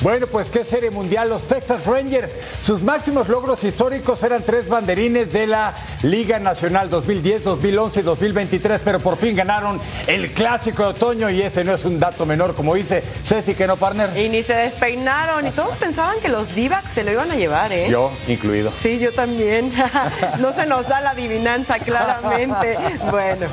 Bueno, 0.00 0.26
pues 0.26 0.48
qué 0.48 0.64
serie 0.64 0.90
mundial. 0.90 1.28
Los 1.28 1.46
Texas 1.46 1.84
Rangers, 1.84 2.34
sus 2.62 2.82
máximos 2.82 3.28
logros 3.28 3.62
históricos 3.64 4.22
eran 4.22 4.42
tres 4.42 4.68
banderines 4.68 5.30
de 5.30 5.46
la 5.46 5.74
Liga 6.02 6.38
Nacional 6.38 6.88
2010, 6.88 7.44
2011 7.44 8.00
y 8.00 8.02
2023, 8.02 8.80
pero 8.82 9.00
por 9.00 9.18
fin 9.18 9.36
ganaron 9.36 9.78
el 10.06 10.32
clásico 10.32 10.84
de 10.84 10.88
otoño 10.90 11.28
y 11.28 11.42
ese 11.42 11.64
no 11.64 11.74
es 11.74 11.84
un 11.84 12.00
dato 12.00 12.24
menor, 12.24 12.54
como 12.54 12.74
dice 12.76 13.02
Ceci, 13.22 13.54
que 13.54 13.66
no, 13.66 13.76
partner. 13.76 14.16
Y 14.16 14.30
ni 14.30 14.42
se 14.42 14.54
despeinaron 14.54 15.46
y 15.46 15.50
todos 15.50 15.76
pensaban 15.76 16.18
que 16.20 16.28
los 16.28 16.54
d 16.54 16.70
se 16.92 17.04
lo 17.04 17.12
iban 17.12 17.30
a 17.30 17.34
llevar, 17.34 17.70
¿eh? 17.70 17.88
Yo, 17.90 18.10
incluido. 18.26 18.72
Sí, 18.78 18.98
yo 18.98 19.12
también. 19.12 19.70
no 20.38 20.54
se 20.54 20.64
nos 20.64 20.88
da 20.88 21.02
la 21.02 21.10
adivinanza, 21.10 21.78
claramente. 21.78 22.78
Bueno. 23.10 23.48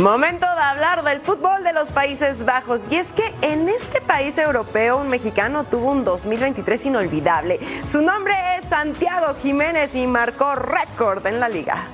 Momento 0.00 0.46
de 0.46 0.62
hablar 0.62 1.04
del 1.04 1.20
fútbol 1.20 1.62
de 1.62 1.74
los 1.74 1.92
Países 1.92 2.46
Bajos. 2.46 2.90
Y 2.90 2.96
es 2.96 3.08
que 3.12 3.34
en 3.42 3.68
este 3.68 4.00
país 4.00 4.38
europeo 4.38 4.96
un 4.96 5.08
mexicano 5.08 5.64
tuvo 5.64 5.90
un 5.90 6.04
2023 6.04 6.86
inolvidable. 6.86 7.60
Su 7.84 8.00
nombre 8.00 8.32
es 8.56 8.64
Santiago 8.70 9.34
Jiménez 9.42 9.94
y 9.94 10.06
marcó 10.06 10.54
récord 10.54 11.26
en 11.26 11.38
la 11.38 11.50
liga. 11.50 11.84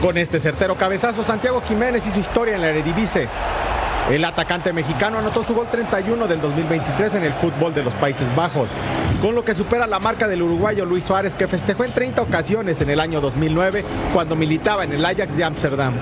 Con 0.00 0.16
este 0.18 0.38
certero 0.38 0.76
cabezazo, 0.76 1.24
Santiago 1.24 1.60
Jiménez 1.62 2.06
hizo 2.06 2.20
historia 2.20 2.54
en 2.54 2.60
la 2.60 2.68
Eredivisie. 2.68 3.28
El 4.10 4.24
atacante 4.24 4.72
mexicano 4.72 5.18
anotó 5.18 5.44
su 5.44 5.54
gol 5.54 5.68
31 5.70 6.26
del 6.26 6.40
2023 6.40 7.14
en 7.14 7.24
el 7.24 7.32
fútbol 7.32 7.72
de 7.72 7.82
los 7.82 7.94
Países 7.94 8.34
Bajos, 8.34 8.68
con 9.20 9.34
lo 9.34 9.44
que 9.44 9.54
supera 9.54 9.86
la 9.86 10.00
marca 10.00 10.28
del 10.28 10.42
uruguayo 10.42 10.84
Luis 10.84 11.04
Suárez 11.04 11.34
que 11.34 11.46
festejó 11.46 11.84
en 11.84 11.92
30 11.92 12.20
ocasiones 12.20 12.80
en 12.80 12.90
el 12.90 13.00
año 13.00 13.20
2009 13.20 13.84
cuando 14.12 14.36
militaba 14.36 14.84
en 14.84 14.92
el 14.92 15.04
Ajax 15.04 15.36
de 15.36 15.44
Ámsterdam. 15.44 15.94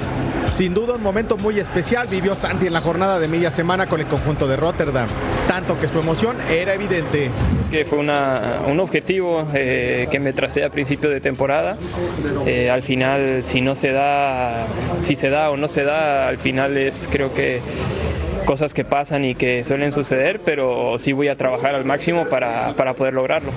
Sin 0.55 0.75
duda 0.75 0.95
un 0.95 1.03
momento 1.03 1.39
muy 1.39 1.59
especial 1.59 2.07
vivió 2.09 2.35
Santi 2.35 2.67
en 2.67 2.73
la 2.73 2.81
jornada 2.81 3.19
de 3.19 3.29
media 3.29 3.51
semana 3.51 3.87
con 3.87 4.01
el 4.01 4.07
conjunto 4.07 4.47
de 4.47 4.57
Rotterdam, 4.57 5.09
tanto 5.47 5.79
que 5.79 5.89
su 5.89 5.99
emoción 5.99 6.37
era 6.51 6.75
evidente. 6.75 7.31
que 7.71 7.85
fue 7.85 7.99
un 7.99 8.81
objetivo 8.81 9.47
eh, 9.55 10.09
que 10.11 10.19
me 10.19 10.33
tracé 10.33 10.65
a 10.65 10.71
principio 10.71 11.09
de 11.09 11.21
temporada. 11.21 11.77
Eh, 12.47 12.69
al 12.69 12.83
final, 12.83 13.45
si 13.45 13.61
no 13.61 13.75
se 13.75 13.93
da, 13.93 14.67
si 14.99 15.15
se 15.15 15.31
da 15.31 15.51
o 15.51 15.57
no 15.57 15.69
se 15.69 15.85
da, 15.85 16.29
al 16.29 16.39
final 16.39 16.77
es 16.77 17.09
creo 17.11 17.33
que 17.33 17.61
cosas 18.45 18.75
que 18.75 18.85
pasan 18.85 19.25
y 19.25 19.37
que 19.37 19.63
suelen 19.63 19.93
suceder, 19.93 20.41
pero 20.45 20.99
sí 20.99 21.13
voy 21.13 21.29
a 21.29 21.37
trabajar 21.37 21.75
al 21.77 21.85
máximo 21.85 22.29
para, 22.29 22.75
para 22.75 22.95
poder 22.95 23.15
lograrlo. 23.15 23.53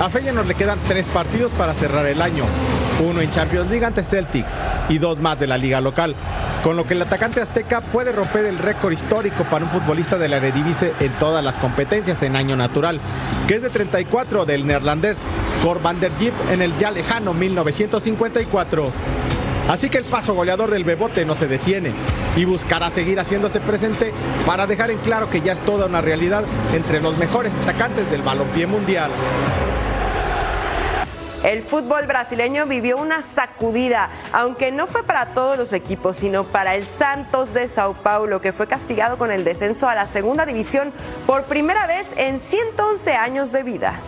A 0.00 0.10
Feyenoord 0.10 0.46
le 0.46 0.54
quedan 0.54 0.80
tres 0.86 1.06
partidos 1.08 1.52
para 1.52 1.72
cerrar 1.72 2.04
el 2.06 2.20
año, 2.20 2.44
uno 3.00 3.20
en 3.20 3.30
Champions 3.30 3.70
League 3.70 3.84
ante 3.84 4.02
Celtic 4.02 4.44
y 4.88 4.98
dos 4.98 5.20
más 5.20 5.38
de 5.38 5.46
la 5.46 5.56
liga 5.56 5.80
local. 5.80 6.16
con 6.64 6.76
lo 6.76 6.86
que 6.86 6.94
el 6.94 7.02
atacante 7.02 7.42
azteca 7.42 7.82
puede 7.82 8.10
romper 8.10 8.46
el 8.46 8.56
récord 8.56 8.90
histórico 8.90 9.44
para 9.44 9.66
un 9.66 9.70
futbolista 9.70 10.16
de 10.16 10.30
la 10.30 10.38
Eredivisie 10.38 10.94
en 10.98 11.12
todas 11.18 11.44
las 11.44 11.58
competencias 11.58 12.22
en 12.22 12.36
año 12.36 12.56
natural, 12.56 13.00
que 13.46 13.56
es 13.56 13.62
de 13.62 13.68
34 13.68 14.46
del 14.46 14.66
neerlandés 14.66 15.18
Cor 15.62 15.82
van 15.82 16.00
der 16.00 16.10
Jeep 16.16 16.32
en 16.50 16.62
el 16.62 16.74
ya 16.78 16.90
lejano 16.90 17.34
1954. 17.34 18.90
Así 19.68 19.90
que 19.90 19.98
el 19.98 20.04
paso 20.04 20.32
goleador 20.32 20.70
del 20.70 20.84
Bebote 20.84 21.26
no 21.26 21.34
se 21.34 21.48
detiene 21.48 21.92
y 22.34 22.46
buscará 22.46 22.90
seguir 22.90 23.20
haciéndose 23.20 23.60
presente 23.60 24.12
para 24.46 24.66
dejar 24.66 24.90
en 24.90 24.98
claro 24.98 25.28
que 25.28 25.42
ya 25.42 25.52
es 25.52 25.58
toda 25.60 25.84
una 25.84 26.00
realidad 26.00 26.44
entre 26.74 27.02
los 27.02 27.18
mejores 27.18 27.52
atacantes 27.62 28.10
del 28.10 28.22
balompié 28.22 28.66
mundial. 28.66 29.10
El 31.44 31.62
fútbol 31.62 32.06
brasileño 32.06 32.64
vivió 32.64 32.96
una 32.96 33.20
sacudida, 33.20 34.08
aunque 34.32 34.72
no 34.72 34.86
fue 34.86 35.02
para 35.02 35.34
todos 35.34 35.58
los 35.58 35.74
equipos, 35.74 36.16
sino 36.16 36.44
para 36.44 36.74
el 36.74 36.86
Santos 36.86 37.52
de 37.52 37.68
Sao 37.68 37.92
Paulo, 37.92 38.40
que 38.40 38.52
fue 38.52 38.66
castigado 38.66 39.18
con 39.18 39.30
el 39.30 39.44
descenso 39.44 39.86
a 39.86 39.94
la 39.94 40.06
segunda 40.06 40.46
división 40.46 40.90
por 41.26 41.44
primera 41.44 41.86
vez 41.86 42.06
en 42.16 42.40
111 42.40 43.12
años 43.12 43.52
de 43.52 43.62
vida. 43.62 44.00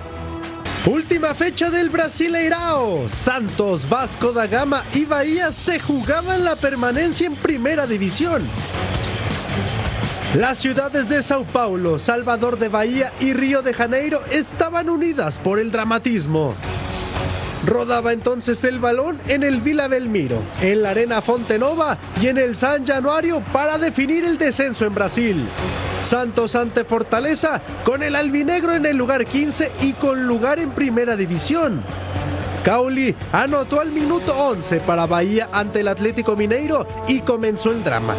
Última 0.87 1.35
fecha 1.35 1.69
del 1.69 1.91
Brasileirao. 1.91 3.07
Santos, 3.07 3.87
Vasco 3.87 4.33
da 4.33 4.47
Gama 4.47 4.83
y 4.95 5.05
Bahía 5.05 5.53
se 5.53 5.79
jugaban 5.79 6.43
la 6.43 6.57
permanencia 6.57 7.27
en 7.27 7.37
primera 7.37 7.87
división. 7.87 8.49
Las 10.35 10.57
ciudades 10.57 11.07
de 11.07 11.23
Sao 11.23 11.45
Paulo, 11.45 11.99
Salvador 11.99 12.59
de 12.59 12.71
Bahía 12.71 13.13
y 13.21 13.35
Río 13.35 13.61
de 13.61 13.75
Janeiro 13.75 14.23
estaban 14.31 14.89
unidas 14.89 15.39
por 15.39 15.59
el 15.59 15.71
dramatismo. 15.71 16.55
Rodaba 17.67 18.13
entonces 18.13 18.63
el 18.63 18.79
balón 18.79 19.19
en 19.27 19.43
el 19.43 19.61
Vila 19.61 19.89
Belmiro, 19.89 20.41
en 20.61 20.83
la 20.83 20.91
Arena 20.91 21.21
Fontenova 21.21 21.99
y 22.23 22.29
en 22.29 22.39
el 22.39 22.55
San 22.55 22.87
Januario 22.87 23.43
para 23.53 23.77
definir 23.77 24.25
el 24.25 24.39
descenso 24.39 24.87
en 24.87 24.95
Brasil. 24.95 25.49
Santos 26.03 26.55
ante 26.55 26.85
Fortaleza 26.85 27.61
con 27.85 28.05
el 28.05 28.15
albinegro 28.15 28.73
en 28.73 28.87
el 28.87 28.97
lugar 28.97 29.27
15 29.27 29.73
y 29.83 29.95
con 29.95 30.29
lugar 30.29 30.61
en 30.61 30.71
primera 30.71 31.17
división. 31.17 31.83
Cauli 32.67 33.15
anotó 33.33 33.81
al 33.81 33.91
minuto 33.91 34.37
11 34.37 34.81
para 34.81 35.07
Bahía 35.07 35.49
ante 35.53 35.81
el 35.81 35.89
Atlético 35.89 36.37
Mineiro 36.37 36.87
y 37.09 37.21
comenzó 37.21 37.73
el 37.73 37.83
drama. 37.83 38.15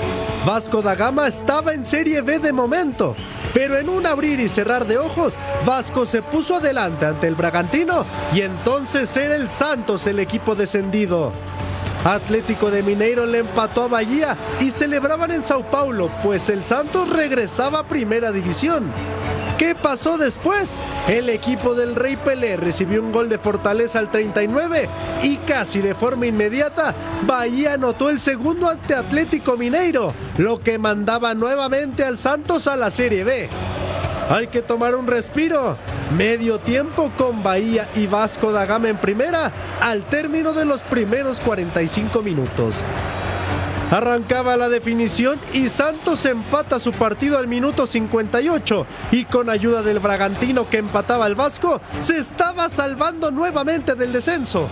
Vasco 0.45 0.81
da 0.81 0.95
Gama 0.95 1.27
estaba 1.27 1.73
en 1.73 1.85
Serie 1.85 2.21
B 2.21 2.39
de 2.39 2.53
momento, 2.53 3.15
pero 3.57 3.79
en 3.79 3.89
un 3.89 4.05
abrir 4.05 4.39
y 4.39 4.49
cerrar 4.49 4.85
de 4.85 4.99
ojos, 4.99 5.39
Vasco 5.65 6.05
se 6.05 6.21
puso 6.21 6.57
adelante 6.57 7.07
ante 7.07 7.25
el 7.25 7.33
Bragantino 7.33 8.05
y 8.31 8.41
entonces 8.41 9.17
era 9.17 9.35
el 9.35 9.49
Santos 9.49 10.05
el 10.05 10.19
equipo 10.19 10.53
descendido. 10.53 11.33
Atlético 12.05 12.69
de 12.69 12.83
Mineiro 12.83 13.25
le 13.25 13.39
empató 13.39 13.85
a 13.85 13.87
Bahía 13.87 14.37
y 14.59 14.69
celebraban 14.69 15.31
en 15.31 15.43
Sao 15.43 15.63
Paulo, 15.71 16.11
pues 16.21 16.49
el 16.49 16.63
Santos 16.63 17.09
regresaba 17.09 17.79
a 17.79 17.87
primera 17.87 18.31
división. 18.31 18.93
¿Qué 19.57 19.73
pasó 19.73 20.19
después? 20.19 20.79
El 21.07 21.29
equipo 21.29 21.73
del 21.73 21.95
Rey 21.95 22.15
Pelé 22.15 22.57
recibió 22.57 23.01
un 23.01 23.11
gol 23.11 23.27
de 23.27 23.39
Fortaleza 23.39 23.97
al 23.97 24.11
39 24.11 24.87
y 25.23 25.37
casi 25.37 25.81
de 25.81 25.95
forma 25.95 26.27
inmediata 26.27 26.93
Bahía 27.25 27.73
anotó 27.73 28.11
el 28.11 28.19
segundo 28.19 28.69
ante 28.69 28.93
Atlético 28.93 29.57
Mineiro, 29.57 30.13
lo 30.37 30.59
que 30.59 30.77
mandaba 30.77 31.33
nuevamente 31.33 32.03
al 32.03 32.17
Santos 32.17 32.67
a 32.67 32.77
la 32.77 32.91
Serie 32.91 33.23
B. 33.23 33.49
Hay 34.29 34.47
que 34.47 34.61
tomar 34.61 34.95
un 34.95 35.07
respiro. 35.07 35.77
Medio 36.15 36.59
tiempo 36.59 37.11
con 37.17 37.41
Bahía 37.41 37.89
y 37.95 38.07
Vasco 38.07 38.51
da 38.51 38.65
Gama 38.65 38.89
en 38.89 38.97
primera 38.97 39.51
al 39.81 40.05
término 40.05 40.53
de 40.53 40.65
los 40.65 40.83
primeros 40.83 41.39
45 41.39 42.21
minutos. 42.21 42.75
Arrancaba 43.89 44.57
la 44.57 44.67
definición 44.67 45.39
y 45.53 45.69
Santos 45.69 46.25
empata 46.25 46.77
su 46.77 46.91
partido 46.91 47.37
al 47.37 47.47
minuto 47.47 47.87
58 47.87 48.85
y 49.11 49.23
con 49.23 49.49
ayuda 49.49 49.81
del 49.81 49.99
Bragantino 49.99 50.69
que 50.69 50.79
empataba 50.79 51.25
al 51.25 51.35
Vasco, 51.35 51.79
se 51.99 52.17
estaba 52.17 52.67
salvando 52.67 53.31
nuevamente 53.31 53.95
del 53.95 54.11
descenso. 54.11 54.69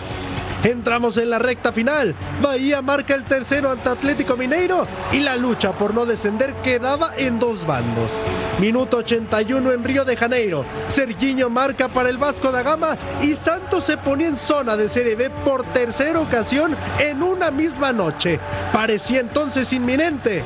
Entramos 0.65 1.17
en 1.17 1.29
la 1.29 1.37
recta 1.37 1.71
final. 1.71 2.15
Bahía 2.41 2.81
marca 2.81 3.13
el 3.13 3.23
tercero 3.23 3.69
ante 3.69 3.87
Atlético 3.87 4.35
Mineiro 4.35 4.87
y 5.11 5.19
la 5.19 5.35
lucha 5.35 5.73
por 5.73 5.93
no 5.93 6.07
descender 6.07 6.55
quedaba 6.55 7.11
en 7.17 7.37
dos 7.37 7.67
bandos. 7.67 8.19
Minuto 8.59 8.97
81 8.97 9.71
en 9.71 9.83
Río 9.83 10.03
de 10.05 10.17
Janeiro. 10.17 10.65
Sergiño 10.87 11.51
marca 11.51 11.87
para 11.87 12.09
el 12.09 12.17
Vasco 12.17 12.51
da 12.51 12.63
Gama 12.63 12.97
y 13.21 13.35
Santos 13.35 13.83
se 13.83 13.97
ponía 13.97 14.27
en 14.27 14.37
zona 14.37 14.75
de 14.75 14.89
Serie 14.89 15.15
B 15.15 15.29
por 15.29 15.63
tercera 15.65 16.19
ocasión 16.19 16.75
en 16.97 17.21
una 17.21 17.51
misma 17.51 17.93
noche. 17.93 18.39
Parecía 18.73 19.19
entonces 19.19 19.71
inminente. 19.71 20.41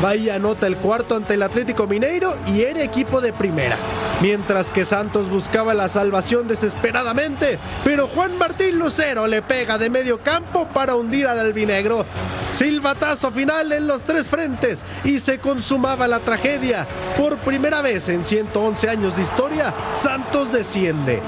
Bahía 0.00 0.36
anota 0.36 0.66
el 0.66 0.78
cuarto 0.78 1.14
ante 1.14 1.34
el 1.34 1.42
Atlético 1.42 1.86
Mineiro 1.86 2.34
y 2.46 2.62
era 2.62 2.82
equipo 2.82 3.20
de 3.20 3.34
primera. 3.34 3.76
Mientras 4.20 4.72
que 4.72 4.84
Santos 4.84 5.30
buscaba 5.30 5.74
la 5.74 5.88
salvación 5.88 6.48
desesperadamente, 6.48 7.60
pero 7.84 8.08
Juan 8.08 8.36
Martín 8.36 8.76
Lucero 8.78 9.28
le 9.28 9.42
pega 9.42 9.78
de 9.78 9.90
medio 9.90 10.20
campo 10.22 10.66
para 10.66 10.96
hundir 10.96 11.28
al 11.28 11.38
albinegro. 11.38 12.04
Silbatazo 12.50 13.30
final 13.30 13.70
en 13.70 13.86
los 13.86 14.02
tres 14.02 14.28
frentes 14.28 14.84
y 15.04 15.20
se 15.20 15.38
consumaba 15.38 16.08
la 16.08 16.20
tragedia. 16.20 16.86
Por 17.16 17.38
primera 17.38 17.80
vez 17.80 18.08
en 18.08 18.24
111 18.24 18.88
años 18.88 19.16
de 19.16 19.22
historia, 19.22 19.72
Santos 19.94 20.52
desciende. 20.52 21.20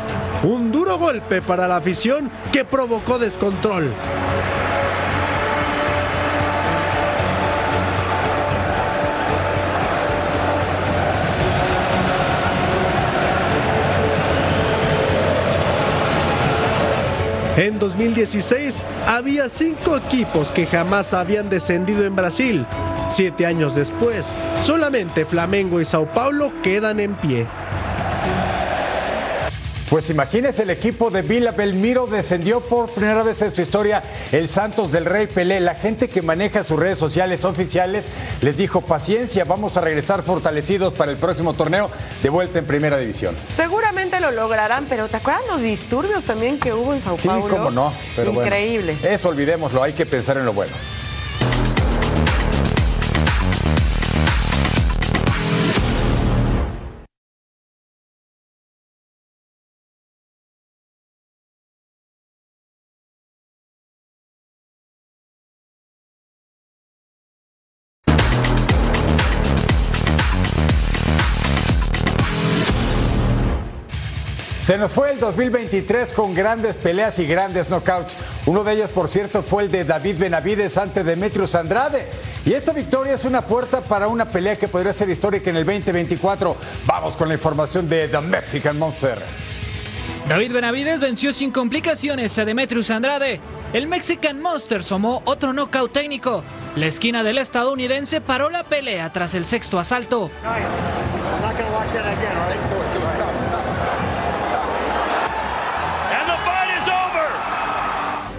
Un 0.42 0.72
duro 0.72 0.98
golpe 0.98 1.42
para 1.42 1.68
la 1.68 1.76
afición 1.76 2.28
que 2.50 2.64
provocó 2.64 3.20
descontrol. 3.20 3.92
En 17.60 17.78
2016 17.78 18.86
había 19.06 19.50
cinco 19.50 19.94
equipos 19.94 20.50
que 20.50 20.64
jamás 20.64 21.12
habían 21.12 21.50
descendido 21.50 22.06
en 22.06 22.16
Brasil. 22.16 22.66
Siete 23.10 23.44
años 23.44 23.74
después, 23.74 24.34
solamente 24.58 25.26
Flamengo 25.26 25.78
y 25.78 25.84
Sao 25.84 26.06
Paulo 26.06 26.54
quedan 26.62 27.00
en 27.00 27.12
pie. 27.16 27.46
Pues 29.90 30.08
imagínese, 30.08 30.62
el 30.62 30.70
equipo 30.70 31.10
de 31.10 31.22
Vila 31.22 31.50
Belmiro 31.50 32.06
descendió 32.06 32.60
por 32.60 32.90
primera 32.90 33.24
vez 33.24 33.42
en 33.42 33.52
su 33.52 33.60
historia 33.60 34.04
el 34.30 34.48
Santos 34.48 34.92
del 34.92 35.04
Rey 35.04 35.26
Pelé. 35.26 35.58
La 35.58 35.74
gente 35.74 36.08
que 36.08 36.22
maneja 36.22 36.62
sus 36.62 36.78
redes 36.78 36.96
sociales 36.96 37.44
oficiales 37.44 38.04
les 38.40 38.56
dijo 38.56 38.82
paciencia, 38.82 39.44
vamos 39.44 39.76
a 39.76 39.80
regresar 39.80 40.22
fortalecidos 40.22 40.94
para 40.94 41.10
el 41.10 41.18
próximo 41.18 41.54
torneo 41.54 41.90
de 42.22 42.30
vuelta 42.30 42.60
en 42.60 42.66
primera 42.66 42.98
división. 42.98 43.34
Seguramente 43.52 44.20
lo 44.20 44.30
lograrán, 44.30 44.86
pero 44.88 45.08
¿te 45.08 45.16
acuerdas 45.16 45.42
los 45.48 45.60
disturbios 45.60 46.22
también 46.22 46.60
que 46.60 46.72
hubo 46.72 46.94
en 46.94 47.02
Sao 47.02 47.16
Sí, 47.16 47.26
Paulo? 47.26 47.48
cómo 47.48 47.70
no, 47.72 47.92
pero 48.14 48.32
bueno. 48.32 48.46
Increíble. 48.46 48.96
eso 49.02 49.28
olvidémoslo, 49.28 49.82
hay 49.82 49.92
que 49.92 50.06
pensar 50.06 50.36
en 50.38 50.44
lo 50.44 50.52
bueno. 50.52 50.72
Se 74.64 74.78
nos 74.78 74.92
fue 74.92 75.12
el 75.12 75.18
2023 75.18 76.12
con 76.12 76.34
grandes 76.34 76.76
peleas 76.76 77.18
y 77.18 77.26
grandes 77.26 77.68
knockouts. 77.68 78.16
Uno 78.46 78.62
de 78.62 78.74
ellos, 78.74 78.90
por 78.90 79.08
cierto, 79.08 79.42
fue 79.42 79.64
el 79.64 79.70
de 79.70 79.84
David 79.84 80.18
Benavides 80.18 80.76
ante 80.76 81.02
Demetrius 81.02 81.54
Andrade. 81.54 82.06
Y 82.44 82.52
esta 82.52 82.72
victoria 82.72 83.14
es 83.14 83.24
una 83.24 83.44
puerta 83.46 83.82
para 83.82 84.06
una 84.06 84.30
pelea 84.30 84.56
que 84.56 84.68
podría 84.68 84.92
ser 84.92 85.10
histórica 85.10 85.50
en 85.50 85.56
el 85.56 85.64
2024. 85.64 86.56
Vamos 86.86 87.16
con 87.16 87.28
la 87.28 87.34
información 87.34 87.88
de 87.88 88.08
The 88.08 88.20
Mexican 88.20 88.78
Monster. 88.78 89.18
David 90.28 90.52
Benavides 90.52 91.00
venció 91.00 91.32
sin 91.32 91.50
complicaciones 91.50 92.38
a 92.38 92.44
Demetrius 92.44 92.90
Andrade. 92.90 93.40
El 93.72 93.88
Mexican 93.88 94.40
Monster 94.40 94.84
sumó 94.84 95.22
otro 95.24 95.52
knockout 95.52 95.92
técnico. 95.92 96.44
La 96.76 96.86
esquina 96.86 97.24
del 97.24 97.38
estadounidense 97.38 98.20
paró 98.20 98.48
la 98.48 98.62
pelea 98.62 99.12
tras 99.12 99.34
el 99.34 99.44
sexto 99.46 99.80
asalto. 99.80 100.30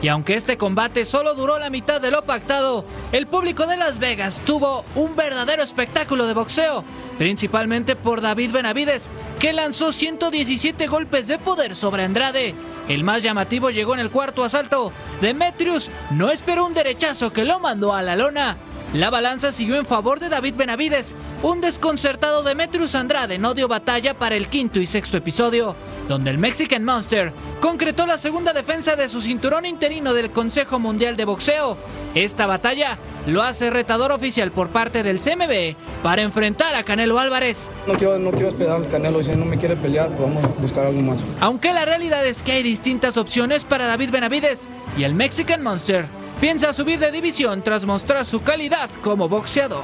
Y 0.01 0.07
aunque 0.07 0.33
este 0.33 0.57
combate 0.57 1.05
solo 1.05 1.35
duró 1.35 1.59
la 1.59 1.69
mitad 1.69 2.01
de 2.01 2.09
lo 2.09 2.23
pactado, 2.23 2.85
el 3.11 3.27
público 3.27 3.67
de 3.67 3.77
Las 3.77 3.99
Vegas 3.99 4.41
tuvo 4.45 4.83
un 4.95 5.15
verdadero 5.15 5.61
espectáculo 5.61 6.25
de 6.25 6.33
boxeo, 6.33 6.83
principalmente 7.19 7.95
por 7.95 8.19
David 8.19 8.51
Benavides, 8.51 9.11
que 9.39 9.53
lanzó 9.53 9.91
117 9.91 10.87
golpes 10.87 11.27
de 11.27 11.37
poder 11.37 11.75
sobre 11.75 12.03
Andrade. 12.03 12.55
El 12.87 13.03
más 13.03 13.21
llamativo 13.21 13.69
llegó 13.69 13.93
en 13.93 13.99
el 13.99 14.09
cuarto 14.09 14.43
asalto. 14.43 14.91
Demetrius 15.21 15.91
no 16.09 16.31
esperó 16.31 16.65
un 16.65 16.73
derechazo 16.73 17.31
que 17.31 17.45
lo 17.45 17.59
mandó 17.59 17.93
a 17.93 18.01
la 18.01 18.15
lona. 18.15 18.57
La 18.93 19.09
balanza 19.09 19.53
siguió 19.53 19.77
en 19.77 19.85
favor 19.85 20.19
de 20.19 20.27
David 20.27 20.55
Benavides. 20.55 21.15
Un 21.43 21.61
desconcertado 21.61 22.43
Demetrius 22.43 22.93
Andrade 22.93 23.37
no 23.37 23.53
dio 23.53 23.69
batalla 23.69 24.13
para 24.13 24.35
el 24.35 24.49
quinto 24.49 24.81
y 24.81 24.85
sexto 24.85 25.15
episodio, 25.15 25.77
donde 26.09 26.29
el 26.29 26.37
Mexican 26.37 26.83
Monster 26.83 27.31
concretó 27.61 28.05
la 28.05 28.17
segunda 28.17 28.51
defensa 28.51 28.97
de 28.97 29.07
su 29.07 29.21
cinturón 29.21 29.65
interino 29.65 30.13
del 30.13 30.31
Consejo 30.31 30.77
Mundial 30.77 31.15
de 31.15 31.23
Boxeo. 31.23 31.77
Esta 32.15 32.47
batalla 32.47 32.97
lo 33.27 33.41
hace 33.41 33.69
retador 33.69 34.11
oficial 34.11 34.51
por 34.51 34.67
parte 34.67 35.03
del 35.03 35.21
CMB 35.21 36.03
para 36.03 36.21
enfrentar 36.21 36.75
a 36.75 36.83
Canelo 36.83 37.17
Álvarez. 37.17 37.71
No 37.87 37.93
quiero, 37.93 38.19
no 38.19 38.31
quiero 38.31 38.49
esperar 38.49 38.75
al 38.75 38.89
Canelo, 38.89 39.23
si 39.23 39.31
no 39.31 39.45
me 39.45 39.57
quiere 39.57 39.77
pelear, 39.77 40.09
pues 40.09 40.21
vamos 40.21 40.43
a 40.43 40.61
buscar 40.61 40.87
algo 40.87 41.01
más. 41.01 41.17
Aunque 41.39 41.71
la 41.71 41.85
realidad 41.85 42.25
es 42.25 42.43
que 42.43 42.51
hay 42.51 42.63
distintas 42.63 43.15
opciones 43.15 43.63
para 43.63 43.85
David 43.85 44.11
Benavides 44.11 44.67
y 44.97 45.03
el 45.03 45.13
Mexican 45.15 45.63
Monster 45.63 46.20
piensa 46.41 46.73
subir 46.73 46.99
de 46.99 47.11
división 47.11 47.61
tras 47.61 47.85
mostrar 47.85 48.25
su 48.25 48.41
calidad 48.41 48.89
como 49.03 49.29
boxeador. 49.29 49.83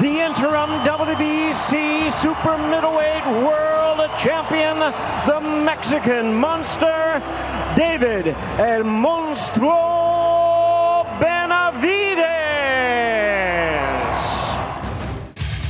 The 0.00 0.26
interim 0.26 0.84
WBC 0.84 2.12
Super 2.12 2.58
Middleweight 2.58 3.24
World 3.42 4.10
Champion, 4.22 4.92
the 5.26 5.40
Mexican 5.40 6.38
Monster, 6.38 7.22
David 7.74 8.34
El 8.58 8.84
Monstruo 8.84 9.93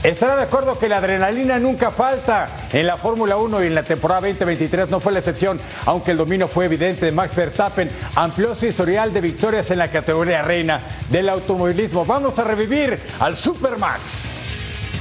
Estará 0.05 0.36
de 0.36 0.42
acuerdo 0.42 0.76
que 0.78 0.86
la 0.86 0.98
adrenalina 0.98 1.59
nunca 1.59 1.90
falta 1.90 2.46
en 2.70 2.86
la 2.86 2.98
Fórmula 2.98 3.38
1 3.38 3.64
y 3.64 3.68
en 3.68 3.74
la 3.74 3.84
temporada 3.84 4.20
2023 4.20 4.90
no 4.90 5.00
fue 5.00 5.12
la 5.12 5.20
excepción, 5.20 5.59
aunque 5.86 6.11
el 6.11 6.18
dominio 6.18 6.46
fue 6.46 6.66
evidente 6.66 7.07
de 7.07 7.12
Max 7.12 7.34
Verstappen, 7.34 7.90
amplió 8.14 8.55
su 8.55 8.66
historial 8.66 9.14
de 9.14 9.22
victorias 9.22 9.70
en 9.70 9.78
la 9.78 9.90
categoría 9.90 10.42
reina 10.42 10.78
del 11.09 11.30
automovilismo. 11.30 12.05
Vamos 12.05 12.38
a 12.38 12.44
revivir 12.44 13.00
al 13.18 13.34
Supermax. 13.34 14.43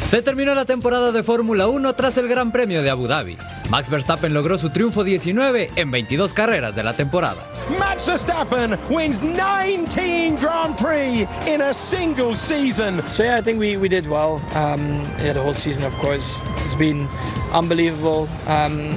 Se 0.08 0.22
terminó 0.22 0.54
la 0.54 0.66
temporada 0.66 1.12
de 1.12 1.24
Fórmula 1.24 1.68
1 1.68 1.94
tras 1.94 2.18
el 2.18 2.28
Gran 2.28 2.52
Premio 2.52 2.84
de 2.84 2.90
Abu 2.92 3.08
Dhabi. 3.08 3.38
Max 3.70 3.90
Verstappen 3.90 4.32
logró 4.34 4.60
su 4.60 4.70
triunfo 4.70 5.04
19 5.04 5.72
en 5.76 5.90
22 5.90 6.34
carreras 6.34 6.76
de 6.76 6.84
la 6.84 6.94
temporada. 6.94 7.44
Max 7.80 8.06
Verstappen 8.06 8.78
wins 8.92 9.20
19 9.22 10.38
Grand 10.40 10.78
Prix 10.78 11.28
in 11.48 11.62
a 11.62 11.74
single 11.74 12.36
season. 12.36 13.02
So 13.08 13.24
yeah, 13.24 13.40
I 13.40 13.42
think 13.42 13.60
we, 13.60 13.78
we 13.78 13.90
did 13.90 14.06
well. 14.08 14.40
Um, 14.56 15.02
yeah, 15.24 15.34
the 15.34 15.42
whole 15.42 15.56
season, 15.56 15.84
of 15.84 15.96
course, 15.98 16.40
has 16.62 16.76
been 16.76 17.08
unbelievable. 17.52 18.30
Um, 18.48 18.92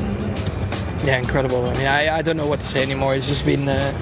yeah, 1.02 1.18
incredible. 1.18 1.64
I 1.64 1.74
mean, 1.78 1.86
I, 1.86 2.18
I 2.18 2.22
don't 2.22 2.36
know 2.36 2.46
what 2.46 2.60
to 2.60 2.66
say 2.66 2.82
anymore. 2.82 3.14
It's 3.14 3.28
just 3.28 3.46
been, 3.46 3.66
uh, 3.68 3.92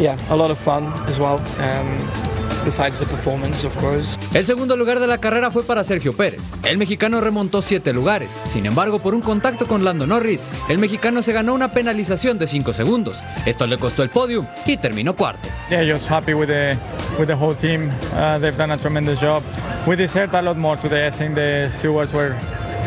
yeah, 0.00 0.16
a 0.28 0.34
lot 0.36 0.50
of 0.50 0.58
fun 0.58 0.92
as 1.06 1.20
well. 1.20 1.38
Um, 1.60 2.33
besides 2.64 2.98
the 2.98 3.06
performance, 3.06 3.66
of 3.66 3.76
course. 3.76 4.18
El 4.32 4.46
segundo 4.46 4.76
lugar 4.76 5.00
de 5.00 5.06
la 5.06 5.18
carrera 5.18 5.50
fue 5.50 5.62
para 5.64 5.84
Sergio 5.84 6.12
Pérez. 6.12 6.52
El 6.64 6.78
mexicano 6.78 7.20
remontó 7.20 7.62
siete 7.62 7.92
lugares. 7.92 8.40
Sin 8.44 8.66
embargo, 8.66 8.98
por 8.98 9.14
un 9.14 9.20
contacto 9.20 9.66
con 9.66 9.84
Lando 9.84 10.06
Norris, 10.06 10.44
el 10.68 10.78
mexicano 10.78 11.22
se 11.22 11.32
ganó 11.32 11.54
una 11.54 11.72
penalización 11.72 12.38
de 12.38 12.46
5 12.46 12.72
segundos. 12.72 13.22
Esto 13.46 13.66
le 13.66 13.78
costó 13.78 14.02
el 14.02 14.10
podium 14.10 14.46
y 14.66 14.76
terminó 14.76 15.14
cuarto. 15.14 15.48
Yeah, 15.70 15.84
just 15.84 16.10
happy 16.10 16.34
with 16.34 16.48
the 16.48 16.76
with 17.18 17.26
the 17.26 17.34
whole 17.34 17.54
team. 17.54 17.90
Uh, 18.12 18.38
they've 18.38 18.56
done 18.56 18.72
a 18.72 18.76
tremendous 18.76 19.20
job. 19.20 19.42
We 19.86 19.96
deserved 19.96 20.34
a 20.34 20.42
lot 20.42 20.56
more 20.56 20.76
today. 20.76 21.06
I 21.06 21.10
think 21.10 21.34
the 21.34 21.70
stewards 21.78 22.12
were 22.12 22.34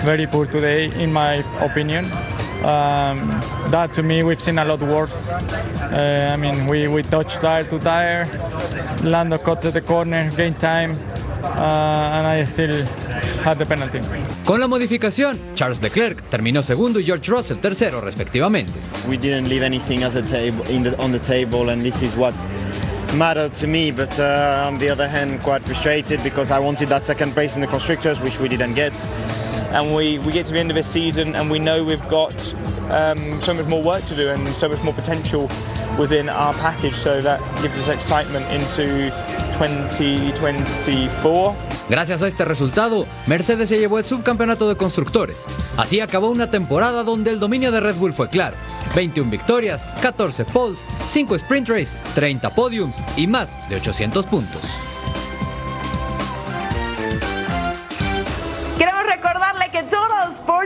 very 0.04 0.28
poor 0.28 0.46
today, 0.46 0.92
in 1.02 1.12
my 1.12 1.44
opinion. 1.62 2.06
Um, 2.64 3.30
that 3.72 3.94
to 3.94 4.04
me, 4.04 4.24
we've 4.24 4.42
seen 4.42 4.58
a 4.58 4.66
lot 4.66 4.82
worse. 4.82 5.14
Uh, 5.30 6.30
I 6.34 6.38
mean, 6.38 6.68
we, 6.68 6.88
we 6.88 7.04
touched 7.04 7.42
tire 7.42 7.64
to 7.66 7.80
tire. 7.80 8.28
Lando 9.04 9.38
cut 9.38 9.62
to 9.62 9.72
the 9.72 9.82
corner, 9.82 10.30
gained 10.32 10.60
time, 10.60 10.92
uh, 11.44 12.16
and 12.16 12.28
I 12.28 12.46
still 12.46 12.86
had 13.44 13.58
the 13.58 13.66
penalty. 13.66 14.02
Con 14.44 14.60
la 14.60 14.68
modificación, 14.68 15.40
Charles 15.54 15.82
Leclerc 15.82 16.24
terminó 16.30 16.62
segundo 16.62 17.00
y 17.00 17.06
George 17.06 17.32
Russell 17.32 17.60
tercero 17.60 18.02
respectivamente. 18.02 18.72
we 19.08 19.18
didn't 19.18 19.48
leave 19.48 19.64
anything 19.64 20.04
as 20.04 20.16
a 20.16 20.22
table 20.22 20.64
in 20.70 20.84
the, 20.84 20.98
on 21.00 21.12
the 21.12 21.20
table, 21.20 21.70
and 21.70 21.82
this 21.82 22.02
is 22.02 22.16
what 22.16 22.34
mattered 23.16 23.54
to 23.54 23.68
me. 23.68 23.92
But 23.92 24.18
uh, 24.20 24.66
on 24.68 24.78
the 24.80 24.90
other 24.90 25.08
hand, 25.08 25.42
quite 25.42 25.64
frustrated 25.64 26.22
because 26.24 26.52
I 26.52 26.60
wanted 26.60 26.90
that 26.90 27.06
second 27.06 27.34
place 27.34 27.56
in 27.56 27.62
the 27.62 27.68
constructors, 27.68 28.20
which 28.20 28.40
we 28.40 28.48
didn't 28.48 28.74
get. 28.74 28.94
And 29.72 29.96
we, 29.96 30.20
we 30.20 30.32
get 30.32 30.46
to 30.46 30.54
the 30.54 30.60
end 30.60 30.70
of 30.72 30.76
this 30.76 30.88
season 30.88 31.36
and 31.36 31.50
we 31.50 31.60
know 31.60 31.84
we've 31.84 32.08
got 32.08 32.34
um, 32.92 33.18
so 33.42 33.54
much 33.54 33.66
more 33.68 33.82
work 33.84 34.04
to 34.06 34.16
do 34.16 34.30
and 34.30 34.48
so 34.50 34.68
much 34.70 34.82
more 34.84 34.94
potential 34.94 35.50
within 36.00 36.30
our 36.30 36.54
package 36.56 36.96
so 36.96 37.22
that 37.22 37.40
gives 37.62 37.78
us 37.78 37.90
excitement 37.90 38.46
into 38.52 39.10
2024 39.58 41.56
Gracias 41.90 42.22
a 42.22 42.28
este 42.28 42.44
resultado, 42.44 43.08
Mercedes 43.28 43.70
se 43.70 43.80
llevó 43.80 43.98
el 43.98 44.04
subcampeonato 44.04 44.68
de 44.68 44.76
constructores. 44.76 45.46
Así 45.78 46.02
acabó 46.02 46.30
una 46.30 46.52
temporada 46.52 47.04
donde 47.04 47.32
el 47.32 47.40
dominio 47.40 47.72
de 47.72 47.80
Red 47.80 47.96
Bull 47.96 48.14
fue 48.14 48.30
claro. 48.30 48.58
21 48.94 49.32
victorias, 49.32 49.90
14 50.02 50.44
poles, 50.44 50.86
5 51.08 51.36
sprint 51.36 51.70
race, 51.70 51.98
30 52.14 52.50
podiums 52.54 52.98
y 53.16 53.26
más 53.28 53.70
de 53.70 53.78
800 53.78 54.26
puntos. 54.26 54.62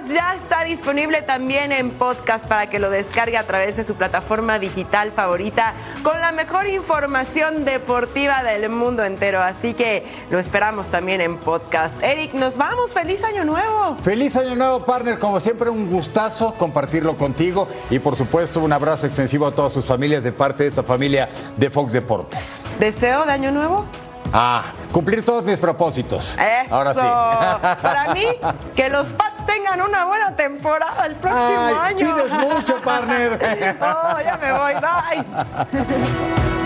Sports 0.02 0.14
ya 0.14 0.36
está 0.36 0.64
disponible 0.64 1.22
también 1.22 1.72
en 1.72 1.92
podcast 1.92 2.48
para 2.48 2.70
que 2.70 2.80
lo 2.80 2.90
descargue 2.90 3.38
a 3.38 3.46
través 3.46 3.78
de 3.78 3.86
su 3.86 3.96
plataforma 3.96 4.60
digital 4.60 5.12
favorita 5.12 5.74
con 6.04 6.20
la 6.22 6.32
mejor 6.32 6.68
información 6.68 7.66
deportiva 7.66 8.44
del 8.44 8.70
mundo 8.70 9.04
entero. 9.04 9.42
Así 9.42 9.74
que 9.74 10.06
lo 10.30 10.40
esperamos 10.40 10.90
también 10.90 11.22
en 11.22 11.38
podcast. 11.38 12.02
Eric, 12.02 12.34
nos 12.34 12.58
vamos. 12.58 12.94
¡Feliz 12.94 13.24
Año 13.24 13.44
Nuevo! 13.44 13.98
Feliz 14.02 14.36
año 14.36 14.56
nuevo, 14.56 14.84
partner. 14.86 15.20
Como 15.20 15.40
siempre, 15.40 15.70
un 15.70 15.90
gustazo 15.90 16.54
compartirlo 16.54 17.18
contigo 17.18 17.68
y, 17.90 18.00
por 18.00 18.16
supuesto, 18.16 18.60
un 18.62 18.74
abrazo 18.74 19.08
extensivo 19.08 19.46
a 19.46 19.52
todas 19.52 19.74
sus 19.74 19.86
familias 19.86 20.24
de 20.24 20.32
parte 20.32 20.64
de 20.64 20.70
esta 20.70 20.84
familia 20.84 21.30
de 21.58 21.70
Fox 21.70 21.94
Deportes. 21.94 22.66
¿Deseo 22.80 23.26
de 23.26 23.32
Año 23.32 23.52
Nuevo? 23.52 23.86
Ah, 24.34 24.72
cumplir 24.92 25.26
todos 25.26 25.44
mis 25.44 25.60
propósitos. 25.60 26.38
Eso. 26.38 26.76
Ahora 26.76 26.94
sí. 26.94 27.82
Para 27.82 28.14
mí, 28.14 28.26
que 28.76 28.90
los 28.90 29.10
Pats 29.42 29.46
tengan 29.46 29.82
una 29.82 30.06
buena 30.06 30.36
temporada 30.36 31.06
el 31.06 31.16
próximo 31.16 31.80
Ay, 31.80 31.94
año. 31.96 32.16
pides 32.16 32.32
mucho, 32.34 32.82
partner. 32.82 33.40
oh, 33.82 34.22
ya 34.24 34.38
me 34.38 34.52
voy. 34.52 34.74
Bye. 34.76 36.52